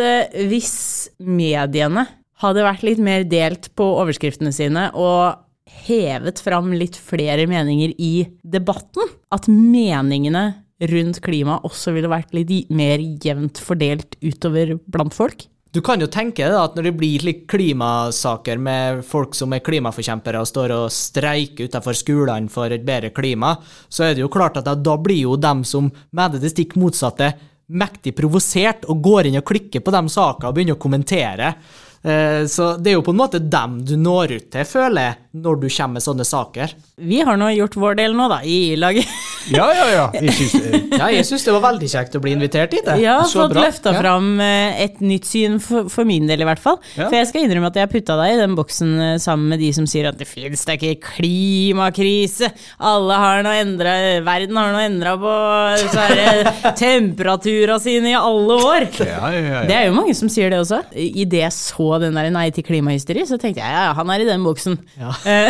hvis 0.49 0.77
mediene 1.17 2.05
hadde 2.39 2.65
vært 2.65 2.85
litt 2.87 3.03
mer 3.03 3.25
delt 3.27 3.69
på 3.77 3.85
overskriftene 3.99 4.53
sine 4.55 4.89
og 4.95 5.45
hevet 5.85 6.41
fram 6.41 6.71
litt 6.73 6.97
flere 6.97 7.45
meninger 7.49 7.93
i 8.01 8.25
debatten, 8.41 9.05
at 9.31 9.47
meningene 9.51 10.47
rundt 10.89 11.19
klima 11.21 11.59
også 11.67 11.93
ville 11.95 12.11
vært 12.11 12.33
litt 12.33 12.71
mer 12.71 13.01
jevnt 13.23 13.59
fordelt 13.61 14.15
utover 14.23 14.77
blant 14.87 15.15
folk? 15.15 15.45
Du 15.69 15.83
kan 15.85 16.01
jo 16.01 16.07
tenke 16.09 16.47
deg 16.47 16.55
at 16.57 16.73
når 16.73 16.87
det 16.87 16.95
blir 16.97 17.25
klimasaker 17.49 18.57
med 18.57 19.03
folk 19.05 19.35
som 19.37 19.53
er 19.53 19.61
klimaforkjempere 19.61 20.39
og 20.41 20.49
står 20.49 20.73
og 20.73 20.87
streiker 20.93 21.69
utenfor 21.69 21.97
skolene 21.97 22.49
for 22.49 22.73
et 22.73 22.87
bedre 22.87 23.11
klima, 23.13 23.53
så 23.85 24.07
er 24.07 24.15
det 24.17 24.23
jo 24.23 24.31
klart 24.33 24.57
at 24.57 24.71
da 24.81 24.95
blir 24.97 25.27
jo 25.27 25.35
dem 25.37 25.61
som 25.67 25.91
mener 26.09 26.41
det 26.41 26.55
stikk 26.55 26.73
motsatte, 26.81 27.35
mektig 27.69 28.15
provosert 28.17 28.87
og 28.89 29.03
går 29.05 29.29
inn 29.29 29.37
og 29.37 29.45
klikker 29.45 29.85
på 29.85 29.93
de 29.93 30.01
sakene 30.09 30.49
og 30.49 30.57
begynner 30.57 30.79
å 30.79 30.81
kommentere. 30.81 31.53
Eh, 32.03 32.45
Så 32.47 32.77
det 32.79 32.91
er 32.93 32.99
jo 32.99 33.01
på 33.03 33.11
en 33.11 33.19
måte 33.19 33.39
dem 33.43 33.81
du 33.85 33.95
når 33.99 34.37
ut 34.37 34.51
til, 34.51 34.63
føler 34.65 35.01
jeg, 35.09 35.15
når 35.43 35.59
du 35.61 35.67
kommer 35.69 35.93
med 35.99 36.03
sånne 36.05 36.25
saker. 36.25 36.71
Vi 36.99 37.19
har 37.23 37.37
nå 37.39 37.49
gjort 37.55 37.75
vår 37.79 37.95
del 37.99 38.15
nå, 38.15 38.29
da, 38.31 38.41
i 38.43 38.75
laget. 38.79 39.07
Ja, 39.49 39.65
ja, 39.73 39.85
ja. 39.89 40.01
Jeg 40.19 40.33
synes, 40.35 40.51
eh, 40.67 40.81
Ja, 40.99 41.05
jeg 41.15 41.23
syns 41.25 41.45
det 41.47 41.53
var 41.55 41.61
veldig 41.63 41.87
kjekt 41.89 42.13
å 42.13 42.19
bli 42.21 42.33
invitert 42.35 42.73
hit. 42.75 42.85
jeg. 42.85 43.05
Har 43.07 43.23
fått 43.25 43.55
løfta 43.55 43.93
Ja. 43.95 44.01
fram 44.03 44.27
eh, 44.43 44.81
et 44.83 44.99
nytt 45.01 45.25
syn 45.25 45.55
for, 45.63 45.87
for 45.89 46.05
min 46.05 46.27
del, 46.27 46.43
i 46.43 46.45
hvert 46.45 46.59
fall. 46.61 46.75
Ja. 46.99 47.07
For 47.07 47.15
jeg 47.17 47.29
skal 47.31 47.45
innrømme 47.47 47.71
at 47.71 47.79
jeg 47.79 47.89
putta 47.89 48.17
deg 48.19 48.35
i 48.35 48.41
den 48.43 48.53
boksen 48.59 48.91
eh, 49.01 49.15
sammen 49.23 49.47
med 49.55 49.63
de 49.63 49.71
som 49.73 49.87
sier 49.89 50.09
at 50.11 50.19
det 50.19 50.27
fins 50.29 50.65
da 50.67 50.75
ikke 50.75 50.99
klimakrise. 51.07 52.51
Alle 52.91 53.17
har 53.23 53.41
noe 53.47 53.55
endra 53.63 53.95
Verden 54.27 54.59
har 54.59 54.75
noe 54.75 54.85
endra 54.85 55.15
på 55.23 55.33
så 55.95 56.05
er 56.05 56.51
temperatura 56.83 57.79
sine 57.81 58.11
i 58.13 58.17
alle 58.19 58.59
år. 58.59 58.87
ja, 58.99 59.31
ja, 59.33 59.41
ja. 59.47 59.63
Det 59.71 59.77
er 59.79 59.87
jo 59.89 59.95
mange 59.97 60.13
som 60.19 60.29
sier 60.29 60.51
det 60.53 60.59
også. 60.61 60.83
Idet 60.93 61.45
jeg 61.45 61.55
så 61.57 61.88
den 62.03 62.17
der 62.17 62.29
Nei 62.33 62.49
til 62.53 62.65
klimahysteri, 62.67 63.23
så 63.25 63.39
tenkte 63.41 63.63
jeg 63.63 63.73
ja, 63.73 63.87
ja, 63.87 63.93
han 63.97 64.11
er 64.13 64.21
i 64.21 64.27
den 64.27 64.45
boksen. 64.45 64.77
Ja. 64.99 65.15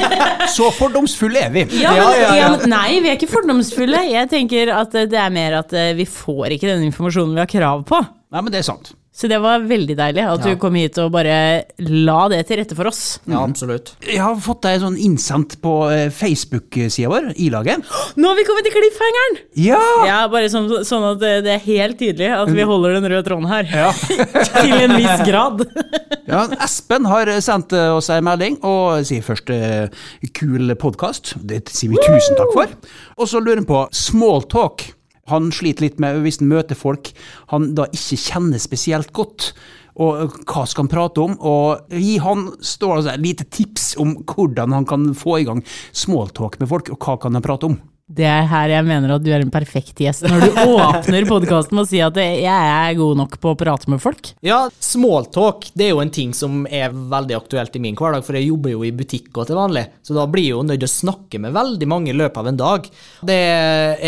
Så 0.54 0.70
fordomsfulle 0.76 1.42
er 1.46 1.52
vi. 1.54 1.66
Ja, 1.80 1.94
Ja, 1.96 2.06
men, 2.06 2.38
ja, 2.38 2.48
men 2.54 2.72
nei, 2.72 3.00
vi 3.02 3.10
er 3.10 3.18
ikke 3.18 3.30
fordomsfulle. 3.30 4.04
Jeg 4.10 4.30
tenker 4.30 4.72
at 4.76 4.94
eh, 4.98 5.08
det 5.10 5.18
er 5.20 5.34
mer 5.34 5.58
at 5.60 5.74
eh, 5.76 5.92
vi 5.98 6.06
får 6.08 6.56
ikke 6.56 6.70
den 6.70 6.86
informasjonen 6.88 7.36
vi 7.36 7.42
har 7.42 7.50
krav 7.50 7.84
på. 7.88 8.00
Nei, 8.30 8.42
men 8.44 8.54
det 8.54 8.62
er 8.62 8.68
sant. 8.70 8.92
Så 9.10 9.26
det 9.26 9.40
var 9.42 9.58
veldig 9.66 9.96
deilig 9.98 10.22
at 10.22 10.44
Ja. 10.44 10.52
du 10.54 10.56
kom 10.62 10.76
hit 10.78 10.96
og 11.02 11.10
bare 11.12 11.64
la 11.82 12.28
det 12.30 12.44
til 12.46 12.60
rette 12.60 12.76
for 12.78 12.86
oss. 12.86 13.18
Ja, 13.26 13.42
absolutt. 13.42 13.90
Jeg 14.06 14.20
har 14.22 14.36
fått 14.38 14.62
deg 14.62 14.78
sånn 14.80 14.96
innsendt 14.96 15.56
på 15.60 15.72
eh, 15.90 16.10
Facebook-sida 16.14 17.10
vår, 17.10 17.26
i-laget. 17.42 17.82
Nå 18.16 18.30
har 18.30 18.38
vi 18.38 18.44
kommet 18.46 18.68
til 18.68 18.72
cliffhangeren! 18.76 19.40
Ja! 19.58 19.80
Ja, 20.06 20.20
bare 20.30 20.46
sånn, 20.48 20.70
sånn 20.86 21.08
at 21.10 21.18
det, 21.20 21.32
det 21.44 21.56
er 21.56 21.64
helt 21.66 21.98
tydelig 21.98 22.30
at 22.36 22.52
vi 22.54 22.62
holder 22.70 22.96
den 23.00 23.10
røde 23.10 23.26
tråden 23.26 23.50
her. 23.50 23.66
Ja. 23.66 23.90
til 24.62 24.76
en 24.78 24.94
viss 24.94 25.26
grad. 25.26 25.66
ja. 26.30 26.46
Espen 26.62 27.10
har 27.10 27.34
sendt 27.42 27.74
eh, 27.74 27.90
oss 27.98 28.12
en 28.14 28.24
melding 28.30 28.60
og 28.62 29.02
sier 29.10 29.26
først 29.26 29.50
eh, 29.50 29.90
kul 30.38 30.70
podkast. 30.78 31.34
Det 31.42 31.64
sier 31.74 31.90
vi 31.90 32.00
tusen 32.06 32.38
takk 32.38 32.54
for. 32.54 32.78
Og 33.18 33.28
så 33.28 33.42
lurer 33.42 33.58
han 33.64 33.68
på 33.68 33.84
smalltalk. 33.90 34.92
Han 35.30 35.50
sliter 35.54 35.86
litt 35.86 36.00
med 36.02 36.20
hvis 36.24 36.40
han 36.42 36.50
møter 36.50 36.78
folk 36.78 37.12
han 37.52 37.72
da 37.78 37.86
ikke 37.94 38.18
kjenner 38.20 38.62
spesielt 38.62 39.12
godt. 39.16 39.52
Og 40.00 40.22
eh, 40.22 40.38
hva 40.48 40.64
skal 40.68 40.86
han 40.86 40.92
prate 40.92 41.24
om? 41.24 41.36
Og 41.40 41.94
gi 41.94 42.18
han 42.22 42.48
står 42.62 42.98
altså 42.98 43.14
et 43.14 43.24
lite 43.24 43.48
tips 43.50 43.92
om 44.00 44.18
hvordan 44.24 44.76
han 44.76 44.88
kan 44.88 45.10
få 45.18 45.40
i 45.40 45.48
gang 45.48 45.64
smalltalk 45.92 46.60
med 46.60 46.70
folk, 46.70 46.92
og 46.94 47.00
hva 47.00 47.18
kan 47.22 47.38
han 47.38 47.46
prate 47.46 47.70
om? 47.70 47.80
Det 48.10 48.26
er 48.26 48.48
her 48.50 48.72
jeg 48.72 48.86
mener 48.88 49.14
at 49.14 49.22
du 49.22 49.30
er 49.30 49.44
en 49.44 49.52
perfekt 49.52 50.00
gjest. 50.02 50.26
Når 50.26 50.42
du 50.42 50.58
åpner 50.74 51.28
podkasten 51.28 51.78
med 51.78 51.84
å 51.84 51.88
si 51.88 52.00
at 52.02 52.16
jeg 52.18 52.44
er 52.50 52.96
god 52.98 53.20
nok 53.22 53.36
på 53.42 53.52
å 53.52 53.58
prate 53.58 53.90
med 53.92 54.02
folk. 54.02 54.32
Ja, 54.44 54.64
smalltalk 54.82 55.68
det 55.78 55.86
er 55.86 55.92
jo 55.94 56.02
en 56.02 56.12
ting 56.14 56.34
som 56.36 56.64
er 56.66 56.90
veldig 56.90 57.36
aktuelt 57.38 57.76
i 57.78 57.82
min 57.82 57.98
hverdag, 57.98 58.24
for 58.26 58.38
jeg 58.38 58.48
jobber 58.48 58.74
jo 58.74 58.82
i 58.86 58.92
butikk 58.94 59.30
og 59.38 59.46
til 59.48 59.58
vanlig, 59.60 59.86
så 60.02 60.16
da 60.16 60.26
blir 60.30 60.48
jeg 60.48 60.56
jo 60.56 60.64
nødt 60.66 60.82
til 60.82 60.88
å 60.88 60.92
snakke 60.92 61.40
med 61.42 61.54
veldig 61.54 61.90
mange 61.90 62.12
i 62.12 62.16
løpet 62.16 62.42
av 62.42 62.50
en 62.50 62.60
dag. 62.60 62.88
Det 63.30 63.38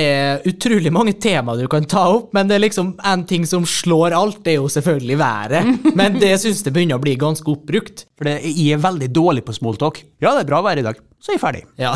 er 0.02 0.48
utrolig 0.50 0.92
mange 0.94 1.14
temaer 1.22 1.62
du 1.62 1.70
kan 1.70 1.86
ta 1.86 2.08
opp, 2.16 2.32
men 2.34 2.50
det 2.50 2.58
er 2.58 2.66
liksom 2.66 2.94
en 3.12 3.26
ting 3.28 3.46
som 3.48 3.66
slår 3.68 4.16
alt, 4.16 4.42
det 4.42 4.56
er 4.56 4.60
jo 4.60 4.72
selvfølgelig 4.72 5.18
været. 5.20 5.70
Men 5.98 6.16
det 6.18 6.32
syns 6.40 6.62
jeg 6.64 6.72
begynner 6.74 6.98
å 6.98 7.02
bli 7.02 7.14
ganske 7.20 7.48
oppbrukt. 7.52 8.06
For 8.18 8.30
jeg 8.32 8.72
er 8.74 8.80
veldig 8.82 9.10
dårlig 9.12 9.44
på 9.46 9.54
smalltalk. 9.56 10.02
Ja, 10.22 10.32
det 10.32 10.44
er 10.44 10.50
bra 10.50 10.62
vær 10.64 10.80
i 10.80 10.84
dag. 10.86 11.00
Så 11.22 11.30
er 11.30 11.36
jeg 11.36 11.42
ferdig. 11.44 11.60
Ja, 11.78 11.92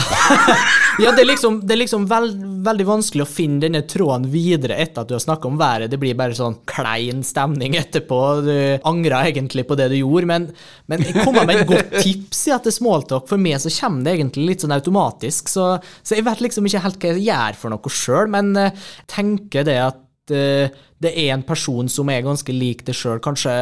ja 1.03 1.11
det 1.11 1.25
er 1.25 1.27
liksom, 1.27 1.57
det 1.67 1.75
er 1.75 1.81
liksom 1.81 2.05
veld, 2.07 2.37
veldig 2.63 2.85
vanskelig 2.87 3.25
å 3.25 3.27
finne 3.27 3.59
denne 3.65 3.81
tråden 3.91 4.29
videre 4.31 4.77
etter 4.79 5.03
at 5.03 5.11
du 5.11 5.17
har 5.17 5.25
snakka 5.25 5.51
om 5.51 5.59
været. 5.59 5.91
Det 5.91 5.99
blir 5.99 6.15
bare 6.19 6.37
sånn 6.39 6.61
klein 6.71 7.25
stemning 7.27 7.75
etterpå. 7.75 8.21
Du 8.47 8.55
angrer 8.87 9.33
egentlig 9.33 9.67
på 9.67 9.75
det 9.81 9.89
du 9.91 9.97
gjorde, 9.99 10.31
men, 10.31 10.47
men 10.87 11.03
jeg 11.03 11.27
kommer 11.27 11.43
med 11.43 11.65
et 11.65 11.73
godt 11.73 11.99
tips 11.99 12.45
i 12.47 12.55
at 12.55 12.69
det 12.69 12.71
er 12.71 12.79
smalltalk. 12.79 13.27
For 13.27 13.43
meg 13.43 13.59
så 13.65 13.73
kommer 13.81 14.07
det 14.07 14.15
egentlig 14.15 14.47
litt 14.53 14.63
sånn 14.63 14.77
automatisk, 14.77 15.51
så, 15.51 15.73
så 16.07 16.21
jeg 16.21 16.29
vet 16.31 16.47
liksom 16.47 16.71
ikke 16.71 16.87
helt 16.87 17.03
hva 17.03 17.15
jeg 17.17 17.27
gjør 17.27 17.59
for 17.65 17.75
noe 17.75 17.97
sjøl, 17.99 18.31
men 18.31 18.55
jeg 18.55 18.77
tenker 19.11 19.67
det 19.67 19.81
at 19.89 20.37
eh, 20.39 20.71
det 21.03 21.13
er 21.13 21.35
en 21.35 21.45
person 21.45 21.89
som 21.93 22.09
er 22.13 22.25
ganske 22.25 22.53
lik 22.55 22.85
deg 22.87 22.97
sjøl. 22.97 23.19
Kanskje, 23.25 23.53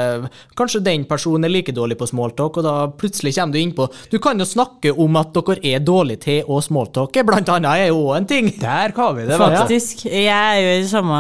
kanskje 0.59 0.83
den 0.87 1.07
personen 1.11 1.49
er 1.49 1.55
like 1.55 1.75
dårlig 1.75 1.99
på 1.99 2.09
smalltalk, 2.11 2.61
og 2.61 2.67
da 2.67 2.75
plutselig 2.95 3.35
kommer 3.35 3.57
du 3.57 3.61
innpå 3.61 3.89
Du 4.13 4.19
kan 4.23 4.39
jo 4.39 4.47
snakke 4.47 4.93
om 4.93 5.19
at 5.19 5.35
dere 5.35 5.59
er 5.75 5.83
dårlige 5.85 6.23
til 6.29 6.51
å 6.51 6.61
smalltalke, 6.63 7.25
blant 7.27 7.51
annet 7.51 7.85
er 7.85 7.91
jo 7.91 8.05
òg 8.05 8.21
en 8.21 8.31
ting. 8.31 8.53
Der 8.61 8.95
har 8.95 9.19
vi 9.19 9.27
det. 9.27 9.39
Faktisk. 9.41 9.51
Ja. 9.51 9.65
Faktisk. 9.65 10.07
Jeg 10.07 10.31
er 10.31 10.63
jo 10.63 10.79
i 10.79 10.89
samme 10.91 11.19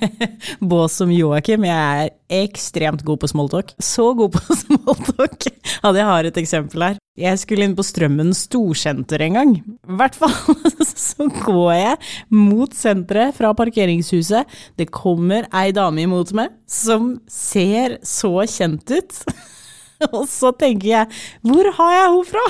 bås 0.72 0.98
som 0.98 1.12
Joakim. 1.14 1.66
Jeg 1.68 2.10
er 2.10 2.44
ekstremt 2.44 3.04
god 3.06 3.22
på 3.22 3.30
smalltalk. 3.30 3.74
Så 3.78 4.10
god 4.18 4.34
på 4.34 4.58
smalltalk 4.64 5.50
at 5.84 5.96
jeg 5.98 6.10
har 6.10 6.28
et 6.28 6.42
eksempel 6.44 6.88
her. 6.88 7.00
Jeg 7.14 7.38
skulle 7.38 7.62
inn 7.62 7.76
på 7.78 7.84
Strømmen 7.86 8.32
storsenter 8.34 9.22
en 9.22 9.36
gang. 9.38 9.50
I 9.62 9.98
hvert 10.00 10.16
fall 10.18 10.34
så 10.82 11.28
går 11.30 11.68
jeg 11.76 11.98
mot 12.34 12.74
senteret 12.74 13.36
fra 13.36 13.52
parkeringshuset. 13.54 14.50
Det 14.74 14.88
kommer 14.90 15.13
ei 15.54 15.74
dame 15.76 16.04
imot 16.04 16.32
meg 16.36 16.54
som 16.70 17.14
ser 17.30 17.98
så 18.06 18.32
kjent 18.50 18.90
ut. 18.90 19.20
Og 20.14 20.24
så 20.28 20.52
tenker 20.58 20.88
jeg, 20.90 21.20
hvor 21.46 21.70
har 21.78 21.92
jeg 21.94 22.08
henne 22.08 22.30
fra? 22.30 22.46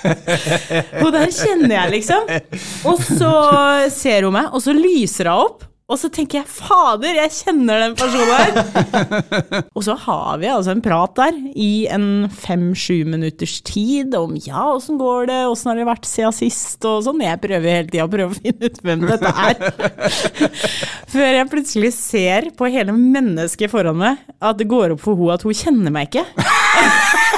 Og 1.04 1.10
der 1.12 1.32
kjenner 1.34 1.74
jeg, 1.74 1.90
liksom. 1.98 2.30
Og 2.88 3.02
så 3.04 3.32
ser 3.92 4.24
hun 4.24 4.36
meg, 4.38 4.48
og 4.54 4.62
så 4.64 4.72
lyser 4.72 5.28
hun 5.28 5.50
opp. 5.50 5.66
Og 5.90 5.98
så 5.98 6.06
tenker 6.12 6.40
jeg 6.40 6.50
fader, 6.50 7.16
jeg 7.18 7.32
kjenner 7.34 7.80
den 7.82 7.96
personen 7.98 8.30
her. 8.30 9.64
Og 9.76 9.82
så 9.82 9.96
har 9.98 10.38
vi 10.38 10.46
altså 10.50 10.74
en 10.76 10.82
prat 10.84 11.16
der 11.18 11.38
i 11.58 11.86
en 11.90 12.28
fem-sju 12.30 13.02
minutters 13.10 13.56
tid 13.66 14.14
om 14.14 14.36
ja, 14.38 14.68
åssen 14.70 15.00
går 15.00 15.26
det, 15.32 15.40
åssen 15.50 15.72
har 15.72 15.80
det 15.80 15.88
vært 15.88 16.06
siden 16.06 16.36
sist, 16.36 16.78
og 16.86 17.02
sånn. 17.06 17.24
Jeg 17.24 17.42
prøver 17.42 17.74
hele 17.80 17.90
tida 17.90 18.06
å 18.06 18.12
prøve 18.12 18.30
å 18.30 18.38
finne 18.38 18.70
ut 18.70 18.80
hvem 18.86 19.06
dette 19.08 19.34
er. 19.34 19.64
Før 21.14 21.40
jeg 21.40 21.50
plutselig 21.50 21.92
ser 21.98 22.50
på 22.54 22.70
hele 22.70 22.94
mennesket 22.94 23.72
foran 23.72 23.98
meg 23.98 24.22
at 24.38 24.60
det 24.60 24.70
går 24.70 24.94
opp 24.94 25.02
for 25.02 25.18
henne 25.18 25.40
at 25.40 25.46
hun 25.46 25.58
kjenner 25.58 25.94
meg 25.94 26.12
ikke. 26.12 26.26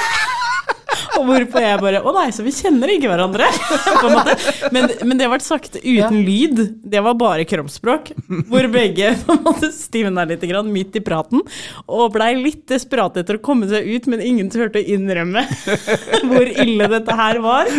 Hvorpå 1.27 1.61
jeg 1.63 1.79
bare 1.81 2.01
Å 2.03 2.13
nei, 2.15 2.27
så 2.35 2.45
vi 2.45 2.53
kjenner 2.55 2.91
ikke 2.93 3.09
hverandre. 3.11 3.47
På 4.01 4.09
en 4.09 4.17
måte. 4.17 4.35
Men, 4.75 4.89
men 5.03 5.19
det 5.19 5.29
ble 5.31 5.39
sagt 5.43 5.77
uten 5.79 6.19
lyd. 6.25 6.61
Det 6.83 7.03
var 7.03 7.17
bare 7.19 7.47
kroppsspråk. 7.47 8.11
Hvor 8.49 8.67
begge 8.73 9.13
på 9.23 9.35
en 9.35 9.43
måte 9.45 9.69
stivna 9.73 10.25
litt 10.27 10.43
grann, 10.47 10.71
midt 10.73 10.95
i 10.97 11.03
praten. 11.03 11.43
Og 11.87 12.13
blei 12.15 12.33
litt 12.39 12.65
desperate 12.69 13.23
etter 13.23 13.39
å 13.39 13.43
komme 13.43 13.69
seg 13.71 13.87
ut, 13.87 14.07
men 14.11 14.23
ingen 14.23 14.51
turte 14.53 14.81
å 14.81 14.93
innrømme 14.95 15.45
hvor 16.29 16.53
ille 16.65 16.89
dette 16.91 17.17
her 17.17 17.39
var. 17.43 17.71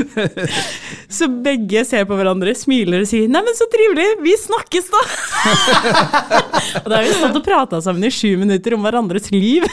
Så 1.08 1.28
begge 1.44 1.84
ser 1.86 2.06
på 2.08 2.18
hverandre, 2.18 2.54
smiler 2.58 3.04
og 3.04 3.10
sier 3.10 3.28
'neimen, 3.28 3.56
så 3.56 3.68
trivelig, 3.72 4.08
vi 4.24 4.34
snakkes 4.40 4.90
da'. 4.94 5.04
og 6.82 6.88
da 6.90 6.98
har 6.98 7.06
vi 7.06 7.14
stått 7.14 7.40
og 7.40 7.46
prata 7.46 7.80
sammen 7.84 8.08
i 8.08 8.12
sju 8.14 8.34
minutter 8.40 8.76
om 8.76 8.84
hverandres 8.86 9.30
liv. 9.34 9.66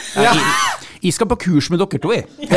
Jeg 1.02 1.16
skal 1.16 1.26
på 1.32 1.38
kurs 1.48 1.66
med 1.72 1.80
dere 1.82 1.98
to, 2.02 2.12
jeg. 2.14 2.26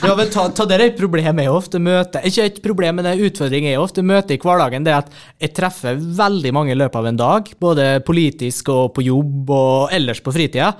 Ja, 0.00 0.14
men 0.14 0.30
ta, 0.30 0.44
ta 0.54 0.64
det 0.68 0.76
er 0.76 0.82
et 0.84 0.98
problem 0.98 1.40
jeg 1.42 1.50
ofte 1.50 1.80
møter. 1.82 2.24
Ikke 2.26 2.44
et 2.46 2.58
problem, 2.62 3.00
men 3.00 3.08
en 3.10 3.22
utfordring 3.26 3.66
jeg 3.66 3.80
ofte 3.82 4.04
møter 4.06 4.36
i 4.36 4.40
hverdagen, 4.40 4.86
det 4.86 4.92
er 4.94 5.04
at 5.04 5.14
jeg 5.42 5.54
treffer 5.58 5.98
veldig 5.98 6.52
mange 6.54 6.74
i 6.74 6.78
løpet 6.78 6.98
av 7.00 7.08
en 7.10 7.18
dag, 7.18 7.50
både 7.62 7.86
politisk 8.06 8.70
og 8.74 8.92
på 8.96 9.04
jobb 9.06 9.50
og 9.54 9.94
ellers 9.94 10.22
på 10.22 10.34
fritida, 10.34 10.72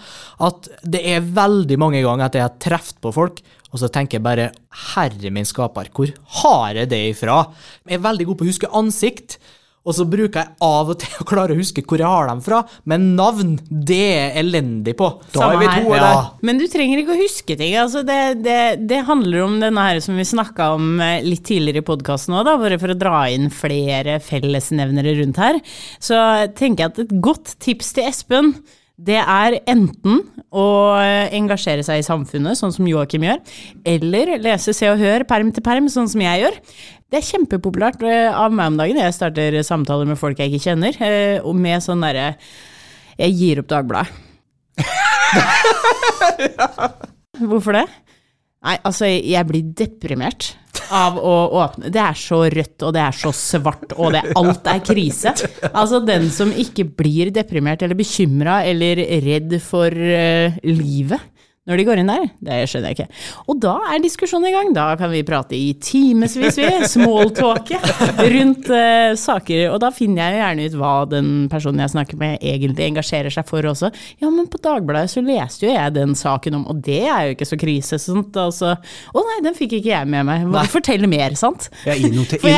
at 0.46 0.70
det 0.86 1.02
er 1.12 1.26
veldig 1.26 1.78
mange 1.82 2.02
ganger 2.06 2.28
at 2.28 2.38
jeg 2.38 2.46
har 2.46 2.58
truffet 2.62 3.00
på 3.02 3.14
folk, 3.14 3.42
og 3.70 3.82
så 3.82 3.90
tenker 3.92 4.18
jeg 4.18 4.26
bare 4.26 4.50
herre 4.94 5.30
min 5.34 5.46
skaper, 5.46 5.90
hvor 5.94 6.10
har 6.42 6.78
jeg 6.78 6.90
det 6.90 7.02
ifra? 7.12 7.42
Jeg 7.86 7.98
er 7.98 8.06
veldig 8.06 8.30
god 8.30 8.40
på 8.40 8.46
å 8.46 8.50
huske 8.50 8.70
ansikt. 8.80 9.38
Og 9.88 9.96
så 9.96 10.04
bruker 10.04 10.42
jeg 10.42 10.56
av 10.60 10.90
og 10.92 10.98
til 11.00 11.22
å 11.22 11.26
klare 11.28 11.54
å 11.54 11.58
huske 11.58 11.82
hvor 11.88 12.02
jeg 12.02 12.08
har 12.08 12.28
dem 12.28 12.42
fra, 12.44 12.60
men 12.90 13.14
navn, 13.16 13.54
det 13.70 14.00
er 14.04 14.18
jeg 14.18 14.42
elendig 14.42 14.94
på. 14.98 15.08
Da 15.32 15.46
er 15.46 15.62
vi 15.62 15.70
to 15.70 15.94
her. 15.94 16.04
Ja. 16.04 16.18
Men 16.44 16.60
du 16.60 16.66
trenger 16.68 17.00
ikke 17.00 17.14
å 17.14 17.20
huske 17.22 17.56
ting. 17.56 17.76
Altså 17.80 18.02
det, 18.06 18.18
det, 18.44 18.58
det 18.90 19.00
handler 19.08 19.46
om 19.46 19.56
denne 19.62 19.86
her 19.88 20.02
som 20.04 20.20
vi 20.20 20.26
snakka 20.28 20.74
om 20.76 21.00
eh, 21.00 21.24
litt 21.24 21.46
tidligere 21.48 21.80
i 21.80 21.86
podkasten 21.86 22.36
òg, 22.36 22.52
bare 22.60 22.80
for 22.82 22.92
å 22.92 22.98
dra 22.98 23.22
inn 23.32 23.48
flere 23.54 24.18
fellesnevnere 24.24 25.16
rundt 25.22 25.40
her. 25.40 25.62
Så 26.02 26.20
tenker 26.58 26.84
jeg 26.84 26.92
at 26.92 27.02
et 27.06 27.16
godt 27.24 27.56
tips 27.64 27.96
til 27.96 28.10
Espen 28.10 28.54
det 29.00 29.16
er 29.16 29.56
enten 29.70 30.20
å 30.52 30.66
eh, 31.00 31.32
engasjere 31.38 31.84
seg 31.86 32.02
i 32.02 32.04
samfunnet, 32.04 32.58
sånn 32.58 32.74
som 32.74 32.88
Joakim 32.88 33.24
gjør, 33.24 33.38
eller 33.88 34.34
lese 34.44 34.74
Se 34.76 34.90
og 34.92 35.00
Hør 35.00 35.24
perm 35.28 35.52
til 35.56 35.64
perm, 35.64 35.88
sånn 35.88 36.10
som 36.10 36.20
jeg 36.20 36.42
gjør. 36.42 36.58
Det 37.10 37.18
er 37.18 37.26
kjempepopulært 37.26 38.04
eh, 38.06 38.28
av 38.30 38.52
meg 38.54 38.70
om 38.70 38.76
dagen. 38.78 39.00
Jeg 39.02 39.14
starter 39.16 39.56
samtaler 39.66 40.06
med 40.06 40.18
folk 40.18 40.38
jeg 40.38 40.52
ikke 40.52 40.68
kjenner, 40.68 40.94
eh, 41.02 41.38
og 41.42 41.56
med 41.58 41.82
sånn 41.82 42.04
derre 42.06 42.36
Jeg 43.18 43.34
gir 43.34 43.62
opp 43.62 43.70
Dagbladet. 43.72 44.12
Hvorfor 47.50 47.74
det? 47.74 47.86
Nei, 48.60 48.76
altså, 48.84 49.08
jeg 49.08 49.46
blir 49.48 49.72
deprimert 49.76 50.52
av 50.92 51.16
å 51.18 51.34
åpne 51.62 51.90
Det 51.92 52.00
er 52.02 52.18
så 52.18 52.42
rødt, 52.52 52.82
og 52.86 52.94
det 52.94 53.02
er 53.02 53.16
så 53.16 53.32
svart, 53.34 53.94
og 53.96 54.12
det, 54.14 54.22
alt 54.38 54.66
er 54.70 54.82
krise. 54.84 55.32
Altså, 55.70 56.00
den 56.04 56.28
som 56.34 56.52
ikke 56.52 56.84
blir 57.00 57.32
deprimert 57.34 57.82
eller 57.82 57.98
bekymra 57.98 58.60
eller 58.68 59.00
redd 59.24 59.56
for 59.64 59.90
uh, 59.90 60.60
livet, 60.66 61.29
når 61.68 61.76
de 61.76 61.84
går 61.84 62.00
inn 62.00 62.08
der? 62.08 62.22
Det 62.40 62.58
skjønner 62.70 62.88
jeg 62.90 62.96
ikke. 62.96 63.18
Og 63.52 63.58
da 63.60 63.74
er 63.92 64.00
diskusjonen 64.00 64.48
i 64.48 64.52
gang. 64.54 64.70
Da 64.74 64.86
kan 64.98 65.10
vi 65.12 65.20
prate 65.28 65.52
i 65.58 65.74
timevis, 65.76 66.38
vi. 66.40 66.68
Smalltalke 66.88 67.76
rundt 68.32 68.70
uh, 68.72 69.12
saker. 69.20 69.66
Og 69.74 69.76
da 69.82 69.90
finner 69.94 70.22
jeg 70.24 70.32
jo 70.32 70.40
gjerne 70.40 70.66
ut 70.66 70.76
hva 70.80 70.92
den 71.10 71.28
personen 71.52 71.82
jeg 71.84 71.92
snakker 71.92 72.20
med 72.20 72.38
egentlig 72.40 72.86
engasjerer 72.88 73.34
seg 73.34 73.46
for 73.50 73.68
også. 73.70 73.90
Ja, 74.22 74.30
men 74.32 74.48
på 74.50 74.60
Dagbladet 74.64 75.12
så 75.12 75.22
leste 75.24 75.68
jo 75.68 75.74
jeg 75.74 75.94
den 75.98 76.16
saken 76.18 76.56
om, 76.60 76.64
og 76.72 76.80
det 76.86 77.02
er 77.04 77.28
jo 77.28 77.36
ikke 77.36 77.50
så 77.52 77.58
krise. 77.60 78.00
Sant? 78.02 78.40
Altså, 78.40 78.72
å 79.12 79.24
nei, 79.28 79.38
den 79.44 79.58
fikk 79.58 79.76
ikke 79.78 79.92
jeg 79.92 80.08
med 80.10 80.26
meg. 80.30 80.46
Hva- 80.50 80.64
Fortell 80.70 81.04
mer, 81.12 81.36
sant? 81.38 81.68
Jeg 81.84 82.06
innoterer, 82.08 82.48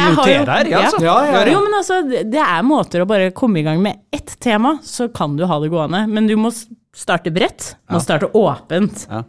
ja, 0.71 0.85
altså. 0.85 1.03
Ja, 1.03 1.17
ja, 1.27 1.41
ja. 1.43 1.43
Jo, 1.57 1.65
men 1.67 1.75
altså, 1.81 1.99
det 2.07 2.39
er 2.45 2.63
måter 2.71 3.03
å 3.03 3.09
bare 3.11 3.33
komme 3.35 3.61
i 3.61 3.67
gang 3.67 3.83
med 3.83 3.99
ett 4.15 4.37
tema, 4.43 4.77
så 4.87 5.11
kan 5.13 5.35
du 5.37 5.45
ha 5.51 5.59
det 5.63 5.73
gående. 5.75 6.07
Men 6.07 6.31
du 6.31 6.37
må 6.39 6.53
starte 6.97 7.33
bredt. 7.35 7.75
Må 7.93 8.01
starte 8.03 8.27
åpent. 8.37 9.07
Ja. 9.09 9.23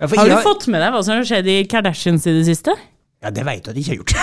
Ja, 0.00 0.06
Har 0.08 0.24
du 0.24 0.30
jeg 0.32 0.40
fått 0.46 0.64
med 0.72 0.80
deg 0.80 0.94
hva 0.94 1.02
som 1.04 1.18
har 1.18 1.26
skjedd 1.28 1.44
i 1.52 1.58
Kardashians 1.68 2.24
i 2.24 2.32
det 2.38 2.46
siste? 2.48 2.72
Ja, 3.20 3.28
det 3.36 3.42
vet 3.44 3.66
du 3.66 3.68
at 3.68 3.76
jeg 3.76 3.84
ikke 3.84 3.92
har 3.92 4.00
gjort. 4.00 4.16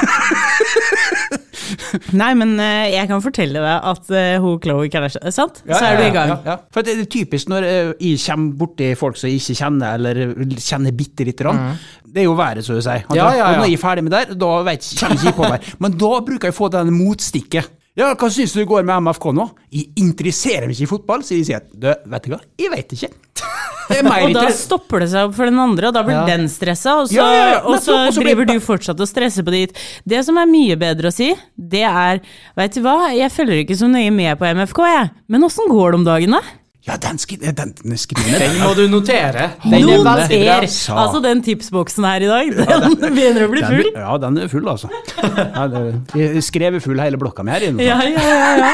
Nei, 2.18 2.32
men 2.40 2.56
uh, 2.58 2.88
jeg 2.90 3.06
kan 3.12 3.22
fortelle 3.22 3.62
deg 3.62 3.86
at 3.92 4.10
uh, 4.10 4.42
hun 4.42 4.58
Khloe 4.64 4.88
Kardashian 4.90 5.30
Sant? 5.36 5.62
så 5.68 5.84
er 5.86 6.00
du 6.00 6.04
i 6.08 6.16
gang. 6.16 6.30
Ja, 6.34 6.38
ja. 6.48 6.56
For 6.74 6.82
det 6.86 6.92
er 6.96 7.06
typisk 7.14 7.46
når 7.54 7.62
uh, 7.68 7.92
jeg 8.02 8.18
kommer 8.24 8.58
borti 8.64 8.88
folk 8.98 9.16
som 9.22 9.30
jeg 9.30 9.38
ikke 9.44 9.54
kjenner, 9.60 9.90
eller 10.00 10.14
kjenner 10.58 10.92
bitte 10.98 11.22
lite 11.30 11.46
grann. 11.46 11.62
Det 12.02 12.20
er 12.24 12.26
jo 12.26 12.34
været, 12.40 12.66
så 12.66 12.74
å 12.80 12.82
si. 12.82 12.98
Mm. 13.06 13.14
Ja, 13.20 13.28
ja, 13.30 13.38
ja. 13.38 13.46
Og 13.52 13.54
når 13.62 13.70
jeg 13.70 13.78
er 13.78 13.86
ferdig 13.86 14.02
med 14.08 14.14
det, 14.18 14.24
da 14.42 14.52
vet, 14.66 14.82
kommer 14.98 15.04
kommer 15.04 15.22
jeg 15.22 15.30
ikke 15.36 15.42
på 15.44 15.52
meg. 15.54 15.62
Men 15.86 15.92
da 16.02 16.12
bruker 16.32 16.50
jeg 16.50 16.56
å 16.58 16.60
få 16.64 16.72
det 16.74 16.82
motstikket. 16.90 17.70
Ja, 17.98 18.12
hva 18.14 18.28
syns 18.30 18.54
du 18.54 18.62
går 18.70 18.84
med 18.86 19.02
MFK 19.08 19.32
nå? 19.34 19.48
Jeg 19.74 19.88
interesserer 19.98 20.68
meg 20.70 20.76
ikke 20.78 20.86
i 20.86 20.92
fotball, 20.92 21.24
så 21.26 21.34
jeg 21.34 21.48
sier 21.48 21.64
at 21.64 21.72
du, 21.74 21.88
vet 22.14 22.28
du 22.28 22.36
hva, 22.36 22.40
jeg 22.62 22.70
vet 22.76 22.94
ikke. 22.94 23.10
Og 23.88 24.34
da 24.36 24.44
stopper 24.52 25.00
det 25.02 25.08
seg 25.14 25.30
opp 25.30 25.36
for 25.38 25.48
den 25.48 25.58
andre, 25.64 25.88
og 25.90 25.96
da 25.96 26.02
blir 26.04 26.18
Ja. 26.18 26.26
den 26.28 26.50
stressa, 26.52 26.98
og 27.02 27.08
så, 27.08 27.16
Ja, 27.16 27.28
ja, 27.32 27.60
og 27.64 27.78
så 27.82 27.96
driver 28.12 28.46
du 28.50 28.58
fortsatt 28.60 29.00
og 29.00 29.08
stresser 29.08 29.46
på 29.48 29.54
ditt. 29.56 29.78
Det 30.04 30.20
som 30.28 30.38
er 30.42 30.50
mye 30.50 30.76
bedre 30.76 31.08
å 31.08 31.16
si, 31.16 31.30
det 31.56 31.86
er 31.88 32.20
Veit 32.58 32.76
du 32.76 32.82
hva, 32.84 33.14
jeg 33.16 33.32
følger 33.32 33.64
ikke 33.64 33.78
så 33.80 33.88
nøye 33.90 34.12
med 34.12 34.38
på 34.42 34.50
MFK, 34.60 34.82
jeg, 34.92 35.10
men 35.32 35.48
åssen 35.48 35.72
går 35.72 35.94
det 35.96 36.00
om 36.02 36.06
dagen, 36.10 36.36
da? 36.36 36.42
Ja, 36.88 36.96
den, 37.04 37.18
skri 37.20 37.36
den, 37.42 37.74
den 37.84 37.98
skriver 38.00 38.40
Den 38.40 38.54
må 38.62 38.70
du 38.78 38.86
notere. 38.88 39.50
Den 39.66 39.74
er 39.76 40.04
veldig 40.06 40.38
bra. 40.48 40.54
Altså, 41.02 41.20
den 41.26 41.42
tipsboksen 41.44 42.06
her 42.08 42.24
i 42.24 42.30
dag, 42.32 42.52
den 43.02 43.16
begynner 43.18 43.44
å 43.44 43.50
bli 43.52 43.64
Den, 43.66 43.74
full. 43.74 43.90
ja, 43.92 44.14
den 44.24 44.40
er 44.40 44.52
full, 44.52 44.70
altså. 44.72 44.88
Jeg 46.16 46.44
skrev 46.48 46.80
full 46.84 47.02
hele 47.04 47.20
blokka 47.20 47.44
mi 47.44 47.52
her 47.52 47.66
inne. 47.68 47.84
Ja, 47.84 47.98
ja, 48.08 48.24
ja, 48.24 48.54
ja. 48.62 48.72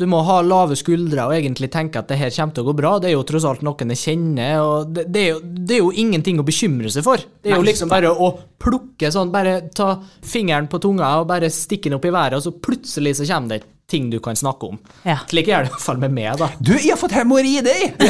Du 0.00 0.08
må 0.10 0.24
ha 0.26 0.40
lave 0.44 0.76
skuldre 0.76 1.28
og 1.28 1.36
egentlig 1.36 1.70
tenke 1.72 2.02
at 2.02 2.10
det 2.10 2.18
her 2.20 2.34
kommer 2.34 2.56
til 2.58 2.66
å 2.66 2.68
gå 2.72 2.74
bra. 2.82 2.96
Det 3.02 3.12
er 3.12 3.14
jo 3.14 3.22
tross 3.30 3.46
alt 3.48 3.62
noen 3.66 3.94
jeg 3.94 4.02
kjenner, 4.02 4.58
og 4.64 4.90
det, 4.96 5.06
det, 5.14 5.22
er, 5.22 5.30
jo, 5.36 5.40
det 5.70 5.78
er 5.78 5.82
jo 5.84 5.94
ingenting 6.02 6.42
å 6.42 6.46
bekymre 6.46 6.90
seg 6.92 7.06
for. 7.06 7.22
Det 7.22 7.54
er 7.54 7.60
jo 7.60 7.68
liksom 7.70 7.92
bare 7.92 8.10
å 8.10 8.32
plukke 8.60 9.12
sånn, 9.14 9.30
bare 9.30 9.60
ta 9.76 9.92
fingeren 10.26 10.66
på 10.72 10.82
tunga 10.82 11.14
og 11.20 11.30
bare 11.30 11.52
stikke 11.52 11.88
den 11.88 12.00
opp 12.00 12.10
i 12.10 12.14
været, 12.14 12.40
og 12.40 12.44
så 12.44 12.56
plutselig 12.58 13.16
så 13.20 13.30
kommer 13.30 13.54
det 13.54 13.62
ting 13.90 14.10
du 14.10 14.18
kan 14.20 14.36
snakke 14.36 14.66
om. 14.66 14.78
Ja. 15.06 15.16
Slik 15.30 15.46
er 15.48 15.62
det 15.62 15.68
i 15.70 15.72
hvert 15.76 15.82
fall 15.84 15.98
med 16.02 16.10
meg, 16.14 16.38
da. 16.40 16.48
Du, 16.58 16.72
jeg 16.74 16.90
har 16.90 16.98
fått 16.98 17.12
hemoroider! 17.14 17.92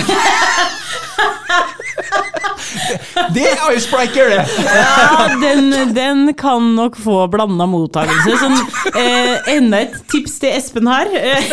det 3.37 3.45
er 3.51 3.75
icebreaker, 3.77 4.31
det! 4.33 4.45
Ja, 4.65 5.27
den, 5.43 5.69
den 5.97 6.33
kan 6.39 6.71
nok 6.79 6.97
få 7.01 7.27
blanda 7.33 7.67
mottakelse. 7.69 8.37
Sånn, 8.41 8.57
eh, 8.97 9.35
enda 9.57 9.77
et 9.85 9.95
tips 10.13 10.39
til 10.43 10.51
Espen 10.57 10.89
her, 10.89 11.07
eh, 11.13 11.45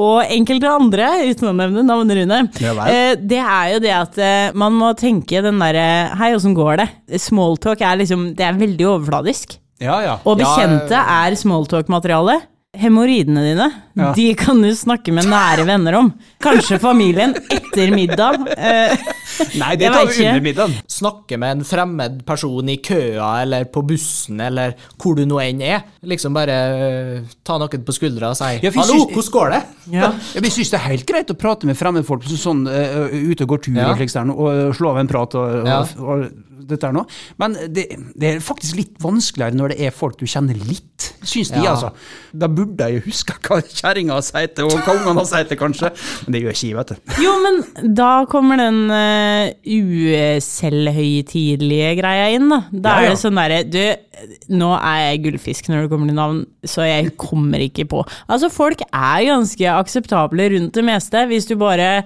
og 0.00 0.24
enkelte 0.32 0.68
andre, 0.72 1.06
uten 1.28 1.48
å 1.52 1.54
nevne 1.56 1.84
navnet 1.84 2.16
Rune. 2.22 2.38
Ja 2.62 2.72
eh, 2.88 3.14
det 3.20 3.40
er 3.42 3.66
jo 3.74 3.78
det 3.84 3.92
at 3.96 4.18
eh, 4.22 4.52
man 4.58 4.72
må 4.78 4.92
tenke 4.98 5.42
den 5.44 5.58
derre 5.60 5.82
Hei, 6.18 6.32
åssen 6.36 6.54
går 6.56 6.76
det? 6.80 6.88
Smalltalk 7.20 7.80
er 7.84 7.96
liksom 8.00 8.20
Det 8.38 8.44
er 8.46 8.56
veldig 8.58 8.86
overfladisk. 8.94 9.58
Ja, 9.82 10.00
ja. 10.04 10.14
Og 10.24 10.40
Ja, 10.40 10.46
bekjente 10.46 10.96
er 10.96 11.34
smalltalk-materiale. 11.38 12.36
Hemoroidene 12.72 13.42
dine, 13.44 13.66
Ja. 13.94 14.14
de 14.16 14.34
kan 14.34 14.62
du 14.62 14.70
snakke 14.72 15.12
med 15.12 15.26
nære 15.28 15.66
venner 15.68 15.92
om. 15.98 16.06
Kanskje 16.40 16.78
familien 16.80 17.34
etter 17.52 17.90
middag. 17.92 18.46
Eh, 18.56 18.94
Nei, 19.60 19.76
det 19.76 19.90
tar 19.92 20.06
vi 20.06 20.24
under 20.24 20.40
middagen. 20.40 20.78
Snakke 20.88 21.36
med 21.36 21.58
en 21.58 21.64
fremmed 21.68 22.22
person 22.24 22.66
i 22.72 22.78
køa 22.78 23.42
eller 23.42 23.66
på 23.68 23.82
bussen 23.84 24.40
eller 24.40 24.72
hvor 24.96 25.18
du 25.18 25.26
nå 25.28 25.36
enn 25.44 25.60
er. 25.60 25.82
Liksom 26.02 26.32
bare 26.32 26.56
øh, 26.56 27.28
ta 27.44 27.58
noen 27.60 27.84
på 27.84 27.92
skuldra 27.92 28.30
og 28.32 28.36
si 28.40 28.54
Ja, 28.62 28.70
'hallo, 28.70 29.04
hvordan 29.12 29.32
går 29.36 29.50
det?' 29.50 29.62
ja. 29.92 30.12
Jeg 30.32 30.52
syns 30.52 30.70
det 30.70 30.80
er 30.80 30.88
helt 30.88 31.06
greit 31.06 31.28
å 31.28 31.36
prate 31.36 31.66
med 31.66 31.76
fremmedfolk 31.76 32.24
folk 32.24 32.40
sånn 32.40 32.64
uh, 32.66 33.12
ute 33.12 33.42
og 33.44 33.48
går 33.48 33.62
tur 33.68 33.76
Ja. 33.76 33.90
og 33.92 34.74
slå 34.74 34.90
av 34.90 34.96
en 34.96 35.08
prat 35.08 35.34
og, 35.34 35.60
og, 35.60 35.66
Ja. 35.66 35.80
og 36.00 36.32
dette 36.68 36.86
her 36.88 36.94
nå. 36.96 37.02
Men 37.42 37.56
det, 37.74 37.84
det 38.18 38.28
er 38.36 38.40
faktisk 38.44 38.76
litt 38.78 38.94
vanskeligere 39.02 39.56
når 39.58 39.68
det 39.74 39.78
er 39.88 39.90
folk 39.96 40.16
du 40.20 40.26
kjenner 40.28 40.54
litt, 40.68 41.10
syns 41.26 41.50
de, 41.52 41.60
Ja. 41.64 41.72
altså. 41.74 41.90
Da 42.32 42.46
burde 42.48 42.86
jeg 42.88 43.00
jo 43.00 43.04
huske 43.10 43.34
hva 43.46 43.58
kjerringa 43.62 44.16
sier 44.24 44.48
og 44.64 44.72
hva 44.86 44.94
ungene 45.00 45.24
sier 45.28 45.56
kanskje. 45.60 45.90
Men 46.26 46.30
det 46.36 46.42
gjør 46.44 46.54
ikke 46.56 46.68
jeg, 46.68 46.76
vet 46.78 46.90
du. 46.92 46.96
Jo, 47.24 47.32
men 47.44 47.54
da 47.98 48.10
kommer 48.30 48.56
den 48.62 48.80
uh, 48.90 49.50
uselvhøytidelige 50.62 51.92
greia 52.00 52.28
inn, 52.36 52.48
da. 52.52 52.60
Da 52.72 52.94
Ja, 52.96 53.00
ja. 53.02 53.06
er 53.06 53.14
det 53.16 53.20
sånn 53.22 53.38
derre 53.40 53.60
Du, 53.68 53.80
nå 54.58 54.70
er 54.76 54.98
jeg 55.06 55.22
gullfisk 55.26 55.68
når 55.70 55.84
det 55.86 55.90
kommer 55.92 56.10
til 56.12 56.18
navn, 56.18 56.42
så 56.68 56.84
jeg 56.86 57.14
kommer 57.20 57.58
ikke 57.64 57.86
på. 57.90 58.02
Altså, 58.28 58.50
folk 58.52 58.80
er 58.88 59.24
ganske 59.30 59.66
akseptable 59.72 60.48
rundt 60.54 60.74
det 60.76 60.84
meste, 60.86 61.24
hvis 61.30 61.48
du 61.50 61.56
bare 61.60 62.04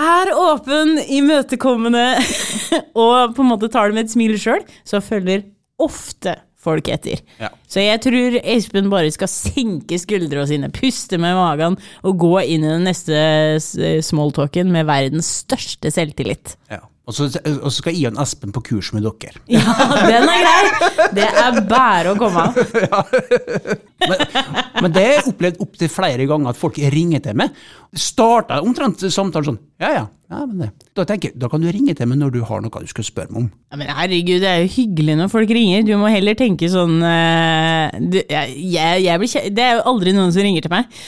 er 0.00 0.32
åpen, 0.36 0.96
imøtekommende 1.12 2.06
og 3.04 3.34
på 3.36 3.44
en 3.44 3.50
måte 3.50 3.70
tar 3.72 3.90
det 3.90 3.98
med 3.98 4.08
et 4.08 4.14
smil 4.14 4.38
sjøl, 4.40 4.64
så 4.88 5.02
følger 5.04 5.44
ofte 5.82 6.36
folk 6.62 6.86
etter. 6.94 7.22
Ja. 7.42 7.50
Så 7.66 7.82
jeg 7.82 8.00
tror 8.04 8.38
Espen 8.38 8.90
bare 8.92 9.10
skal 9.14 9.30
senke 9.30 9.98
skuldrene 9.98 10.46
sine, 10.48 10.70
puste 10.74 11.18
med 11.20 11.34
magen 11.38 11.78
og 12.06 12.20
gå 12.22 12.36
inn 12.44 12.62
i 12.62 12.70
den 12.70 12.86
neste 12.86 13.58
smalltalken 14.06 14.70
med 14.74 14.86
verdens 14.90 15.30
største 15.42 15.90
selvtillit. 15.94 16.54
Ja. 16.70 16.84
Og 17.02 17.14
så, 17.16 17.26
og 17.26 17.66
så 17.66 17.80
skal 17.80 17.96
Ian 17.98 18.14
og 18.14 18.22
Espen 18.22 18.52
på 18.54 18.60
kurs 18.68 18.92
med 18.94 19.02
dere. 19.02 19.40
Ja, 19.50 19.74
den 20.06 20.28
er 20.30 20.44
grei! 20.44 20.90
Det 21.16 21.24
er 21.26 21.56
bare 21.66 22.12
å 22.12 22.18
komme 22.20 22.44
av. 22.46 23.10
Men 24.82 24.94
det 24.94 25.02
har 25.02 25.16
jeg 25.16 25.24
opplevd 25.32 25.58
opptil 25.64 25.90
flere 25.90 26.28
ganger 26.30 26.52
at 26.52 26.60
folk 26.60 26.78
ringer 26.94 27.24
til 27.24 27.38
meg. 27.42 27.58
Starta 27.98 28.60
omtrent 28.62 29.02
samtalen 29.10 29.50
sånn 29.50 29.60
Ja, 29.82 29.90
ja. 29.98 30.04
Ja 30.32 30.42
men 30.48 30.62
det. 30.62 30.68
Da 30.96 31.04
tenker 31.08 31.30
jeg, 31.30 31.38
da 31.40 31.48
kan 31.52 31.60
du 31.60 31.68
ringe 31.72 31.92
til 31.96 32.08
meg 32.08 32.18
når 32.20 32.32
du 32.34 32.38
har 32.48 32.62
noe 32.64 32.80
du 32.82 32.88
skal 32.90 33.04
spørre 33.04 33.32
meg 33.32 33.42
om. 33.42 33.48
Ja, 33.72 33.78
men 33.80 33.90
herregud, 33.92 34.40
det 34.42 34.48
er 34.48 34.62
jo 34.62 34.70
hyggelig 34.74 35.16
når 35.20 35.30
folk 35.32 35.52
ringer. 35.52 35.84
Du 35.86 35.92
må 36.00 36.08
heller 36.12 36.36
tenke 36.38 36.68
sånn 36.72 36.98
eh, 37.04 37.98
du, 38.00 38.18
jeg, 38.20 38.56
jeg, 38.72 39.02
jeg 39.04 39.20
blir, 39.20 39.48
Det 39.52 39.64
er 39.66 39.76
jo 39.76 39.84
aldri 39.92 40.14
noen 40.16 40.32
som 40.34 40.46
ringer 40.46 40.64
til 40.64 40.72
meg. 40.72 41.00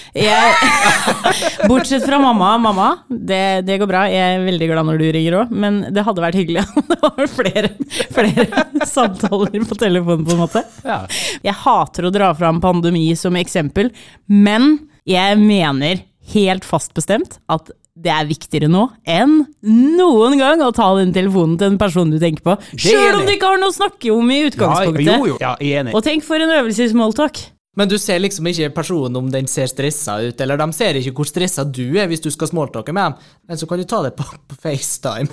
Bortsett 1.70 2.04
fra 2.04 2.20
mamma. 2.22 2.54
Mamma, 2.60 2.88
det, 3.08 3.42
det 3.68 3.78
går 3.80 3.90
bra. 3.90 4.04
Jeg 4.12 4.38
er 4.38 4.46
veldig 4.46 4.70
glad 4.70 4.90
når 4.90 5.00
du 5.00 5.06
ringer 5.16 5.38
òg, 5.42 5.54
men 5.64 5.82
det 5.94 6.04
hadde 6.06 6.24
vært 6.24 6.40
hyggelig 6.40 6.64
om 6.76 6.88
det 6.92 7.00
var 7.04 7.30
flere, 7.32 7.74
flere 8.14 8.64
samtaler 8.94 9.68
på 9.68 9.78
telefonen, 9.80 10.26
på 10.28 10.36
en 10.36 10.42
måte. 10.44 10.64
Ja. 10.84 11.02
Jeg 11.44 11.56
hater 11.64 12.08
å 12.08 12.14
dra 12.14 12.32
fram 12.36 12.60
pandemi 12.64 13.06
som 13.18 13.40
eksempel, 13.40 13.92
men 14.28 14.76
jeg 15.08 15.40
mener 15.40 16.04
helt 16.32 16.64
fast 16.64 16.94
bestemt 16.96 17.38
at 17.52 17.72
det 17.94 18.10
er 18.10 18.26
viktigere 18.26 18.66
nå 18.70 18.88
enn 19.06 19.36
noen 19.62 20.38
gang 20.40 20.62
å 20.66 20.72
ta 20.74 20.88
den 20.98 21.12
telefonen 21.14 21.56
til 21.60 21.72
en 21.72 21.80
person 21.80 22.10
du 22.10 22.18
tenker 22.22 22.42
på, 22.42 22.56
sjøl 22.74 23.20
om 23.20 23.26
du 23.26 23.34
ikke 23.36 23.52
har 23.52 23.60
noe 23.62 23.70
å 23.70 23.76
snakke 23.76 24.10
om 24.14 24.30
i 24.34 24.40
Ja, 24.42 24.48
utgangspunktet. 24.50 25.10
jo, 25.10 25.26
jo. 25.34 25.36
Ja, 25.40 25.54
jeg 25.60 25.76
er 25.76 25.84
enig. 25.84 25.94
Og 25.94 26.02
tenk 26.06 26.26
for 26.26 26.42
en 26.42 26.50
øvelse 26.58 26.88
i 26.88 26.94
smalltalk. 26.94 27.44
Men 27.74 27.90
du 27.90 27.96
ser 27.98 28.20
liksom 28.22 28.46
ikke 28.46 28.68
personen 28.70 29.16
om 29.18 29.30
den 29.32 29.48
ser 29.50 29.66
stressa 29.66 30.20
ut, 30.22 30.38
eller 30.44 30.58
de 30.60 30.66
ser 30.76 30.94
ikke 31.00 31.10
hvor 31.18 31.26
stressa 31.26 31.64
du 31.66 31.96
er 31.98 32.06
hvis 32.10 32.22
du 32.22 32.28
skal 32.30 32.46
smalltalke 32.46 32.94
med 32.94 33.08
dem. 33.16 33.32
Men 33.50 33.58
så 33.58 33.66
kan 33.66 33.82
du 33.82 33.86
ta 33.90 33.98
det 34.04 34.12
på, 34.14 34.22
på 34.22 34.58
FaceTime. 34.62 35.26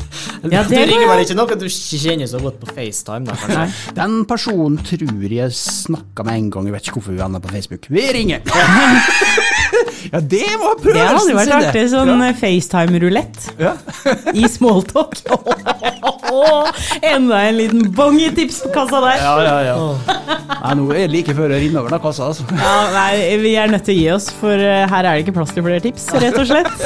Ja, 0.49 0.63
det 0.69 0.73
du 0.73 0.89
ringer 0.89 1.11
vel 1.11 1.21
ikke 1.21 1.37
noen 1.37 1.61
du 1.61 1.67
kjenner 1.69 2.29
så 2.31 2.41
godt 2.41 2.57
på 2.63 2.71
FaceTime, 2.73 3.29
da, 3.29 3.37
kanskje? 3.43 3.93
Den 4.01 4.23
personen 4.29 4.81
tror 4.89 5.37
jeg 5.37 5.53
snakka 5.53 6.25
med 6.25 6.39
en 6.39 6.49
gang, 6.57 6.69
jeg 6.71 6.77
vet 6.79 6.89
ikke 6.89 6.97
hvorfor 6.97 7.17
vi 7.17 7.25
er 7.29 7.45
på 7.45 7.53
Facebook. 7.53 7.89
Vi 7.93 8.09
ringer! 8.17 8.41
ja, 10.11 10.19
det 10.19 10.43
var 10.61 10.79
Det 10.83 11.05
hadde 11.05 11.35
vært 11.37 11.55
artig, 11.59 11.85
sånn 11.93 12.23
FaceTime-rulett 12.41 13.49
Ja. 13.61 13.73
i 14.41 14.47
smalltalk. 14.49 15.21
Enda 17.01 17.41
en 17.47 17.57
liten 17.57 17.81
bong 17.95 18.17
i 18.21 18.29
tipskassa 18.35 19.01
der. 19.03 19.17
Ja, 19.21 19.33
ja, 19.43 19.55
ja. 19.67 19.75
Nei, 20.61 20.73
nå 20.79 20.85
er 20.93 21.01
det 21.05 21.11
like 21.15 21.33
før 21.35 21.51
det 21.51 21.59
renner 21.63 21.81
over 21.81 21.93
den 21.95 22.01
kassa, 22.03 22.29
altså. 22.31 22.45
Ja, 22.55 22.73
nei, 22.93 23.37
vi 23.41 23.53
er 23.59 23.71
nødt 23.71 23.85
til 23.87 23.95
å 23.95 23.99
gi 23.99 24.07
oss, 24.15 24.27
for 24.39 24.55
eh, 24.55 24.85
her 24.89 25.07
er 25.09 25.17
det 25.17 25.25
ikke 25.25 25.35
plass 25.39 25.51
til 25.55 25.65
flere 25.65 25.81
tips, 25.83 26.05
rett 26.21 26.37
og 26.39 26.47
slett. 26.49 26.77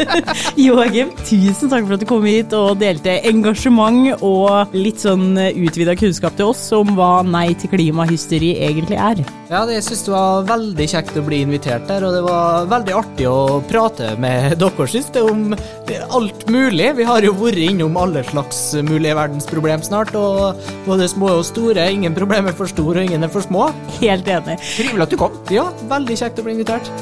Joakim, 0.64 1.10
tusen 1.26 1.72
takk 1.72 1.86
for 1.88 1.96
at 1.96 2.02
du 2.04 2.06
kom 2.08 2.24
hit 2.28 2.54
og 2.56 2.78
delte 2.80 3.16
engasjement 3.30 4.22
og 4.26 4.74
litt 4.76 5.00
sånn 5.02 5.32
utvida 5.50 5.96
kunnskap 5.98 6.36
til 6.38 6.46
oss 6.52 6.62
om 6.76 6.94
hva 6.98 7.10
Nei 7.30 7.50
til 7.58 7.70
klimahysteri 7.72 8.52
egentlig 8.68 8.98
er. 9.00 9.20
Ja, 9.50 9.64
det- 9.66 9.74
jeg 9.80 9.84
syns 9.88 10.04
det 10.06 10.12
var 10.14 10.44
veldig 10.48 10.86
kjekt 10.94 11.16
å 11.18 11.24
bli 11.26 11.40
invitert 11.44 11.84
der, 11.90 12.00
og 12.06 12.12
det 12.14 12.22
var 12.26 12.29
veldig 12.70 12.94
artig 12.96 13.28
å 13.30 13.60
prate 13.70 14.14
med 14.20 14.56
dere, 14.60 14.86
syns 14.90 15.10
det, 15.14 15.24
om 15.24 15.54
alt 16.16 16.46
mulig. 16.52 16.92
Vi 16.98 17.08
har 17.08 17.26
jo 17.26 17.34
vært 17.38 17.60
innom 17.64 17.98
alle 18.00 18.24
slags 18.28 18.62
mulige 18.86 19.16
verdensproblem 19.18 19.84
snart, 19.86 20.14
og 20.18 20.60
både 20.88 21.08
små 21.10 21.34
og 21.40 21.46
store. 21.48 21.90
Ingen 21.90 22.16
problemer 22.16 22.56
for 22.56 22.70
store, 22.70 23.02
og 23.02 23.10
ingen 23.10 23.26
er 23.26 23.32
for 23.32 23.46
små. 23.46 23.70
Helt 24.00 24.30
enig. 24.30 24.60
Trivelig 24.76 25.08
at 25.08 25.14
du 25.14 25.20
kom. 25.20 25.40
Ja, 25.54 25.70
veldig 25.90 26.18
kjekt 26.22 26.42
å 26.42 26.46
bli 26.46 26.58
invitert. 26.58 26.92